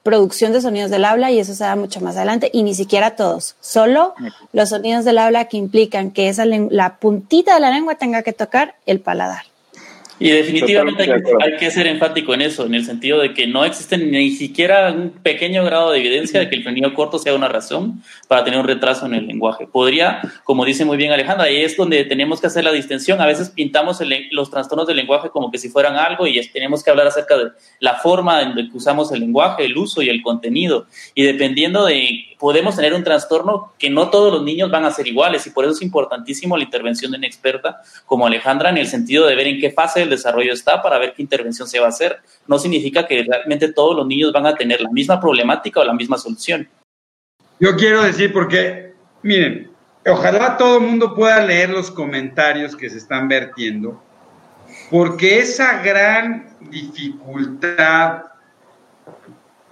producción 0.05 0.53
de 0.53 0.61
sonidos 0.61 0.91
del 0.91 1.03
habla 1.03 1.31
y 1.31 1.39
eso 1.39 1.55
se 1.55 1.63
da 1.63 1.75
mucho 1.75 1.99
más 1.99 2.15
adelante 2.15 2.51
y 2.53 2.61
ni 2.61 2.75
siquiera 2.75 3.15
todos, 3.15 3.55
solo 3.59 4.13
los 4.53 4.69
sonidos 4.69 5.03
del 5.03 5.17
habla 5.17 5.45
que 5.45 5.57
implican 5.57 6.11
que 6.11 6.29
esa 6.29 6.45
la 6.45 6.97
puntita 6.97 7.55
de 7.55 7.59
la 7.59 7.71
lengua 7.71 7.95
tenga 7.95 8.21
que 8.21 8.31
tocar 8.31 8.75
el 8.85 8.99
paladar. 8.99 9.45
Y 10.17 10.29
definitivamente 10.29 11.03
hay 11.03 11.21
que, 11.21 11.31
hay 11.41 11.57
que, 11.57 11.71
ser 11.71 11.87
enfático 11.87 12.33
en 12.33 12.41
eso, 12.41 12.65
en 12.65 12.73
el 12.73 12.85
sentido 12.85 13.19
de 13.19 13.33
que 13.33 13.47
no 13.47 13.65
existe 13.65 13.97
ni 13.97 14.31
siquiera 14.31 14.91
un 14.91 15.09
pequeño 15.09 15.65
grado 15.65 15.91
de 15.91 15.99
evidencia 15.99 16.39
de 16.39 16.49
que 16.49 16.55
el 16.55 16.63
frenillo 16.63 16.93
corto 16.93 17.19
sea 17.19 17.33
una 17.33 17.49
razón 17.49 18.01
para 18.29 18.43
tener 18.45 18.59
un 18.59 18.65
retraso 18.65 19.05
en 19.05 19.13
el 19.13 19.27
lenguaje. 19.27 19.67
Podría, 19.67 20.21
como 20.45 20.63
dice 20.63 20.85
muy 20.85 20.95
bien 20.95 21.11
Alejandra, 21.11 21.47
ahí 21.47 21.57
es 21.57 21.75
donde 21.75 22.05
tenemos 22.05 22.39
que 22.39 22.47
hacer 22.47 22.63
la 22.63 22.71
distinción. 22.71 23.19
A 23.19 23.25
veces 23.25 23.49
pintamos 23.49 23.99
el, 23.99 24.29
los 24.31 24.49
trastornos 24.49 24.87
del 24.87 24.95
lenguaje 24.95 25.29
como 25.29 25.51
que 25.51 25.57
si 25.57 25.67
fueran 25.67 25.97
algo 25.97 26.25
y 26.25 26.41
tenemos 26.47 26.81
que 26.81 26.91
hablar 26.91 27.07
acerca 27.07 27.37
de 27.37 27.51
la 27.79 27.95
forma 27.95 28.41
en 28.41 28.53
que 28.53 28.77
usamos 28.77 29.11
el 29.11 29.19
lenguaje, 29.19 29.65
el 29.65 29.77
uso 29.77 30.01
y 30.01 30.07
el 30.07 30.21
contenido. 30.21 30.87
Y 31.13 31.23
dependiendo 31.23 31.85
de 31.85 32.35
podemos 32.39 32.75
tener 32.75 32.93
un 32.93 33.03
trastorno 33.03 33.73
que 33.79 33.89
no 33.89 34.09
todos 34.09 34.31
los 34.31 34.43
niños 34.43 34.69
van 34.69 34.85
a 34.85 34.91
ser 34.91 35.07
iguales 35.07 35.47
y 35.47 35.49
por 35.49 35.65
eso 35.65 35.73
es 35.73 35.81
importantísimo 35.81 36.57
la 36.57 36.63
intervención 36.63 37.11
de 37.11 37.17
una 37.17 37.27
experta 37.27 37.81
como 38.05 38.27
Alejandra 38.27 38.69
en 38.69 38.77
el 38.77 38.87
sentido 38.87 39.25
de 39.25 39.35
ver 39.35 39.47
en 39.47 39.59
qué 39.59 39.71
fase 39.71 40.04
del 40.05 40.17
desarrollo 40.17 40.53
está 40.53 40.81
para 40.81 40.97
ver 40.97 41.13
qué 41.13 41.21
intervención 41.21 41.67
se 41.67 41.79
va 41.79 41.87
a 41.87 41.89
hacer. 41.89 42.17
No 42.47 42.57
significa 42.57 43.05
que 43.05 43.23
realmente 43.23 43.73
todos 43.73 43.95
los 43.95 44.07
niños 44.07 44.31
van 44.31 44.45
a 44.45 44.55
tener 44.55 44.81
la 44.81 44.89
misma 44.89 45.19
problemática 45.19 45.81
o 45.81 45.83
la 45.83 45.93
misma 45.93 46.17
solución. 46.17 46.67
Yo 47.59 47.75
quiero 47.75 48.03
decir 48.03 48.31
porque, 48.33 48.93
miren, 49.21 49.71
ojalá 50.05 50.57
todo 50.57 50.77
el 50.77 50.83
mundo 50.83 51.15
pueda 51.15 51.45
leer 51.45 51.69
los 51.69 51.91
comentarios 51.91 52.75
que 52.75 52.89
se 52.89 52.97
están 52.97 53.27
vertiendo, 53.27 54.01
porque 54.89 55.39
esa 55.39 55.81
gran 55.81 56.55
dificultad 56.69 58.23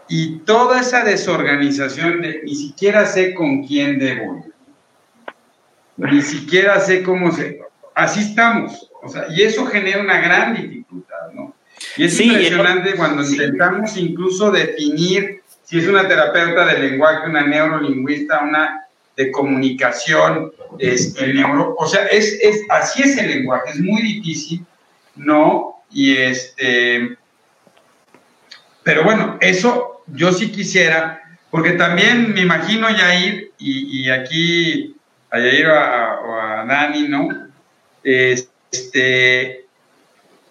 y 0.07 0.39
toda 0.39 0.81
esa 0.81 1.03
desorganización 1.03 2.21
de 2.21 2.41
ni 2.43 2.55
siquiera 2.55 3.05
sé 3.05 3.33
con 3.33 3.63
quién 3.65 3.99
debo 3.99 4.53
ni 5.97 6.21
siquiera 6.21 6.79
sé 6.79 7.03
cómo 7.03 7.31
se... 7.31 7.59
Así 7.95 8.21
estamos, 8.21 8.91
o 9.03 9.09
sea, 9.09 9.25
y 9.29 9.41
eso 9.41 9.65
genera 9.65 10.01
una 10.01 10.19
gran 10.19 10.55
dificultad, 10.55 11.31
¿no? 11.33 11.55
Y 11.97 12.05
es 12.05 12.19
impresionante 12.19 12.95
cuando 12.95 13.23
intentamos 13.23 13.97
incluso 13.97 14.51
definir 14.51 15.41
si 15.63 15.79
es 15.79 15.87
una 15.87 16.07
terapeuta 16.07 16.65
de 16.65 16.79
lenguaje, 16.79 17.27
una 17.27 17.45
neurolingüista, 17.45 18.41
una 18.43 18.85
de 19.15 19.31
comunicación, 19.31 20.51
es 20.79 21.15
el 21.17 21.35
neuro, 21.35 21.75
o 21.77 21.87
sea, 21.87 22.05
es, 22.07 22.39
es, 22.41 22.63
así 22.69 23.03
es 23.03 23.17
el 23.17 23.27
lenguaje, 23.27 23.71
es 23.71 23.79
muy 23.79 24.01
difícil, 24.01 24.65
¿no? 25.15 25.83
Y 25.91 26.17
este, 26.17 27.17
pero 28.83 29.03
bueno, 29.03 29.37
eso 29.39 30.03
yo 30.07 30.31
sí 30.33 30.51
quisiera, 30.51 31.21
porque 31.51 31.71
también 31.71 32.33
me 32.33 32.41
imagino 32.41 32.89
Yair, 32.89 33.51
y, 33.57 34.01
y 34.01 34.09
aquí 34.09 34.95
a 35.29 35.39
Yair 35.39 35.67
o 35.67 36.39
a, 36.39 36.65
Dani, 36.67 37.07
¿no? 37.07 37.29
Este, 38.73 39.65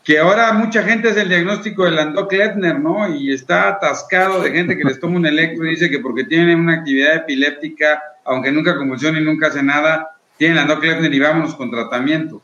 que 0.04 0.18
ahora 0.18 0.52
mucha 0.52 0.84
gente 0.84 1.08
es 1.08 1.16
el 1.16 1.28
diagnóstico 1.28 1.84
del 1.84 1.96
Landau-Kleffner, 1.96 2.78
¿no? 2.78 3.12
Y 3.12 3.32
está 3.32 3.68
atascado 3.68 4.40
de 4.40 4.52
gente 4.52 4.76
que 4.76 4.84
les 4.84 5.00
toma 5.00 5.16
un 5.16 5.26
electro 5.26 5.66
y 5.66 5.70
dice 5.70 5.90
que 5.90 5.98
porque 5.98 6.24
tienen 6.24 6.60
una 6.60 6.74
actividad 6.74 7.16
epiléptica, 7.16 8.00
aunque 8.24 8.52
nunca 8.52 8.76
convulsiona 8.76 9.20
y 9.20 9.24
nunca 9.24 9.48
hace 9.48 9.62
nada, 9.62 10.16
tienen 10.38 10.56
Landau-Kleffner 10.56 11.12
y 11.12 11.18
vámonos 11.18 11.56
con 11.56 11.70
tratamiento. 11.70 12.40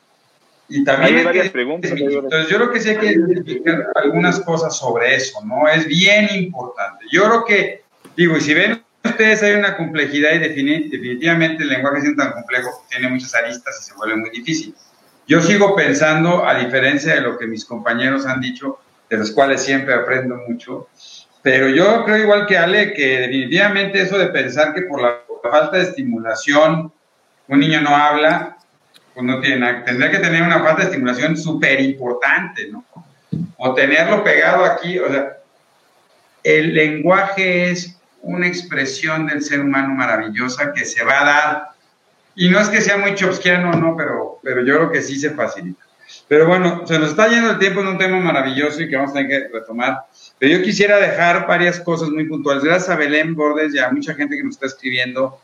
Y 0.69 0.83
también 0.83 1.19
hay, 1.19 1.25
varias 1.25 1.51
preguntas. 1.51 1.93
Entonces, 1.93 2.49
yo 2.49 2.57
creo 2.57 2.71
que 2.73 2.81
sí 2.81 2.91
hay 2.91 2.97
que 2.97 3.13
identificar 3.13 3.87
algunas 3.95 4.41
cosas 4.41 4.77
sobre 4.77 5.15
eso, 5.15 5.45
¿no? 5.45 5.69
Es 5.69 5.87
bien 5.87 6.29
importante. 6.35 7.05
Yo 7.11 7.23
creo 7.25 7.45
que, 7.45 7.83
digo, 8.17 8.37
y 8.37 8.41
si 8.41 8.53
ven 8.53 8.83
ustedes, 9.05 9.45
hay 9.45 9.55
una 9.55 9.77
complejidad 9.77 10.35
y 10.35 10.39
definitivamente 10.41 11.63
el 11.63 11.71
lenguaje 11.71 11.99
es 11.99 12.17
tan 12.17 12.33
complejo, 12.33 12.85
tiene 12.91 13.09
muchas 13.09 13.33
aristas 13.37 13.81
y 13.81 13.85
se 13.85 13.95
vuelve 13.95 14.17
muy 14.17 14.31
difícil. 14.31 14.75
Yo 15.29 15.43
sigo 15.43 15.77
pensando, 15.77 16.45
a 16.49 16.59
diferencia 16.59 17.15
de 17.15 17.21
lo 17.21 17.37
que 17.37 17.47
mis 17.47 17.67
compañeros 17.67 18.25
han 18.25 18.41
dicho, 18.41 18.79
de 19.11 19.19
los 19.19 19.31
cuales 19.31 19.63
siempre 19.63 19.93
aprendo 19.93 20.37
mucho, 20.49 20.89
pero 21.43 21.69
yo 21.69 22.05
creo 22.05 22.17
igual 22.17 22.47
que 22.47 22.57
Ale, 22.57 22.95
que 22.95 23.21
definitivamente 23.21 24.01
eso 24.01 24.17
de 24.19 24.29
pensar 24.29 24.75
que 24.75 24.83
por 24.83 25.03
la 25.03 25.21
falta 25.43 25.77
de 25.77 25.83
estimulación 25.83 26.91
un 27.47 27.61
niño 27.61 27.81
no 27.83 27.95
habla, 27.95 28.57
pues 29.15 29.27
no 29.27 29.41
tiene 29.41 29.83
Tendría 29.85 30.11
que 30.11 30.19
tener 30.19 30.43
una 30.43 30.61
falta 30.61 30.83
de 30.83 30.89
estimulación 30.89 31.37
súper 31.37 31.81
importante, 31.81 32.69
¿no? 32.71 32.85
O 33.59 33.75
tenerlo 33.75 34.25
pegado 34.25 34.65
aquí, 34.65 34.99
o 34.99 35.09
sea, 35.11 35.39
el 36.43 36.75
lenguaje 36.75 37.71
es 37.71 37.99
una 38.23 38.47
expresión 38.47 39.27
del 39.27 39.43
ser 39.43 39.61
humano 39.61 39.95
maravillosa 39.95 40.73
que 40.73 40.85
se 40.87 41.05
va 41.05 41.21
a 41.21 41.25
dar. 41.25 41.69
Y 42.41 42.49
no 42.51 42.61
es 42.61 42.69
que 42.69 42.81
sea 42.81 42.97
muy 42.97 43.17
chomskiano, 43.17 43.73
no, 43.73 43.97
pero, 43.97 44.39
pero 44.45 44.65
yo 44.65 44.77
creo 44.77 44.93
que 44.93 45.03
sí 45.03 45.19
se 45.19 45.31
facilita. 45.31 45.83
Pero 46.29 46.47
bueno, 46.47 46.87
se 46.87 46.97
nos 46.97 47.11
está 47.11 47.27
yendo 47.27 47.51
el 47.51 47.59
tiempo 47.59 47.81
en 47.81 47.89
un 47.89 47.99
tema 47.99 48.21
maravilloso 48.21 48.81
y 48.81 48.89
que 48.89 48.95
vamos 48.95 49.11
a 49.11 49.15
tener 49.15 49.29
que 49.29 49.49
retomar. 49.53 50.05
Pero 50.39 50.57
yo 50.57 50.63
quisiera 50.63 50.99
dejar 50.99 51.49
varias 51.49 51.81
cosas 51.81 52.11
muy 52.11 52.29
puntuales. 52.29 52.63
Gracias 52.63 52.91
a 52.91 52.97
Belén 52.97 53.35
Bordes 53.35 53.75
y 53.75 53.81
a 53.81 53.91
mucha 53.91 54.15
gente 54.15 54.37
que 54.37 54.45
nos 54.45 54.55
está 54.55 54.67
escribiendo 54.67 55.41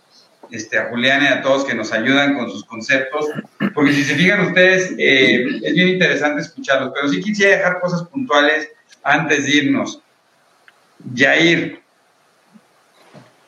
este, 0.53 0.79
a 0.79 0.89
Julián 0.89 1.25
y 1.25 1.27
a 1.27 1.43
todos 1.43 1.65
que 1.65 1.75
nos 1.75 1.93
ayudan 1.93 2.37
con 2.37 2.49
sus 2.49 2.65
conceptos, 2.65 3.27
porque 3.75 3.93
si 3.93 4.05
se 4.05 4.15
fijan 4.15 4.47
ustedes, 4.47 4.95
eh, 4.97 5.47
es 5.65 5.75
bien 5.75 5.89
interesante 5.89 6.43
escucharlos, 6.43 6.93
pero 6.95 7.09
sí 7.09 7.21
quisiera 7.21 7.57
dejar 7.57 7.81
cosas 7.81 8.05
puntuales 8.05 8.71
antes 9.03 9.47
de 9.47 9.51
irnos. 9.51 10.01
Jair, 11.13 11.81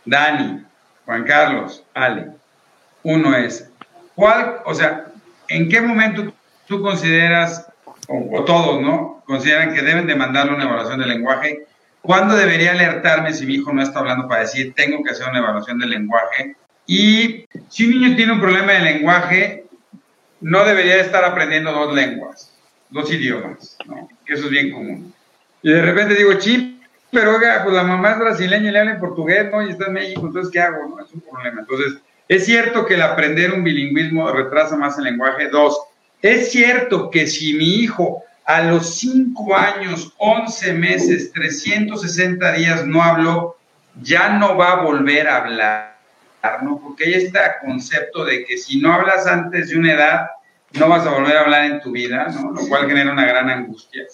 Dani, 0.04 0.64
Juan 1.04 1.22
Carlos, 1.22 1.84
Ale, 1.94 2.32
uno 3.14 3.36
es, 3.36 3.70
¿cuál, 4.14 4.56
o 4.64 4.74
sea, 4.74 5.06
en 5.48 5.68
qué 5.68 5.80
momento 5.80 6.32
tú 6.66 6.82
consideras, 6.82 7.66
o, 8.08 8.44
todos, 8.44 8.80
¿no? 8.82 9.22
Consideran 9.26 9.74
que 9.74 9.82
deben 9.82 10.06
de 10.06 10.14
mandarle 10.14 10.54
una 10.54 10.64
evaluación 10.64 10.98
del 10.98 11.08
lenguaje 11.08 11.66
¿Cuándo 12.06 12.36
debería 12.36 12.70
alertarme 12.70 13.32
si 13.32 13.46
mi 13.46 13.54
hijo 13.54 13.72
no 13.72 13.82
está 13.82 13.98
hablando 13.98 14.28
para 14.28 14.42
decir, 14.42 14.74
tengo 14.74 15.02
que 15.02 15.10
hacer 15.10 15.28
una 15.28 15.40
evaluación 15.40 15.80
del 15.80 15.90
lenguaje? 15.90 16.54
Y 16.86 17.46
si 17.68 17.84
un 17.84 18.00
niño 18.00 18.16
tiene 18.16 18.32
un 18.32 18.40
problema 18.40 18.72
de 18.74 18.80
lenguaje, 18.80 19.64
no 20.40 20.64
debería 20.64 21.00
estar 21.00 21.24
aprendiendo 21.24 21.72
dos 21.72 21.92
lenguas, 21.92 22.56
dos 22.90 23.12
idiomas, 23.12 23.76
¿no? 23.86 24.08
Eso 24.24 24.44
es 24.44 24.50
bien 24.50 24.70
común. 24.70 25.12
Y 25.62 25.72
de 25.72 25.82
repente 25.82 26.14
digo, 26.14 26.34
chip, 26.34 26.80
pero 27.10 27.34
oiga, 27.34 27.62
pues 27.64 27.74
la 27.74 27.82
mamá 27.82 28.12
es 28.12 28.18
brasileña 28.20 28.68
y 28.68 28.72
le 28.72 28.78
habla 28.78 28.92
en 28.92 29.00
portugués, 29.00 29.50
¿no? 29.50 29.66
Y 29.66 29.70
está 29.70 29.86
en 29.86 29.94
México, 29.94 30.22
entonces, 30.24 30.52
¿qué 30.52 30.60
hago? 30.60 30.88
No? 30.88 31.04
Es 31.04 31.12
un 31.12 31.22
problema. 31.22 31.62
Entonces, 31.62 31.98
es 32.28 32.44
cierto 32.44 32.86
que 32.86 32.94
el 32.94 33.02
aprender 33.02 33.52
un 33.52 33.64
bilingüismo 33.64 34.30
retrasa 34.32 34.76
más 34.76 34.98
el 34.98 35.04
lenguaje. 35.04 35.48
Dos, 35.48 35.78
es 36.22 36.50
cierto 36.50 37.10
que 37.10 37.26
si 37.26 37.54
mi 37.54 37.76
hijo 37.76 38.22
a 38.44 38.62
los 38.62 38.96
5 38.98 39.56
años, 39.56 40.12
11 40.18 40.72
meses, 40.74 41.32
360 41.32 42.52
días 42.52 42.86
no 42.86 43.02
habló, 43.02 43.56
ya 44.02 44.30
no 44.30 44.56
va 44.56 44.72
a 44.72 44.82
volver 44.82 45.28
a 45.28 45.38
hablar 45.38 45.96
¿no? 46.62 46.80
Porque 46.80 47.04
hay 47.04 47.14
este 47.14 47.38
concepto 47.60 48.24
de 48.24 48.44
que 48.44 48.56
si 48.56 48.80
no 48.80 48.92
hablas 48.92 49.26
antes 49.26 49.70
de 49.70 49.78
una 49.78 49.92
edad, 49.92 50.30
no 50.72 50.88
vas 50.88 51.06
a 51.06 51.10
volver 51.10 51.36
a 51.36 51.40
hablar 51.42 51.64
en 51.64 51.80
tu 51.80 51.92
vida, 51.92 52.28
¿no? 52.28 52.52
Lo 52.52 52.68
cual 52.68 52.86
genera 52.86 53.12
una 53.12 53.26
gran 53.26 53.50
angustia. 53.50 54.04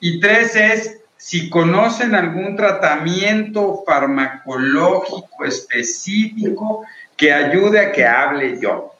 Y 0.00 0.20
tres 0.20 0.56
es, 0.56 1.00
si 1.16 1.48
conocen 1.48 2.14
algún 2.14 2.56
tratamiento 2.56 3.82
farmacológico 3.86 5.44
específico 5.44 6.84
que 7.16 7.32
ayude 7.32 7.80
a 7.80 7.92
que 7.92 8.06
hable 8.06 8.60
yo. 8.60 8.92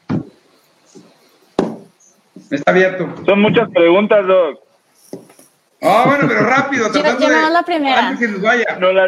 Está 2.51 2.71
abierto. 2.71 3.09
Son 3.25 3.41
muchas 3.41 3.69
preguntas, 3.71 4.27
Doc. 4.27 4.61
Ah, 5.83 6.05
bueno, 6.07 6.25
pero 6.27 6.41
rápido. 6.47 6.91
Yo, 6.93 7.03
la 7.51 7.63
primera. 7.63 8.09
Antes 8.09 8.27
que 8.27 8.33
nos 8.33 8.41
vaya. 8.41 8.65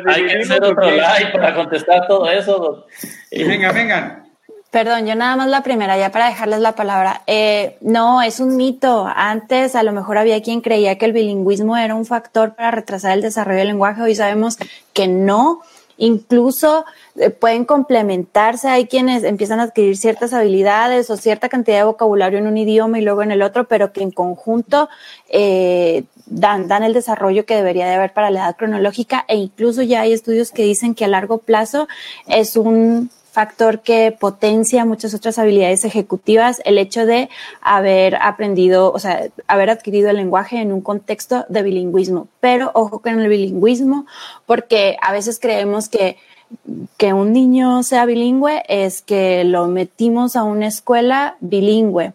Hay 0.06 0.26
que 0.26 0.38
hacer 0.40 0.62
otro 0.62 0.90
live 0.90 1.30
para 1.32 1.54
contestar 1.54 2.06
todo 2.06 2.28
eso. 2.30 2.86
Venga, 3.30 3.72
vengan. 3.72 4.26
Perdón, 4.70 5.06
yo 5.06 5.14
nada 5.14 5.36
más 5.36 5.48
la 5.48 5.62
primera, 5.62 5.96
ya 5.96 6.10
para 6.10 6.26
dejarles 6.26 6.60
la 6.60 6.72
palabra. 6.72 7.22
Eh, 7.26 7.78
no, 7.80 8.20
es 8.20 8.40
un 8.40 8.56
mito. 8.56 9.10
Antes 9.14 9.74
a 9.74 9.82
lo 9.82 9.92
mejor 9.92 10.18
había 10.18 10.42
quien 10.42 10.60
creía 10.60 10.98
que 10.98 11.06
el 11.06 11.14
bilingüismo 11.14 11.78
era 11.78 11.94
un 11.94 12.04
factor 12.04 12.54
para 12.54 12.72
retrasar 12.72 13.12
el 13.12 13.22
desarrollo 13.22 13.58
del 13.58 13.68
lenguaje. 13.68 14.02
Hoy 14.02 14.14
sabemos 14.14 14.58
que 14.92 15.08
no. 15.08 15.62
Incluso 15.98 16.84
eh, 17.16 17.30
pueden 17.30 17.64
complementarse. 17.64 18.68
Hay 18.68 18.86
quienes 18.86 19.24
empiezan 19.24 19.60
a 19.60 19.64
adquirir 19.64 19.96
ciertas 19.96 20.32
habilidades 20.32 21.10
o 21.10 21.16
cierta 21.16 21.48
cantidad 21.48 21.78
de 21.78 21.84
vocabulario 21.84 22.38
en 22.38 22.46
un 22.46 22.56
idioma 22.56 22.98
y 22.98 23.02
luego 23.02 23.22
en 23.22 23.30
el 23.30 23.42
otro, 23.42 23.64
pero 23.64 23.92
que 23.92 24.02
en 24.02 24.10
conjunto 24.10 24.88
eh, 25.28 26.04
dan, 26.26 26.68
dan 26.68 26.82
el 26.82 26.92
desarrollo 26.92 27.46
que 27.46 27.56
debería 27.56 27.86
de 27.86 27.94
haber 27.94 28.12
para 28.12 28.30
la 28.30 28.40
edad 28.40 28.56
cronológica. 28.56 29.24
E 29.28 29.36
incluso 29.36 29.82
ya 29.82 30.02
hay 30.02 30.12
estudios 30.12 30.50
que 30.50 30.62
dicen 30.62 30.94
que 30.94 31.04
a 31.04 31.08
largo 31.08 31.38
plazo 31.38 31.88
es 32.26 32.56
un 32.56 33.10
factor 33.36 33.80
que 33.80 34.16
potencia 34.18 34.86
muchas 34.86 35.12
otras 35.12 35.38
habilidades 35.38 35.84
ejecutivas, 35.84 36.62
el 36.64 36.78
hecho 36.78 37.04
de 37.04 37.28
haber 37.60 38.16
aprendido, 38.16 38.90
o 38.90 38.98
sea, 38.98 39.26
haber 39.46 39.68
adquirido 39.68 40.08
el 40.08 40.16
lenguaje 40.16 40.56
en 40.58 40.72
un 40.72 40.80
contexto 40.80 41.44
de 41.50 41.62
bilingüismo. 41.62 42.28
Pero 42.40 42.70
ojo 42.72 43.00
con 43.00 43.20
el 43.20 43.28
bilingüismo, 43.28 44.06
porque 44.46 44.96
a 45.02 45.12
veces 45.12 45.38
creemos 45.38 45.90
que 45.90 46.16
que 46.96 47.12
un 47.12 47.32
niño 47.32 47.82
sea 47.82 48.06
bilingüe 48.06 48.62
es 48.68 49.02
que 49.02 49.42
lo 49.44 49.66
metimos 49.66 50.36
a 50.36 50.44
una 50.44 50.68
escuela 50.68 51.36
bilingüe. 51.40 52.12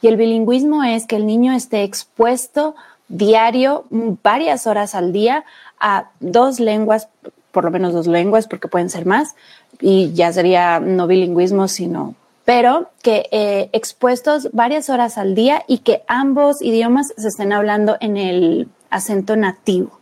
Y 0.00 0.08
el 0.08 0.16
bilingüismo 0.16 0.82
es 0.82 1.06
que 1.06 1.16
el 1.16 1.26
niño 1.26 1.52
esté 1.52 1.82
expuesto 1.84 2.74
diario, 3.08 3.84
varias 4.22 4.66
horas 4.66 4.94
al 4.94 5.12
día, 5.12 5.44
a 5.78 6.10
dos 6.20 6.60
lenguas, 6.60 7.08
por 7.52 7.64
lo 7.64 7.70
menos 7.70 7.92
dos 7.92 8.06
lenguas, 8.06 8.48
porque 8.48 8.68
pueden 8.68 8.90
ser 8.90 9.06
más, 9.06 9.36
y 9.80 10.12
ya 10.12 10.32
sería 10.32 10.80
no 10.80 11.06
bilingüismo, 11.06 11.68
sino, 11.68 12.14
pero 12.44 12.90
que 13.02 13.26
eh, 13.32 13.70
expuestos 13.72 14.48
varias 14.52 14.90
horas 14.90 15.18
al 15.18 15.34
día 15.34 15.62
y 15.66 15.78
que 15.78 16.02
ambos 16.06 16.62
idiomas 16.62 17.12
se 17.16 17.28
estén 17.28 17.52
hablando 17.52 17.96
en 18.00 18.16
el 18.16 18.68
acento 18.90 19.36
nativo. 19.36 19.98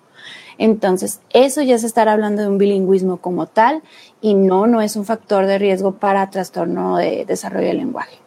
Entonces, 0.59 1.21
eso 1.31 1.63
ya 1.63 1.79
se 1.79 1.87
estará 1.87 2.13
hablando 2.13 2.43
de 2.43 2.49
un 2.49 2.59
bilingüismo 2.59 3.17
como 3.17 3.47
tal 3.47 3.83
y 4.21 4.35
no, 4.35 4.67
no 4.67 4.81
es 4.81 4.97
un 4.97 5.05
factor 5.05 5.47
de 5.47 5.59
riesgo 5.59 5.97
para 5.97 6.31
trastorno 6.31 6.97
de 6.99 7.25
desarrollo 7.27 7.67
del 7.67 7.79
lenguaje. 7.79 8.19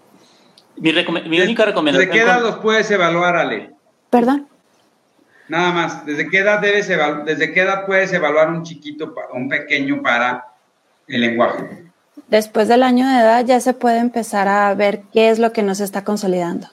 Mi, 0.78 0.92
única 1.42 1.66
recomendación. 1.66 2.10
¿Desde 2.10 2.20
qué 2.20 2.26
edad 2.26 2.42
los 2.42 2.58
puedes 2.58 2.90
evaluar, 2.92 3.38
Ale? 3.38 3.72
Perdón. 4.10 4.48
Nada 5.48 5.72
más, 5.72 6.06
¿desde 6.06 6.28
qué 6.30 6.40
edad 6.40 6.60
debes 6.60 6.88
desde 7.26 7.54
qué 7.54 7.62
edad 7.62 7.86
puedes 7.86 8.12
evaluar 8.12 8.50
un 8.50 8.64
chiquito, 8.64 9.14
un 9.32 9.48
pequeño 9.48 10.02
para 10.02 10.44
el 11.08 11.22
lenguaje. 11.22 11.86
Después 12.28 12.68
del 12.68 12.84
año 12.84 13.08
de 13.08 13.20
edad 13.20 13.46
ya 13.46 13.60
se 13.60 13.74
puede 13.74 14.00
empezar 14.00 14.48
a 14.48 14.74
ver 14.74 15.04
qué 15.14 15.30
es 15.30 15.40
lo 15.40 15.52
que 15.54 15.64
nos 15.64 15.80
está 15.80 16.04
consolidando. 16.04 16.68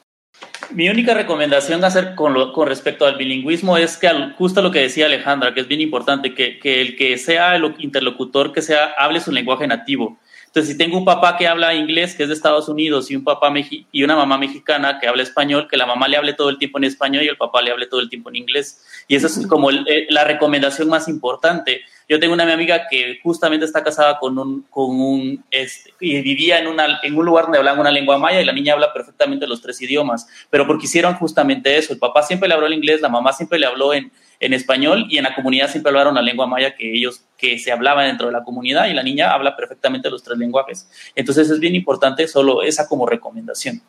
Mi 0.71 0.89
única 0.89 1.13
recomendación 1.15 1.85
hacer 1.85 2.15
con, 2.15 2.53
con 2.53 2.69
respecto 2.69 3.07
al 3.07 3.17
bilingüismo 3.17 3.77
es 3.77 3.97
que 3.97 4.09
justo 4.39 4.63
lo 4.63 4.71
que 4.71 4.81
decía 4.81 5.07
Alejandra, 5.07 5.53
que 5.53 5.61
es 5.61 5.69
bien 5.69 5.81
importante, 5.81 6.35
que, 6.35 6.59
que 6.59 6.81
el 6.81 6.97
que 6.97 7.19
sea 7.19 7.55
el 7.57 7.75
interlocutor 7.79 8.53
que 8.53 8.63
sea 8.63 8.95
hable 8.97 9.21
su 9.21 9.31
lenguaje 9.33 9.67
nativo. 9.67 10.19
Entonces, 10.53 10.73
si 10.73 10.79
tengo 10.79 10.99
un 10.99 11.07
papá 11.07 11.39
que 11.39 11.49
habla 11.49 11.75
inglés, 11.75 12.15
que 12.15 12.25
es 12.25 12.29
de 12.29 12.35
Estados 12.35 12.69
Unidos, 12.69 13.11
y 13.11 13.17
un 13.17 13.25
papá 13.25 13.51
y 13.91 14.03
una 14.03 14.17
mamá 14.17 14.37
mexicana 14.37 14.99
que 15.01 15.09
habla 15.09 15.23
español, 15.23 15.67
que 15.67 15.79
la 15.79 15.87
mamá 15.87 16.09
le 16.09 16.19
hable 16.19 16.35
todo 16.35 16.51
el 16.51 16.59
tiempo 16.59 16.77
en 16.77 16.85
español 16.85 17.23
y 17.23 17.29
el 17.29 17.39
papá 17.39 17.63
le 17.63 17.71
hable 17.71 17.87
todo 17.87 18.01
el 18.01 18.11
tiempo 18.11 18.29
en 18.29 18.37
inglés. 18.37 18.85
Y 19.09 19.17
esa 19.17 19.29
es 19.29 19.47
como 19.47 19.71
eh, 19.71 20.07
la 20.11 20.25
recomendación 20.25 20.91
más 20.91 21.09
importante. 21.09 21.81
Yo 22.09 22.19
tengo 22.21 22.35
una 22.35 22.53
amiga 22.53 22.87
que 22.89 23.19
justamente 23.23 23.65
está 23.65 23.83
casada 23.83 24.19
con 24.19 24.39
un, 24.39 24.63
con 24.71 25.01
un, 25.01 25.45
este, 25.51 25.93
y 26.01 26.21
vivía 26.21 26.59
en, 26.59 26.67
una, 26.67 27.01
en 27.03 27.17
un 27.17 27.25
lugar 27.25 27.45
donde 27.45 27.59
hablaban 27.59 27.81
una 27.81 27.91
lengua 27.91 28.19
maya 28.19 28.41
y 28.41 28.45
la 28.45 28.53
niña 28.53 28.75
habla 28.75 28.93
perfectamente 28.93 29.47
los 29.47 29.63
tres 29.63 29.81
idiomas, 29.81 30.29
pero 30.51 30.67
porque 30.67 30.87
hicieron 30.87 31.15
justamente 31.15 31.77
eso. 31.77 31.93
El 31.93 31.99
papá 31.99 32.23
siempre 32.23 32.49
le 32.49 32.55
habló 32.55 32.67
el 32.67 32.75
inglés, 32.75 33.01
la 33.01 33.09
mamá 33.09 33.33
siempre 33.33 33.59
le 33.59 33.67
habló 33.67 33.95
en, 33.95 34.13
en 34.41 34.53
español 34.53 35.07
y 35.09 35.19
en 35.19 35.25
la 35.25 35.35
comunidad 35.35 35.71
siempre 35.71 35.91
hablaron 35.91 36.15
la 36.15 36.23
lengua 36.23 36.47
maya 36.47 36.75
que 36.75 36.93
ellos, 36.93 37.25
que 37.39 37.59
se 37.59 37.71
hablaba 37.73 38.05
dentro 38.05 38.27
de 38.27 38.33
la 38.33 38.43
comunidad 38.43 38.89
y 38.89 38.95
la 38.95 39.03
niña 39.03 39.33
habla 39.33 39.57
perfectamente 39.57 40.11
los 40.11 40.23
tres 40.23 40.37
lenguajes. 40.37 40.91
Entonces 41.15 41.49
es 41.49 41.61
bien 41.61 41.75
importante 41.75 42.27
solo 42.27 42.63
esa 42.63 42.89
como 42.89 43.07
recomendación. 43.07 43.81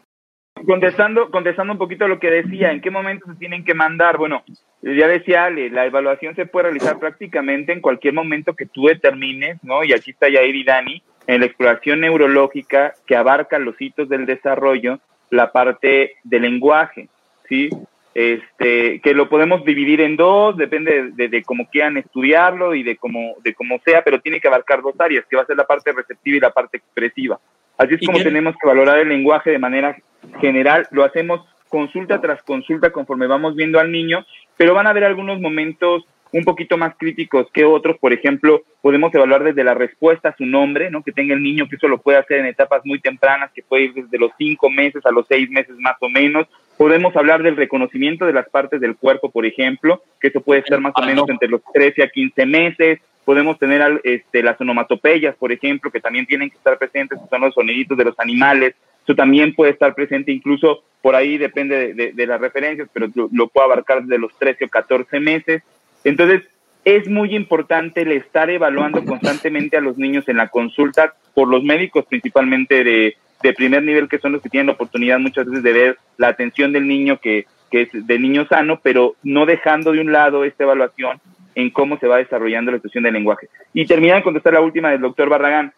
Contestando, 0.53 1.29
contestando 1.29 1.73
un 1.73 1.79
poquito 1.79 2.07
lo 2.07 2.19
que 2.19 2.29
decía, 2.29 2.71
¿en 2.71 2.79
qué 2.79 2.91
momento 2.91 3.25
se 3.27 3.35
tienen 3.35 3.65
que 3.65 3.73
mandar? 3.73 4.17
Bueno, 4.17 4.43
ya 4.81 5.07
decía 5.07 5.45
Ale, 5.45 5.69
la 5.69 5.85
evaluación 5.85 6.35
se 6.35 6.45
puede 6.45 6.65
realizar 6.65 6.99
prácticamente 6.99 7.73
en 7.73 7.81
cualquier 7.81 8.13
momento 8.13 8.53
que 8.53 8.65
tú 8.65 8.85
determines, 8.85 9.61
¿no? 9.63 9.83
Y 9.83 9.93
aquí 9.93 10.11
está 10.11 10.29
Yair 10.29 10.55
y 10.55 10.63
Dani, 10.63 11.01
en 11.27 11.39
la 11.41 11.47
exploración 11.47 12.01
neurológica 12.01 12.93
que 13.05 13.15
abarca 13.15 13.59
los 13.59 13.79
hitos 13.81 14.07
del 14.07 14.25
desarrollo, 14.25 14.99
la 15.29 15.51
parte 15.51 16.15
del 16.23 16.43
lenguaje, 16.43 17.09
¿sí? 17.49 17.69
este, 18.13 19.01
que 19.01 19.13
lo 19.13 19.27
podemos 19.27 19.65
dividir 19.65 20.01
en 20.01 20.15
dos, 20.15 20.55
depende 20.55 21.11
de, 21.13 21.43
cómo 21.43 21.67
quieran 21.69 21.97
estudiarlo 21.97 22.75
y 22.75 22.83
de 22.83 22.95
cómo, 22.97 23.35
de 23.43 23.53
cómo 23.53 23.79
sea, 23.83 24.03
pero 24.03 24.21
tiene 24.21 24.39
que 24.39 24.47
abarcar 24.47 24.81
dos 24.81 24.93
áreas, 24.99 25.25
que 25.25 25.35
va 25.35 25.41
a 25.41 25.47
ser 25.47 25.57
la 25.57 25.65
parte 25.65 25.91
receptiva 25.91 26.37
y 26.37 26.39
la 26.39 26.51
parte 26.51 26.77
expresiva. 26.77 27.39
Así 27.77 27.95
es 27.95 28.05
como 28.05 28.19
tenemos 28.19 28.55
que 28.59 28.67
valorar 28.67 28.99
el 28.99 29.09
lenguaje 29.09 29.51
de 29.51 29.59
manera 29.59 29.97
general, 30.39 30.87
lo 30.91 31.03
hacemos 31.03 31.41
consulta 31.69 32.21
tras 32.21 32.43
consulta 32.43 32.91
conforme 32.91 33.27
vamos 33.27 33.55
viendo 33.55 33.79
al 33.79 33.91
niño, 33.91 34.25
pero 34.57 34.75
van 34.75 34.87
a 34.87 34.91
haber 34.91 35.03
algunos 35.03 35.39
momentos 35.39 36.05
un 36.33 36.43
poquito 36.43 36.77
más 36.77 36.95
críticos 36.97 37.47
que 37.53 37.63
otros. 37.63 37.97
Por 37.99 38.11
ejemplo, 38.11 38.63
podemos 38.81 39.13
evaluar 39.13 39.43
desde 39.43 39.63
la 39.63 39.75
respuesta 39.75 40.29
a 40.29 40.35
su 40.35 40.45
nombre, 40.45 40.89
¿no? 40.89 41.03
Que 41.03 41.11
tenga 41.11 41.35
el 41.35 41.43
niño, 41.43 41.69
que 41.69 41.75
eso 41.75 41.87
lo 41.87 41.99
puede 41.99 42.17
hacer 42.17 42.39
en 42.39 42.47
etapas 42.47 42.81
muy 42.83 42.99
tempranas, 42.99 43.51
que 43.53 43.61
puede 43.61 43.83
ir 43.83 43.93
desde 43.93 44.17
los 44.17 44.31
cinco 44.37 44.69
meses 44.69 45.05
a 45.05 45.11
los 45.11 45.27
seis 45.27 45.49
meses 45.49 45.75
más 45.77 45.95
o 45.99 46.09
menos. 46.09 46.47
Podemos 46.75 47.15
hablar 47.15 47.43
del 47.43 47.55
reconocimiento 47.55 48.25
de 48.25 48.33
las 48.33 48.49
partes 48.49 48.81
del 48.81 48.97
cuerpo, 48.97 49.29
por 49.29 49.45
ejemplo, 49.45 50.01
que 50.19 50.29
eso 50.29 50.41
puede 50.41 50.63
ser 50.63 50.79
más 50.79 50.93
o 50.95 51.03
menos 51.03 51.29
entre 51.29 51.47
los 51.47 51.61
13 51.71 52.03
a 52.03 52.09
15 52.09 52.45
meses. 52.47 52.99
Podemos 53.25 53.59
tener 53.59 54.01
este, 54.03 54.41
las 54.41 54.59
onomatopeyas, 54.59 55.35
por 55.35 55.51
ejemplo, 55.51 55.91
que 55.91 56.01
también 56.01 56.25
tienen 56.25 56.49
que 56.49 56.57
estar 56.57 56.77
presentes, 56.79 57.19
son 57.29 57.41
los 57.41 57.53
soniditos 57.53 57.95
de 57.95 58.05
los 58.05 58.19
animales. 58.19 58.73
Eso 59.03 59.15
también 59.15 59.53
puede 59.53 59.71
estar 59.71 59.93
presente, 59.93 60.31
incluso 60.31 60.83
por 61.01 61.15
ahí 61.15 61.37
depende 61.37 61.93
de, 61.93 62.25
las 62.25 62.41
referencias, 62.41 62.89
pero 62.91 63.07
lo, 63.13 63.29
lo 63.31 63.47
puede 63.49 63.65
abarcar 63.65 64.01
desde 64.01 64.17
los 64.17 64.33
13 64.39 64.65
o 64.65 64.69
14 64.69 65.19
meses. 65.19 65.61
Entonces, 66.03 66.43
es 66.85 67.07
muy 67.07 67.35
importante 67.35 68.01
el 68.01 68.11
estar 68.11 68.49
evaluando 68.49 69.03
constantemente 69.05 69.77
a 69.77 69.81
los 69.81 69.97
niños 69.97 70.27
en 70.27 70.37
la 70.37 70.49
consulta 70.49 71.13
por 71.33 71.47
los 71.47 71.63
médicos 71.63 72.05
principalmente 72.05 72.83
de, 72.83 73.15
primer 73.55 73.83
nivel, 73.83 74.07
que 74.07 74.19
son 74.19 74.31
los 74.31 74.41
que 74.41 74.49
tienen 74.49 74.67
la 74.67 74.73
oportunidad 74.73 75.19
muchas 75.19 75.45
veces 75.45 75.63
de 75.63 75.73
ver 75.73 75.97
la 76.17 76.29
atención 76.29 76.71
del 76.71 76.87
niño 76.87 77.19
que, 77.19 77.45
que 77.69 77.81
es 77.83 77.89
de 77.91 78.19
niño 78.19 78.45
sano, 78.47 78.79
pero 78.81 79.15
no 79.23 79.45
dejando 79.45 79.91
de 79.91 79.99
un 79.99 80.11
lado 80.11 80.45
esta 80.45 80.63
evaluación 80.63 81.19
en 81.55 81.69
cómo 81.69 81.97
se 81.97 82.07
va 82.07 82.17
desarrollando 82.17 82.71
la 82.71 82.77
expresión 82.77 83.03
del 83.03 83.13
lenguaje. 83.13 83.49
Y 83.73 83.85
termina 83.85 84.15
de 84.15 84.23
contestar 84.23 84.53
la 84.53 84.61
última 84.61 84.91
del 84.91 85.01
doctor 85.01 85.29
Barragán. 85.29 85.73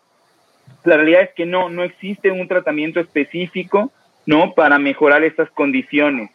La 0.83 0.95
realidad 0.95 1.23
es 1.23 1.29
que 1.35 1.45
no, 1.45 1.69
no 1.69 1.83
existe 1.83 2.31
un 2.31 2.47
tratamiento 2.47 2.99
específico, 2.99 3.91
¿no? 4.25 4.53
Para 4.53 4.77
mejorar 4.77 5.23
estas 5.23 5.49
condiciones 5.49 6.29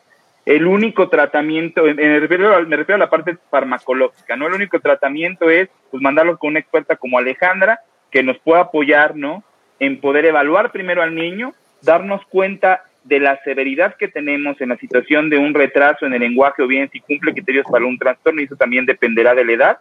el 0.46 0.66
único 0.66 1.08
tratamiento, 1.08 1.82
me 1.84 2.20
refiero, 2.20 2.54
a 2.54 2.98
la 2.98 3.10
parte 3.10 3.36
farmacológica, 3.50 4.36
¿no? 4.36 4.46
El 4.46 4.54
único 4.54 4.80
tratamiento 4.80 5.50
es 5.50 5.68
pues 5.90 6.02
mandarlos 6.02 6.38
con 6.38 6.50
una 6.50 6.60
experta 6.60 6.96
como 6.96 7.18
Alejandra, 7.18 7.80
que 8.10 8.22
nos 8.22 8.38
pueda 8.38 8.62
apoyar, 8.62 9.16
¿no? 9.16 9.44
En 9.78 10.00
poder 10.00 10.24
evaluar 10.24 10.72
primero 10.72 11.02
al 11.02 11.14
niño, 11.14 11.54
darnos 11.82 12.24
cuenta 12.26 12.84
de 13.04 13.20
la 13.20 13.40
severidad 13.44 13.96
que 13.96 14.08
tenemos 14.08 14.60
en 14.60 14.70
la 14.70 14.76
situación 14.76 15.30
de 15.30 15.38
un 15.38 15.54
retraso 15.54 16.06
en 16.06 16.14
el 16.14 16.20
lenguaje 16.20 16.62
o 16.62 16.66
bien 16.66 16.90
si 16.90 17.00
cumple 17.00 17.32
criterios 17.32 17.66
para 17.70 17.86
un 17.86 17.98
trastorno, 17.98 18.40
y 18.40 18.44
eso 18.44 18.56
también 18.56 18.86
dependerá 18.86 19.34
de 19.34 19.44
la 19.44 19.52
edad. 19.52 19.78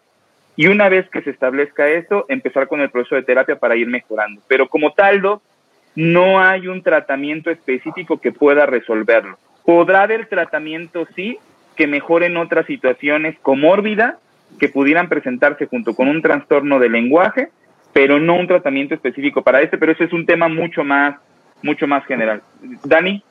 Y 0.55 0.67
una 0.67 0.89
vez 0.89 1.09
que 1.09 1.21
se 1.21 1.29
establezca 1.29 1.87
eso, 1.87 2.25
empezar 2.27 2.67
con 2.67 2.81
el 2.81 2.89
proceso 2.89 3.15
de 3.15 3.23
terapia 3.23 3.57
para 3.57 3.77
ir 3.77 3.87
mejorando. 3.87 4.41
Pero 4.47 4.67
como 4.67 4.93
tal, 4.93 5.21
no 5.95 6.41
hay 6.41 6.67
un 6.67 6.83
tratamiento 6.83 7.49
específico 7.49 8.19
que 8.19 8.31
pueda 8.31 8.65
resolverlo. 8.65 9.37
Podrá 9.65 10.03
haber 10.03 10.27
tratamiento, 10.27 11.07
sí, 11.15 11.37
que 11.75 11.87
mejoren 11.87 12.37
otras 12.37 12.65
situaciones 12.65 13.37
comórbidas 13.41 14.15
que 14.59 14.69
pudieran 14.69 15.07
presentarse 15.07 15.67
junto 15.67 15.95
con 15.95 16.07
un 16.07 16.21
trastorno 16.21 16.79
de 16.79 16.89
lenguaje, 16.89 17.49
pero 17.93 18.19
no 18.19 18.35
un 18.35 18.47
tratamiento 18.47 18.95
específico 18.95 19.43
para 19.43 19.61
este, 19.61 19.77
pero 19.77 19.91
ese 19.91 20.05
es 20.05 20.13
un 20.13 20.25
tema 20.25 20.47
mucho 20.47 20.83
más, 20.83 21.15
mucho 21.61 21.87
más 21.87 22.05
general. 22.05 22.41
Dani. 22.83 23.23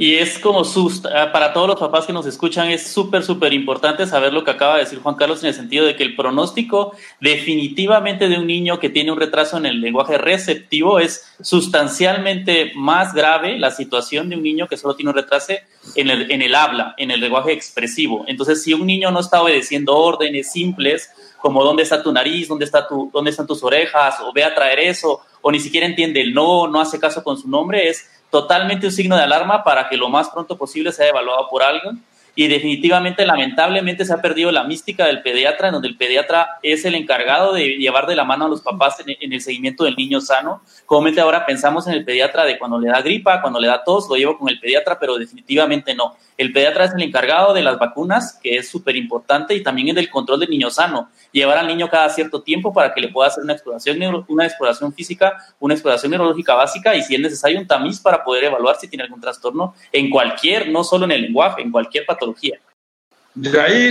Y 0.00 0.14
es 0.14 0.38
como 0.38 0.64
sus, 0.64 1.04
ah, 1.06 1.32
para 1.32 1.52
todos 1.52 1.66
los 1.66 1.80
papás 1.80 2.06
que 2.06 2.12
nos 2.12 2.24
escuchan, 2.24 2.70
es 2.70 2.86
súper, 2.86 3.24
súper 3.24 3.52
importante 3.52 4.06
saber 4.06 4.32
lo 4.32 4.44
que 4.44 4.52
acaba 4.52 4.74
de 4.74 4.84
decir 4.84 5.00
Juan 5.00 5.16
Carlos 5.16 5.42
en 5.42 5.48
el 5.48 5.54
sentido 5.54 5.84
de 5.84 5.96
que 5.96 6.04
el 6.04 6.14
pronóstico 6.14 6.94
definitivamente 7.20 8.28
de 8.28 8.38
un 8.38 8.46
niño 8.46 8.78
que 8.78 8.90
tiene 8.90 9.10
un 9.10 9.18
retraso 9.18 9.56
en 9.56 9.66
el 9.66 9.80
lenguaje 9.80 10.16
receptivo 10.16 11.00
es 11.00 11.26
sustancialmente 11.40 12.70
más 12.76 13.12
grave 13.12 13.58
la 13.58 13.72
situación 13.72 14.28
de 14.28 14.36
un 14.36 14.44
niño 14.44 14.68
que 14.68 14.76
solo 14.76 14.94
tiene 14.94 15.10
un 15.10 15.16
retraso 15.16 15.54
en 15.96 16.10
el, 16.10 16.30
en 16.30 16.42
el 16.42 16.54
habla, 16.54 16.94
en 16.96 17.10
el 17.10 17.20
lenguaje 17.20 17.52
expresivo. 17.52 18.24
Entonces, 18.28 18.62
si 18.62 18.74
un 18.74 18.86
niño 18.86 19.10
no 19.10 19.18
está 19.18 19.42
obedeciendo 19.42 19.96
órdenes 19.96 20.52
simples, 20.52 21.10
como 21.40 21.64
dónde 21.64 21.82
está 21.82 22.04
tu 22.04 22.12
nariz, 22.12 22.46
dónde, 22.46 22.66
está 22.66 22.86
tu, 22.86 23.10
dónde 23.12 23.30
están 23.30 23.48
tus 23.48 23.64
orejas, 23.64 24.20
o 24.20 24.32
ve 24.32 24.44
a 24.44 24.54
traer 24.54 24.78
eso, 24.78 25.22
o 25.40 25.50
ni 25.50 25.58
siquiera 25.58 25.86
entiende 25.86 26.20
el 26.20 26.34
no, 26.34 26.68
no 26.68 26.80
hace 26.80 27.00
caso 27.00 27.24
con 27.24 27.36
su 27.36 27.48
nombre, 27.48 27.88
es 27.88 28.08
totalmente 28.30 28.86
un 28.86 28.92
signo 28.92 29.16
de 29.16 29.22
alarma 29.22 29.64
para 29.64 29.88
que 29.88 29.96
lo 29.96 30.08
más 30.08 30.28
pronto 30.28 30.56
posible 30.56 30.92
sea 30.92 31.08
evaluado 31.08 31.48
por 31.48 31.62
alguien. 31.62 32.02
Y 32.38 32.46
definitivamente, 32.46 33.26
lamentablemente, 33.26 34.04
se 34.04 34.12
ha 34.12 34.22
perdido 34.22 34.52
la 34.52 34.62
mística 34.62 35.06
del 35.06 35.22
pediatra, 35.22 35.66
en 35.66 35.72
donde 35.72 35.88
el 35.88 35.96
pediatra 35.96 36.60
es 36.62 36.84
el 36.84 36.94
encargado 36.94 37.52
de 37.52 37.70
llevar 37.78 38.06
de 38.06 38.14
la 38.14 38.22
mano 38.22 38.44
a 38.44 38.48
los 38.48 38.60
papás 38.60 39.02
en, 39.04 39.32
el 39.32 39.40
seguimiento 39.40 39.82
del 39.82 39.96
niño 39.96 40.20
sano. 40.20 40.62
Comúnmente 40.86 41.20
ahora 41.20 41.44
pensamos 41.44 41.88
en 41.88 41.94
el 41.94 42.04
pediatra 42.04 42.44
de 42.44 42.56
cuando 42.56 42.78
le 42.78 42.90
da 42.90 43.02
gripa, 43.02 43.40
cuando 43.40 43.58
le 43.58 43.66
da 43.66 43.82
tos, 43.82 44.08
lo 44.08 44.14
llevo 44.14 44.38
con 44.38 44.48
el 44.48 44.60
pediatra, 44.60 45.00
pero 45.00 45.18
definitivamente 45.18 45.96
no. 45.96 46.14
El 46.36 46.52
pediatra 46.52 46.84
es 46.84 46.94
el 46.94 47.02
encargado 47.02 47.52
de 47.52 47.62
las 47.62 47.76
vacunas, 47.76 48.38
que 48.40 48.54
es 48.54 48.70
súper 48.70 48.94
importante, 48.94 49.56
y 49.56 49.64
también 49.64 49.96
del 49.96 50.08
control 50.08 50.38
del 50.38 50.50
niño 50.50 50.70
sano 50.70 51.08
llevar 51.32 51.58
al 51.58 51.66
niño 51.66 51.88
cada 51.90 52.08
cierto 52.08 52.42
tiempo 52.42 52.72
para 52.72 52.94
que 52.94 53.00
le 53.00 53.08
pueda 53.08 53.26
hacer 53.26 53.42
una 53.42 53.54
exploración, 53.54 54.24
una 54.28 54.46
exploración 54.46 54.92
física, 54.92 55.32
una 55.58 55.74
exploración 55.74 56.12
neurológica 56.12 56.54
básica 56.54 56.94
y 56.94 57.02
si 57.02 57.16
es 57.16 57.20
necesario 57.20 57.58
un 57.58 57.66
tamiz 57.66 57.98
para 57.98 58.22
poder 58.22 58.44
evaluar 58.44 58.76
si 58.76 58.86
tiene 58.86 59.02
algún 59.02 59.20
trastorno 59.20 59.74
en 59.90 60.08
cualquier, 60.08 60.68
no 60.68 60.84
solo 60.84 61.04
en 61.04 61.10
el 61.10 61.22
lenguaje, 61.22 61.62
en 61.62 61.72
cualquier 61.72 62.06
patología. 62.06 62.27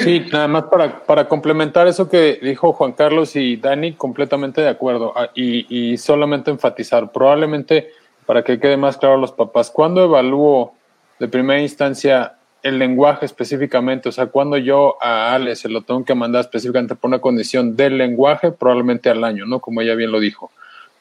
Sí, 0.04 0.26
nada 0.32 0.48
más 0.48 0.64
para, 0.66 1.06
para 1.06 1.28
complementar 1.28 1.88
eso 1.88 2.10
que 2.10 2.40
dijo 2.42 2.74
Juan 2.74 2.92
Carlos 2.94 3.36
y 3.36 3.56
Dani, 3.56 3.94
completamente 3.94 4.62
de 4.62 4.70
acuerdo. 4.70 5.14
Ah, 5.16 5.30
y, 5.34 5.92
y 5.94 5.98
solamente 5.98 6.52
enfatizar, 6.52 7.12
probablemente 7.12 7.92
para 8.26 8.44
que 8.44 8.60
quede 8.60 8.76
más 8.76 8.98
claro 8.98 9.16
a 9.16 9.20
los 9.20 9.32
papás, 9.32 9.72
cuando 9.72 10.04
evalúo 10.04 10.74
de 11.18 11.28
primera 11.28 11.62
instancia 11.62 12.38
el 12.62 12.78
lenguaje 12.78 13.26
específicamente, 13.26 14.10
o 14.10 14.12
sea, 14.12 14.28
cuando 14.28 14.58
yo 14.58 14.98
a 15.02 15.34
Ale 15.34 15.56
se 15.56 15.70
lo 15.70 15.82
tengo 15.82 16.04
que 16.04 16.14
mandar 16.14 16.42
específicamente 16.42 16.96
por 16.96 17.08
una 17.08 17.20
condición 17.20 17.76
del 17.78 17.98
lenguaje, 17.98 18.52
probablemente 18.52 19.10
al 19.10 19.24
año, 19.24 19.46
¿no? 19.46 19.60
Como 19.60 19.82
ella 19.82 19.96
bien 19.96 20.12
lo 20.12 20.20
dijo. 20.20 20.52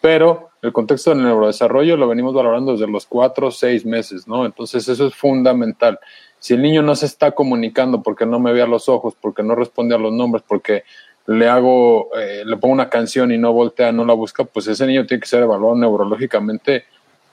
Pero 0.01 0.51
el 0.63 0.73
contexto 0.73 1.11
del 1.11 1.25
neurodesarrollo 1.25 1.97
lo 1.97 2.07
venimos 2.07 2.35
valorando 2.35 2.73
desde 2.73 2.87
los 2.87 3.07
cuatro 3.07 3.49
o 3.49 3.51
seis 3.51 3.85
meses, 3.85 4.29
¿no? 4.29 4.47
Entonces 4.47 4.87
eso 4.89 5.07
es 5.07 5.15
fundamental. 5.15 5.99
Si 6.39 6.55
el 6.55 6.63
niño 6.63 6.83
no 6.83 6.95
se 6.95 7.07
está 7.07 7.33
comunicando 7.33 8.03
porque 8.03 8.27
no 8.27 8.39
me 8.39 8.53
ve 8.53 8.63
a 8.63 8.67
los 8.67 8.89
ojos, 8.89 9.15
porque 9.21 9.43
no 9.43 9.55
responde 9.55 9.95
a 9.95 9.99
los 9.99 10.13
nombres, 10.13 10.45
porque 10.47 10.85
le 11.27 11.49
hago, 11.49 12.11
eh, 12.17 12.43
le 12.45 12.57
pongo 12.57 12.75
una 12.75 12.89
canción 12.89 13.33
y 13.33 13.39
no 13.39 13.53
voltea, 13.53 13.93
no 13.93 14.05
la 14.05 14.15
busca, 14.15 14.45
pues 14.45 14.67
ese 14.69 14.87
niño 14.87 15.07
tiene 15.07 15.21
que 15.21 15.29
ser 15.29 15.43
evaluado 15.43 15.77
neurológicamente 15.77 16.85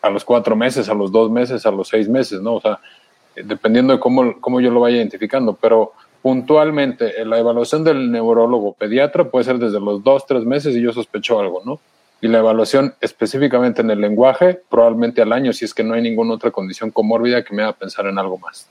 a 0.01 0.09
los 0.09 0.25
cuatro 0.25 0.55
meses, 0.55 0.89
a 0.89 0.93
los 0.93 1.11
dos 1.11 1.29
meses, 1.29 1.65
a 1.65 1.71
los 1.71 1.87
seis 1.87 2.09
meses, 2.09 2.41
¿no? 2.41 2.55
O 2.55 2.61
sea, 2.61 2.79
dependiendo 3.35 3.93
de 3.93 3.99
cómo, 3.99 4.39
cómo 4.41 4.59
yo 4.59 4.71
lo 4.71 4.81
vaya 4.81 4.97
identificando, 4.97 5.53
pero 5.53 5.93
puntualmente 6.21 7.21
eh, 7.21 7.25
la 7.25 7.37
evaluación 7.37 7.83
del 7.83 8.11
neurólogo 8.11 8.73
pediatra 8.73 9.29
puede 9.29 9.45
ser 9.45 9.59
desde 9.59 9.79
los 9.79 10.03
dos, 10.03 10.25
tres 10.25 10.43
meses 10.45 10.75
y 10.75 10.81
yo 10.81 10.91
sospecho 10.91 11.39
algo, 11.39 11.61
¿no? 11.63 11.79
Y 12.21 12.29
la 12.29 12.39
evaluación 12.39 12.95
específicamente 13.01 13.81
en 13.81 13.91
el 13.91 13.99
lenguaje, 13.99 14.59
probablemente 14.69 15.21
al 15.21 15.33
año, 15.33 15.51
si 15.51 15.65
es 15.65 15.73
que 15.73 15.83
no 15.83 15.93
hay 15.93 16.01
ninguna 16.01 16.33
otra 16.33 16.51
condición 16.51 16.89
comórbida 16.89 17.43
que 17.43 17.53
me 17.53 17.63
haga 17.63 17.73
pensar 17.73 18.07
en 18.07 18.17
algo 18.17 18.37
más. 18.37 18.67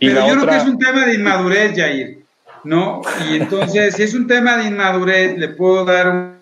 Pero 0.00 0.26
yo 0.26 0.34
creo 0.34 0.46
que 0.46 0.56
es 0.56 0.64
un 0.64 0.78
tema 0.78 1.06
de 1.06 1.14
inmadurez, 1.14 1.76
Jair, 1.76 2.18
¿no? 2.64 3.02
Y 3.28 3.36
entonces, 3.36 3.94
si 3.94 4.02
es 4.02 4.14
un 4.14 4.26
tema 4.26 4.56
de 4.56 4.64
inmadurez, 4.64 5.38
le 5.38 5.48
puedo 5.48 5.84
dar 5.84 6.34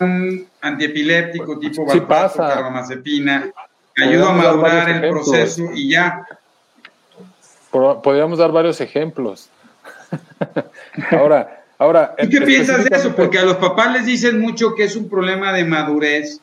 un, 0.00 0.46
antiepiléptico 0.60 1.58
tipo 1.58 1.90
sí 1.90 2.00
pasa. 2.00 2.48
carbamazepina, 2.48 3.50
ayuda 3.96 4.30
a 4.30 4.32
madurar 4.32 4.88
el 4.88 5.10
proceso 5.10 5.64
y 5.74 5.90
ya. 5.90 6.26
Podríamos 7.70 8.38
dar 8.38 8.52
varios 8.52 8.80
ejemplos. 8.80 9.50
ahora, 11.10 11.64
ahora. 11.78 12.14
¿Y 12.18 12.28
qué 12.28 12.40
piensas 12.40 12.84
de 12.84 12.96
eso? 12.96 13.14
Porque 13.14 13.38
a 13.38 13.44
los 13.44 13.56
papás 13.56 13.92
les 13.92 14.06
dicen 14.06 14.40
mucho 14.40 14.74
que 14.74 14.84
es 14.84 14.96
un 14.96 15.08
problema 15.08 15.52
de 15.52 15.64
madurez 15.64 16.40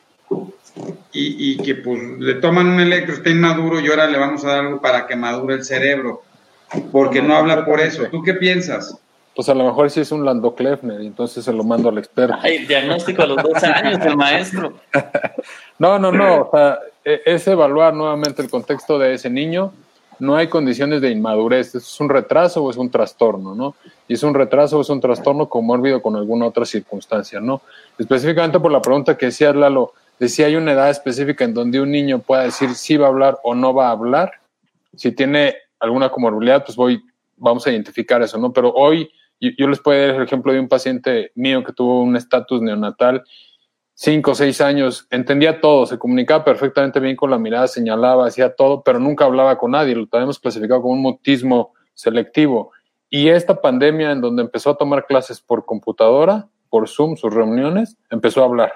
y, 1.12 1.52
y, 1.52 1.56
que 1.58 1.76
pues 1.76 2.00
le 2.18 2.34
toman 2.34 2.66
un 2.68 2.80
electro, 2.80 3.14
está 3.14 3.30
inmaduro 3.30 3.80
y 3.80 3.88
ahora 3.88 4.06
le 4.06 4.18
vamos 4.18 4.44
a 4.44 4.48
dar 4.48 4.60
algo 4.60 4.80
para 4.80 5.06
que 5.06 5.16
madure 5.16 5.54
el 5.54 5.64
cerebro. 5.64 6.22
Porque 6.92 7.22
no, 7.22 7.36
habla 7.36 7.64
por 7.64 7.80
eso. 7.80 8.04
¿Tú 8.10 8.22
qué 8.22 8.34
piensas? 8.34 8.98
Pues 9.34 9.48
a 9.48 9.54
lo 9.54 9.64
mejor 9.64 9.90
sí 9.90 10.00
es 10.00 10.10
un 10.12 10.24
Lando 10.24 10.54
Kleffner 10.54 11.00
y 11.02 11.06
entonces 11.06 11.44
se 11.44 11.52
lo 11.52 11.62
mando 11.62 11.90
al 11.90 11.98
experto. 11.98 12.36
Ay, 12.40 12.66
diagnóstico 12.66 13.22
a 13.22 13.26
los 13.26 13.42
dos 13.42 13.62
años 13.62 14.00
del 14.00 14.16
maestro. 14.16 14.72
no, 15.78 15.98
no, 15.98 16.10
no. 16.10 16.42
O 16.42 16.50
sea, 16.50 16.78
e, 17.04 17.20
es 17.26 17.46
evaluar 17.46 17.94
nuevamente 17.94 18.42
el 18.42 18.50
contexto 18.50 18.98
de 18.98 19.14
ese 19.14 19.28
niño. 19.30 19.72
No 20.18 20.36
hay 20.36 20.48
condiciones 20.48 21.02
de 21.02 21.10
inmadurez, 21.10 21.74
es 21.74 22.00
un 22.00 22.08
retraso 22.08 22.64
o 22.64 22.70
es 22.70 22.78
un 22.78 22.90
trastorno, 22.90 23.54
¿no? 23.54 23.74
Y 24.08 24.14
es 24.14 24.22
un 24.22 24.32
retraso 24.32 24.78
o 24.78 24.80
es 24.80 24.88
un 24.88 25.00
trastorno 25.00 25.46
comórbido 25.50 26.00
con 26.00 26.16
alguna 26.16 26.46
otra 26.46 26.64
circunstancia, 26.64 27.38
¿no? 27.38 27.60
Específicamente 27.98 28.58
por 28.58 28.72
la 28.72 28.80
pregunta 28.80 29.18
que 29.18 29.26
decía 29.26 29.52
Lalo, 29.52 29.92
de 30.18 30.28
si 30.28 30.42
hay 30.42 30.56
una 30.56 30.72
edad 30.72 30.90
específica 30.90 31.44
en 31.44 31.54
donde 31.54 31.80
un 31.80 31.90
niño 31.90 32.20
pueda 32.20 32.42
decir 32.42 32.74
si 32.74 32.96
va 32.96 33.06
a 33.06 33.10
hablar 33.10 33.38
o 33.42 33.54
no 33.54 33.74
va 33.74 33.88
a 33.88 33.92
hablar. 33.92 34.32
Si 34.94 35.12
tiene 35.12 35.54
alguna 35.78 36.08
comorbilidad, 36.08 36.64
pues 36.64 36.76
voy, 36.76 37.02
vamos 37.36 37.66
a 37.66 37.70
identificar 37.70 38.22
eso, 38.22 38.38
¿no? 38.38 38.52
Pero 38.52 38.72
hoy 38.72 39.10
yo, 39.40 39.68
les 39.68 39.80
puedo 39.80 40.00
dar 40.06 40.16
el 40.16 40.22
ejemplo 40.22 40.52
de 40.52 40.60
un 40.60 40.68
paciente 40.68 41.32
mío 41.34 41.62
que 41.62 41.72
tuvo 41.72 42.02
un 42.02 42.16
estatus 42.16 42.62
neonatal 42.62 43.22
cinco 43.96 44.32
o 44.32 44.34
seis 44.34 44.60
años, 44.60 45.06
entendía 45.10 45.60
todo, 45.60 45.86
se 45.86 45.98
comunicaba 45.98 46.44
perfectamente 46.44 47.00
bien 47.00 47.16
con 47.16 47.30
la 47.30 47.38
mirada, 47.38 47.66
señalaba, 47.66 48.26
hacía 48.26 48.54
todo, 48.54 48.82
pero 48.82 48.98
nunca 48.98 49.24
hablaba 49.24 49.56
con 49.56 49.70
nadie, 49.70 49.96
lo 49.96 50.06
tenemos 50.06 50.38
clasificado 50.38 50.82
como 50.82 50.92
un 50.92 51.00
mutismo 51.00 51.72
selectivo. 51.94 52.72
Y 53.08 53.28
esta 53.28 53.60
pandemia 53.60 54.12
en 54.12 54.20
donde 54.20 54.42
empezó 54.42 54.70
a 54.70 54.76
tomar 54.76 55.06
clases 55.06 55.40
por 55.40 55.64
computadora, 55.64 56.46
por 56.68 56.88
Zoom, 56.88 57.16
sus 57.16 57.32
reuniones, 57.32 57.96
empezó 58.10 58.42
a 58.42 58.44
hablar. 58.44 58.72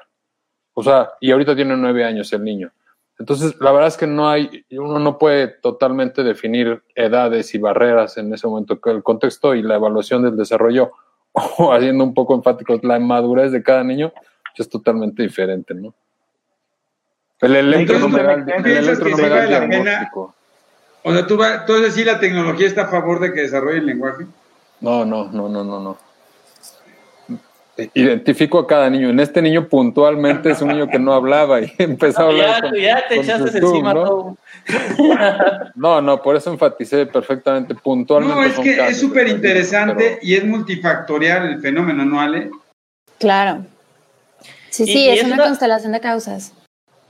O 0.81 0.83
sea, 0.83 1.11
y 1.21 1.31
ahorita 1.31 1.55
tiene 1.55 1.77
nueve 1.77 2.05
años 2.05 2.33
el 2.33 2.43
niño. 2.43 2.73
Entonces, 3.19 3.55
la 3.61 3.71
verdad 3.71 3.89
es 3.89 3.99
que 3.99 4.07
no 4.07 4.31
hay, 4.31 4.65
uno 4.71 4.99
no 4.99 5.19
puede 5.19 5.49
totalmente 5.49 6.23
definir 6.23 6.83
edades 6.95 7.55
y 7.55 7.59
barreras 7.59 8.17
en 8.17 8.33
ese 8.33 8.47
momento. 8.47 8.81
El 8.87 9.03
contexto 9.03 9.55
y 9.55 9.63
la 9.63 9.75
evaluación 9.75 10.23
del 10.23 10.37
desarrollo, 10.37 10.93
o 11.33 11.73
haciendo 11.73 12.03
un 12.03 12.15
poco 12.15 12.35
enfáticos, 12.35 12.83
la 12.83 12.99
madurez 12.99 13.53
de 13.53 13.63
cada 13.63 13.85
niño, 13.85 14.13
es 14.57 14.69
totalmente 14.69 15.23
diferente, 15.23 15.75
¿no? 15.75 15.95
El 17.41 17.57
electro 17.57 17.99
no 17.99 18.09
me 18.09 18.23
da 18.23 18.35
el, 18.35 18.45
diagnóstico. 18.45 20.35
O 21.03 21.13
sea, 21.13 21.27
¿tú, 21.27 21.37
vas, 21.39 21.65
¿tú 21.65 21.75
decir 21.75 22.07
la 22.07 22.21
tecnología 22.21 22.67
está 22.67 22.83
a 22.83 22.89
favor 22.89 23.21
de 23.21 23.33
que 23.33 23.41
desarrolle 23.41 23.79
el 23.79 23.87
lenguaje? 23.87 24.27
No, 24.81 25.05
no, 25.07 25.31
no, 25.33 25.49
no, 25.49 25.65
no, 25.65 25.81
no. 25.81 25.99
Identifico 27.95 28.59
a 28.59 28.67
cada 28.67 28.91
niño. 28.91 29.11
En 29.11 29.21
este 29.21 29.41
niño 29.41 29.69
puntualmente 29.69 30.51
es 30.51 30.61
un 30.61 30.69
niño 30.69 30.89
que 30.89 30.99
no 30.99 31.13
hablaba 31.13 31.61
y 31.61 31.73
empezó 31.79 32.23
a 32.23 32.27
hablar. 32.27 32.73
Ya, 32.77 33.07
te 33.09 33.21
echaste 33.21 33.59
encima 33.59 33.95
¿no? 33.95 34.05
todo. 34.05 34.37
No, 35.75 36.03
no, 36.03 36.21
por 36.21 36.37
eso 36.37 36.53
enfaticé 36.53 37.07
perfectamente, 37.07 37.75
puntualmente. 37.75 38.37
No, 38.37 38.47
es 38.47 38.59
que 38.59 38.89
es 38.89 39.01
súper 39.01 39.29
interesante 39.29 40.19
y 40.21 40.35
es 40.35 40.45
multifactorial 40.45 41.47
el 41.49 41.61
fenómeno, 41.61 42.05
¿no, 42.05 42.21
Ale? 42.21 42.51
Claro. 43.19 43.65
Sí, 44.71 44.87
sí, 44.87 45.09
es, 45.09 45.25
una, 45.25 45.39
constelación 45.39 45.93
de 45.93 46.01
causas. 46.01 46.53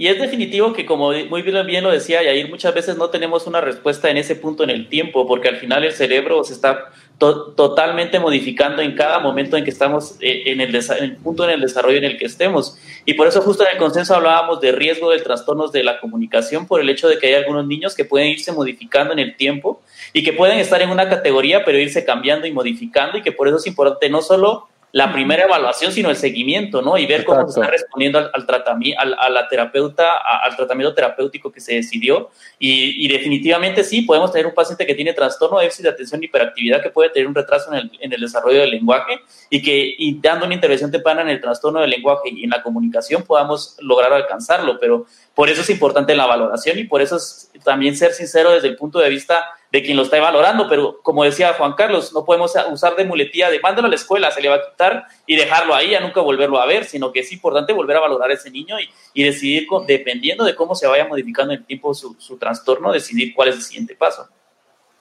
Y 0.01 0.09
es 0.09 0.19
definitivo 0.19 0.73
que, 0.73 0.87
como 0.87 1.13
muy 1.29 1.43
bien 1.43 1.85
lo 1.85 1.91
decía 1.91 2.23
Yair, 2.23 2.49
muchas 2.49 2.73
veces 2.73 2.97
no 2.97 3.11
tenemos 3.11 3.47
una 3.47 3.61
respuesta 3.61 4.09
en 4.09 4.17
ese 4.17 4.35
punto 4.35 4.65
en 4.65 4.71
el 4.71 4.89
tiempo, 4.89 5.27
porque 5.27 5.49
al 5.49 5.59
final 5.59 5.85
el 5.85 5.93
cerebro 5.93 6.43
se 6.43 6.55
está 6.55 6.91
totalmente 7.19 8.19
modificando 8.19 8.81
en 8.81 8.95
cada 8.95 9.19
momento 9.19 9.59
en 9.59 9.65
que 9.65 9.69
estamos 9.69 10.17
eh, 10.23 10.45
en 10.47 10.63
el, 10.63 10.75
en 10.75 11.05
el, 11.05 11.17
punto 11.19 11.45
en 11.45 11.51
el 11.51 11.61
desarrollo 11.61 11.99
en 11.99 12.05
el 12.05 12.17
que 12.17 12.25
estemos. 12.25 12.79
Y 13.05 13.13
por 13.13 13.27
eso 13.27 13.43
justo 13.43 13.63
en 13.63 13.73
el 13.73 13.77
consenso 13.77 14.15
hablábamos 14.15 14.63
de 14.63 14.73
riesgo 14.73 15.11
de 15.11 15.19
trastornos 15.19 15.71
de 15.71 15.85
la 15.85 16.01
comunicación 16.01 16.67
por 16.67 16.81
el 16.81 16.89
hecho 16.89 17.07
de 17.07 17.19
que 17.19 17.27
hay 17.27 17.35
algunos 17.35 17.67
niños 17.67 17.95
que 17.95 18.07
pueden 18.07 18.29
irse 18.29 18.53
modificando 18.53 19.13
en 19.13 19.19
el 19.19 19.37
tiempo 19.37 19.83
y 20.15 20.25
que 20.25 20.33
pueden 20.33 20.61
estar 20.61 20.81
en 20.81 20.89
una 20.89 21.11
categoría 21.11 21.63
pero 21.63 21.77
irse 21.79 22.07
cambiando 22.07 22.47
y 22.47 22.53
modificando 22.53 23.19
y 23.19 23.23
que 23.23 23.33
por 23.33 23.49
eso 23.49 23.59
es 23.59 23.67
importante 23.67 24.09
no 24.09 24.23
solo 24.23 24.67
la 24.93 25.12
primera 25.12 25.45
evaluación, 25.45 25.93
sino 25.93 26.11
el 26.11 26.16
seguimiento, 26.16 26.82
¿no? 26.82 26.99
Y 26.99 27.07
ver 27.07 27.24
cómo 27.24 27.49
se 27.49 27.61
está 27.61 27.70
respondiendo 27.70 28.18
al, 28.18 28.47
tratamiento, 28.47 29.01
al, 29.01 29.14
a 29.18 29.28
la 29.28 29.49
terapeuta, 29.49 30.16
al 30.43 30.57
tratamiento 30.57 30.95
terapéutico 30.95 31.53
que 31.53 31.61
se 31.61 31.74
decidió. 31.74 32.30
Y, 32.59 33.07
definitivamente 33.09 33.84
sí, 33.84 34.03
podemos 34.03 34.32
tener 34.32 34.47
un 34.47 34.55
paciente 34.55 34.86
que 34.86 34.95
tiene 34.95 35.12
trastorno 35.12 35.59
de 35.59 35.64
déficit 35.64 35.84
de 35.84 35.91
atención 35.91 36.22
y 36.22 36.26
hiperactividad 36.26 36.82
que 36.82 36.91
puede 36.91 37.11
tener 37.11 37.28
un 37.28 37.34
retraso 37.34 37.72
en 37.72 37.78
el, 37.78 37.91
en 38.01 38.12
el 38.12 38.20
desarrollo 38.20 38.61
del 38.61 38.70
lenguaje 38.70 39.20
y 39.49 39.62
que 39.62 39.95
y 39.97 40.18
dando 40.20 40.47
una 40.47 40.55
intervención 40.55 40.91
temprana 40.91 41.22
en 41.22 41.28
el 41.28 41.41
trastorno 41.41 41.80
del 41.80 41.91
lenguaje 41.91 42.30
y 42.30 42.45
en 42.45 42.51
la 42.51 42.62
comunicación 42.62 43.22
podamos 43.22 43.76
lograr 43.80 44.12
alcanzarlo. 44.12 44.78
Pero 44.80 45.07
por 45.34 45.49
eso 45.49 45.62
es 45.62 45.70
importante 45.70 46.14
la 46.16 46.26
valoración 46.26 46.78
y 46.78 46.84
por 46.84 47.01
eso 47.01 47.16
es 47.16 47.51
también 47.64 47.97
ser 47.97 48.12
sincero 48.12 48.51
desde 48.51 48.68
el 48.68 48.76
punto 48.76 48.99
de 48.99 49.09
vista 49.09 49.45
de 49.71 49.83
quien 49.83 49.97
lo 49.97 50.03
está 50.03 50.21
valorando, 50.21 50.68
pero 50.68 51.01
como 51.03 51.23
decía 51.23 51.55
Juan 51.55 51.75
Carlos, 51.75 52.12
no 52.12 52.25
podemos 52.25 52.53
usar 52.73 52.97
de 52.97 53.05
muletilla 53.05 53.51
de 53.51 53.61
mándalo 53.61 53.87
a 53.87 53.91
la 53.91 53.97
escuela, 53.97 54.31
se 54.31 54.41
le 54.41 54.49
va 54.49 54.57
a 54.57 54.71
quitar 54.71 55.05
y 55.27 55.37
dejarlo 55.37 55.75
ahí, 55.75 55.95
a 55.95 56.01
nunca 56.01 56.21
volverlo 56.21 56.61
a 56.61 56.66
ver, 56.66 56.85
sino 56.85 57.12
que 57.12 57.21
es 57.21 57.33
importante 57.33 57.73
volver 57.73 57.97
a 57.97 58.01
valorar 58.01 58.31
a 58.31 58.35
ese 58.35 58.51
niño 58.51 58.77
y, 59.14 59.23
decidir, 59.23 59.66
dependiendo 59.87 60.45
de 60.45 60.55
cómo 60.57 60.75
se 60.75 60.87
vaya 60.89 61.07
modificando 61.07 61.53
en 61.53 61.61
el 61.61 61.66
tiempo 61.66 61.95
su, 61.95 62.37
trastorno, 62.39 62.93
decidir 62.93 63.33
cuál 63.35 63.51
es 63.51 63.57
el 63.57 63.62
siguiente 63.62 63.95
paso. 63.95 64.29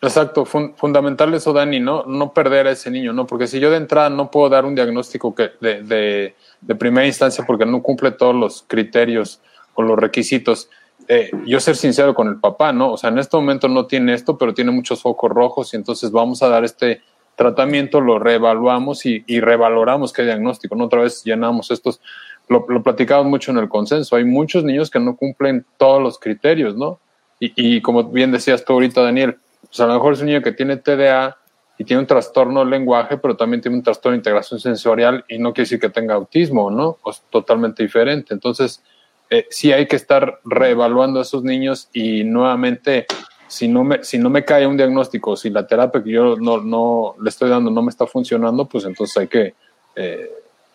Exacto, 0.01 0.45
fundamental 0.45 1.33
eso, 1.33 1.51
Dani, 1.51 1.79
¿no? 1.79 2.05
no 2.05 2.31
perder 2.31 2.67
a 2.67 2.71
ese 2.71 2.89
niño, 2.89 3.11
¿no? 3.11 3.27
Porque 3.27 3.47
si 3.47 3.59
yo 3.59 3.69
de 3.69 3.77
entrada 3.77 4.09
no 4.09 4.31
puedo 4.31 4.47
dar 4.49 4.65
un 4.65 4.75
diagnóstico 4.75 5.35
que 5.35 5.51
de, 5.59 6.33
de 6.61 6.75
primera 6.75 7.05
instancia 7.05 7.45
porque 7.45 7.65
no 7.65 7.81
cumple 7.81 8.11
todos 8.11 8.35
los 8.35 8.63
criterios 8.65 9.41
o 9.73 9.81
los 9.81 9.97
requisitos, 9.99 10.69
eh, 11.11 11.31
yo 11.47 11.59
ser 11.59 11.75
sincero 11.75 12.13
con 12.13 12.27
el 12.27 12.39
papá, 12.39 12.71
¿no? 12.71 12.91
O 12.93 12.97
sea, 12.97 13.09
en 13.09 13.17
este 13.17 13.35
momento 13.35 13.67
no 13.67 13.87
tiene 13.87 14.13
esto, 14.13 14.37
pero 14.37 14.53
tiene 14.53 14.69
muchos 14.69 15.01
focos 15.01 15.31
rojos 15.31 15.73
y 15.73 15.77
entonces 15.77 16.11
vamos 16.11 16.43
a 16.43 16.49
dar 16.49 16.63
este 16.63 17.01
tratamiento, 17.35 17.99
lo 17.99 18.19
reevaluamos 18.19 19.07
y, 19.07 19.23
revaloramos 19.39 20.13
qué 20.13 20.21
diagnóstico, 20.21 20.75
¿no? 20.75 20.85
Otra 20.85 21.01
vez 21.01 21.23
llenamos 21.23 21.71
estos, 21.71 21.99
lo, 22.47 22.63
platicamos 22.83 23.25
mucho 23.25 23.49
en 23.49 23.57
el 23.57 23.69
consenso, 23.69 24.17
hay 24.17 24.23
muchos 24.23 24.63
niños 24.63 24.91
que 24.91 24.99
no 24.99 25.15
cumplen 25.15 25.65
todos 25.77 25.99
los 25.99 26.19
criterios, 26.19 26.75
¿no? 26.75 26.99
Y, 27.39 27.81
como 27.81 28.03
bien 28.03 28.31
decías 28.31 28.63
tú 28.63 28.73
ahorita, 28.73 29.01
Daniel, 29.01 29.37
pues 29.61 29.79
a 29.79 29.87
lo 29.87 29.93
mejor 29.95 30.13
es 30.13 30.19
un 30.19 30.27
niño 30.27 30.43
que 30.43 30.51
tiene 30.51 30.77
TDA 30.77 31.37
y 31.79 31.85
tiene 31.85 32.01
un 32.01 32.07
trastorno 32.07 32.59
del 32.59 32.69
lenguaje, 32.69 33.17
pero 33.17 33.35
también 33.35 33.61
tiene 33.61 33.77
un 33.77 33.83
trastorno 33.83 34.13
de 34.13 34.17
integración 34.17 34.59
sensorial 34.59 35.25
y 35.27 35.39
no 35.39 35.53
quiere 35.53 35.63
decir 35.63 35.79
que 35.79 35.89
tenga 35.89 36.13
autismo, 36.13 36.69
¿no? 36.69 36.97
es 37.09 37.23
totalmente 37.31 37.81
diferente. 37.81 38.33
Entonces, 38.33 38.83
eh, 39.29 39.45
sí 39.49 39.71
hay 39.71 39.87
que 39.87 39.95
estar 39.95 40.39
reevaluando 40.43 41.19
a 41.19 41.23
esos 41.23 41.43
niños 41.43 41.89
y 41.93 42.23
nuevamente, 42.23 43.05
si 43.47 43.67
no 43.67 43.83
me, 43.83 44.03
si 44.03 44.17
no 44.17 44.29
me 44.29 44.43
cae 44.43 44.65
un 44.65 44.77
diagnóstico, 44.77 45.35
si 45.35 45.49
la 45.49 45.67
terapia 45.67 46.03
que 46.03 46.11
yo 46.11 46.35
no, 46.35 46.61
no 46.61 47.15
le 47.21 47.29
estoy 47.29 47.49
dando 47.49 47.69
no 47.69 47.81
me 47.83 47.89
está 47.89 48.07
funcionando, 48.07 48.65
pues 48.65 48.85
entonces 48.85 49.15
hay 49.17 49.27
que 49.27 49.53
eh, 49.95 50.29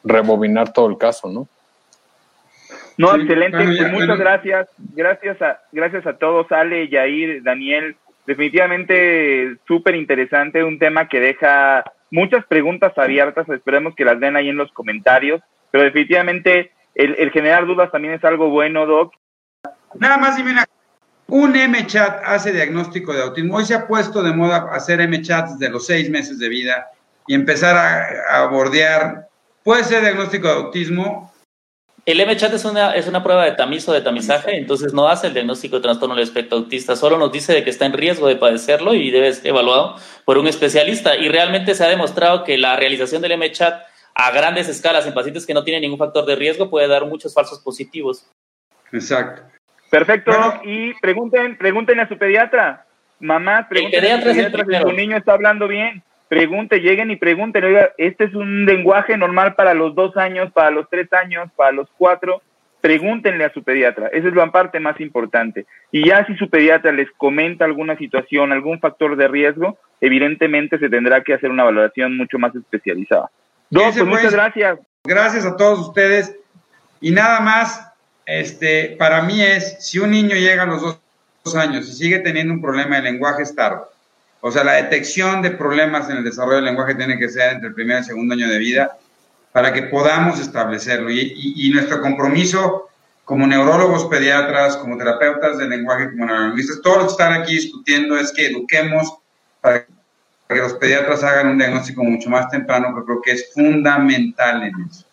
rebobinar 0.05 0.72
todo 0.72 0.86
el 0.88 0.98
caso, 0.98 1.28
¿no? 1.28 1.48
No, 2.96 3.14
excelente. 3.16 3.57
Pues 3.57 3.92
muchas 3.92 4.18
gracias. 4.18 4.68
Gracias 4.94 5.42
a, 5.42 5.61
gracias 5.72 6.07
a 6.07 6.16
todos, 6.16 6.50
Ale, 6.52 6.88
Yair, 6.88 7.42
Daniel. 7.42 7.96
Definitivamente 8.26 9.57
súper 9.66 9.96
interesante, 9.96 10.64
un 10.64 10.78
tema 10.78 11.09
que 11.09 11.20
deja 11.20 11.84
muchas 12.11 12.46
preguntas 12.46 12.96
abiertas. 12.96 13.48
Esperemos 13.48 13.94
que 13.94 14.05
las 14.05 14.20
den 14.20 14.36
ahí 14.36 14.48
en 14.48 14.57
los 14.57 14.70
comentarios. 14.72 15.42
Pero 15.72 15.84
definitivamente 15.84 16.70
el, 16.95 17.30
generar 17.30 17.66
dudas 17.66 17.90
también 17.90 18.14
es 18.14 18.24
algo 18.24 18.51
bueno, 18.51 18.86
Doc. 18.86 19.14
Nada 19.95 20.16
más 20.16 20.36
dime 20.36 20.55
un 21.28 21.57
M-Chat 21.57 22.20
hace 22.24 22.53
diagnóstico 22.53 23.12
de 23.12 23.22
autismo. 23.22 23.57
Hoy 23.57 23.64
se 23.64 23.74
ha 23.74 23.86
puesto 23.86 24.22
de 24.22 24.32
moda 24.32 24.68
hacer 24.72 25.01
M-Chats 25.01 25.59
desde 25.59 25.72
los 25.72 25.86
seis 25.86 26.11
meses 26.11 26.38
de 26.38 26.49
vida 26.49 26.90
y 27.26 27.34
empezar 27.34 27.76
a, 28.30 28.47
bordear. 28.47 29.28
Puede 29.62 29.84
ser 29.84 30.03
diagnóstico 30.03 30.49
de 30.49 30.55
autismo. 30.55 31.32
El 32.05 32.20
M-Chat 32.20 32.53
es 32.53 32.66
una, 32.66 32.95
es 32.95 33.09
una 33.09 33.22
prueba 33.22 33.47
de 33.47 33.53
tamiz 33.53 33.88
o 33.88 33.92
de 33.95 34.03
tamizaje, 34.03 34.59
entonces 34.59 34.92
no 34.92 35.09
hace 35.09 35.28
el 35.28 35.32
diagnóstico 35.32 35.76
de 35.76 35.82
trastorno 35.82 36.14
del 36.14 36.24
espectro 36.24 36.59
autista, 36.59 36.97
solo 36.97 37.16
nos 37.16 37.32
dice 37.32 37.55
de 37.55 37.64
que 37.64 37.70
está 37.70 37.86
en 37.86 37.95
riesgo 37.95 38.28
de 38.28 38.36
padecerlo 38.36 38.92
y 38.92 39.11
debe 39.11 39.32
ser 39.32 39.47
evaluado 39.47 39.97
por 40.26 40.36
un 40.36 40.47
especialista. 40.47 41.16
Y 41.16 41.30
realmente 41.30 41.74
se 41.74 41.82
ha 41.82 41.88
demostrado 41.88 42.45
que 42.45 42.59
la 42.59 42.76
realización 42.76 43.22
del 43.22 43.32
M-Chat 43.32 43.82
a 44.14 44.30
grandes 44.30 44.68
escalas 44.68 45.06
en 45.06 45.14
pacientes 45.14 45.44
que 45.44 45.54
no 45.54 45.64
tienen 45.64 45.82
ningún 45.82 45.98
factor 45.98 46.24
de 46.24 46.36
riesgo 46.36 46.70
puede 46.70 46.86
dar 46.86 47.04
muchos 47.04 47.34
falsos 47.34 47.58
positivos. 47.58 48.30
Exacto. 48.92 49.42
Perfecto. 49.90 50.32
y 50.64 50.92
pregunten, 51.00 51.56
pregunten 51.56 52.00
a 52.00 52.08
su 52.08 52.16
pediatra. 52.16 52.86
Mamá, 53.20 53.68
pregunten 53.68 54.04
a 54.04 54.18
su 54.18 54.24
pediatra 54.24 54.64
si 54.64 54.82
su 54.82 54.92
niño 54.92 55.16
está 55.16 55.32
hablando 55.32 55.68
bien. 55.68 56.02
Pregunte, 56.28 56.80
lleguen 56.80 57.10
y 57.10 57.16
pregunten, 57.16 57.64
oiga, 57.64 57.90
este 57.98 58.24
es 58.24 58.34
un 58.34 58.64
lenguaje 58.64 59.16
normal 59.16 59.54
para 59.54 59.74
los 59.74 59.94
dos 59.94 60.16
años, 60.16 60.50
para 60.52 60.70
los 60.70 60.88
tres 60.88 61.12
años, 61.12 61.50
para 61.54 61.72
los 61.72 61.88
cuatro. 61.96 62.42
Pregúntenle 62.80 63.44
a 63.44 63.52
su 63.52 63.62
pediatra. 63.62 64.08
Esa 64.08 64.28
es 64.28 64.34
la 64.34 64.50
parte 64.50 64.80
más 64.80 65.00
importante. 65.00 65.64
Y 65.92 66.06
ya 66.06 66.26
si 66.26 66.34
su 66.36 66.50
pediatra 66.50 66.92
les 66.92 67.10
comenta 67.12 67.64
alguna 67.64 67.96
situación, 67.96 68.52
algún 68.52 68.80
factor 68.80 69.16
de 69.16 69.28
riesgo, 69.28 69.78
evidentemente 70.00 70.78
se 70.78 70.88
tendrá 70.88 71.22
que 71.22 71.34
hacer 71.34 71.50
una 71.50 71.64
valoración 71.64 72.16
mucho 72.16 72.38
más 72.38 72.54
especializada. 72.54 73.30
Pues, 73.75 74.05
muchas 74.05 74.33
gracias. 74.33 74.79
Gracias 75.05 75.45
a 75.45 75.57
todos 75.57 75.89
ustedes. 75.89 76.33
Y 77.01 77.11
nada 77.11 77.41
más, 77.41 77.89
este, 78.25 78.97
para 78.99 79.22
mí 79.22 79.43
es, 79.43 79.77
si 79.81 79.99
un 79.99 80.11
niño 80.12 80.37
llega 80.37 80.62
a 80.62 80.66
los 80.66 80.81
dos, 80.81 81.01
años 81.57 81.87
y 81.87 81.93
sigue 81.93 82.20
teniendo 82.20 82.55
un 82.55 82.62
problema 82.62 82.97
de 82.97 83.03
lenguaje, 83.03 83.43
es 83.43 83.55
tarde. 83.55 83.83
O 84.41 84.51
sea, 84.51 84.64
la 84.64 84.72
detección 84.75 85.43
de 85.43 85.51
problemas 85.51 86.09
en 86.09 86.16
el 86.16 86.25
desarrollo 86.25 86.57
del 86.57 86.64
lenguaje 86.64 86.95
tiene 86.95 87.18
que 87.18 87.29
ser 87.29 87.53
entre 87.53 87.68
el 87.68 87.75
primer 87.75 87.97
y 87.97 87.99
el 87.99 88.05
segundo 88.05 88.35
año 88.35 88.49
de 88.49 88.59
vida 88.59 88.97
para 89.53 89.70
que 89.70 89.83
podamos 89.83 90.41
establecerlo. 90.41 91.11
Y, 91.11 91.70
nuestro 91.75 92.01
compromiso 92.01 92.89
como 93.27 93.47
neurólogos 93.47 94.07
pediatras, 94.07 94.79
como 94.79 94.97
terapeutas 94.97 95.59
del 95.59 95.68
lenguaje, 95.68 96.11
como 96.11 96.25
neurolingüistas, 96.25 96.81
todos 96.81 96.97
los 96.97 97.07
que 97.09 97.22
están 97.22 97.43
aquí 97.43 97.57
discutiendo 97.57 98.16
es 98.16 98.33
que 98.33 98.47
eduquemos 98.47 99.18
para 99.61 99.87
que 100.49 100.55
que 100.55 100.61
los 100.61 100.74
pediatras 100.74 101.22
hagan 101.24 101.49
un 101.49 101.59
diagnóstico 101.59 102.05
mucho 102.05 102.28
más 102.30 102.49
temprano, 102.51 102.95
que 102.95 103.05
creo 103.05 103.22
que 103.22 103.32
es 103.32 103.53
fundamental 103.53 104.62
en 104.62 104.74
eso. 104.88 105.05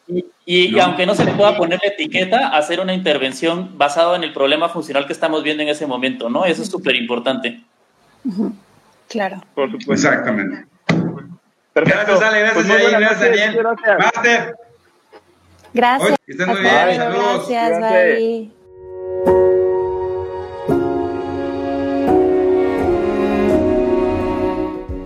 Y, 0.45 0.77
aunque 0.79 1.05
no 1.05 1.15
se 1.15 1.23
le 1.23 1.33
pueda 1.33 1.55
poner 1.55 1.79
la 1.81 1.89
etiqueta, 1.89 2.49
hacer 2.49 2.79
una 2.79 2.93
intervención 2.93 3.77
basada 3.77 4.17
en 4.17 4.23
el 4.23 4.33
problema 4.33 4.67
funcional 4.67 5.05
que 5.07 5.13
estamos 5.13 5.43
viendo 5.43 5.63
en 5.63 5.69
ese 5.69 5.87
momento, 5.87 6.29
¿no? 6.29 6.43
Eso 6.45 6.61
es 6.61 6.69
súper 6.69 6.95
importante. 6.95 7.63
Claro. 9.07 9.41
Por 9.55 9.71
supuesto. 9.71 9.93
Exactamente. 9.93 10.65
Gracias, 11.73 12.21
Ale. 12.21 12.39
Gracias, 12.41 12.53
pues 12.53 12.91
gracias, 12.91 13.19
Daniel. 13.21 13.57
Gracias. 13.57 13.99
Master. 13.99 14.55
Gracias. 15.73 16.19
que 16.25 16.31
estén 16.31 16.49
muy 16.49 16.59
bien. 16.59 16.95
Saludos. 16.95 17.49
Gracias, 17.49 17.79
bye. 19.25 19.70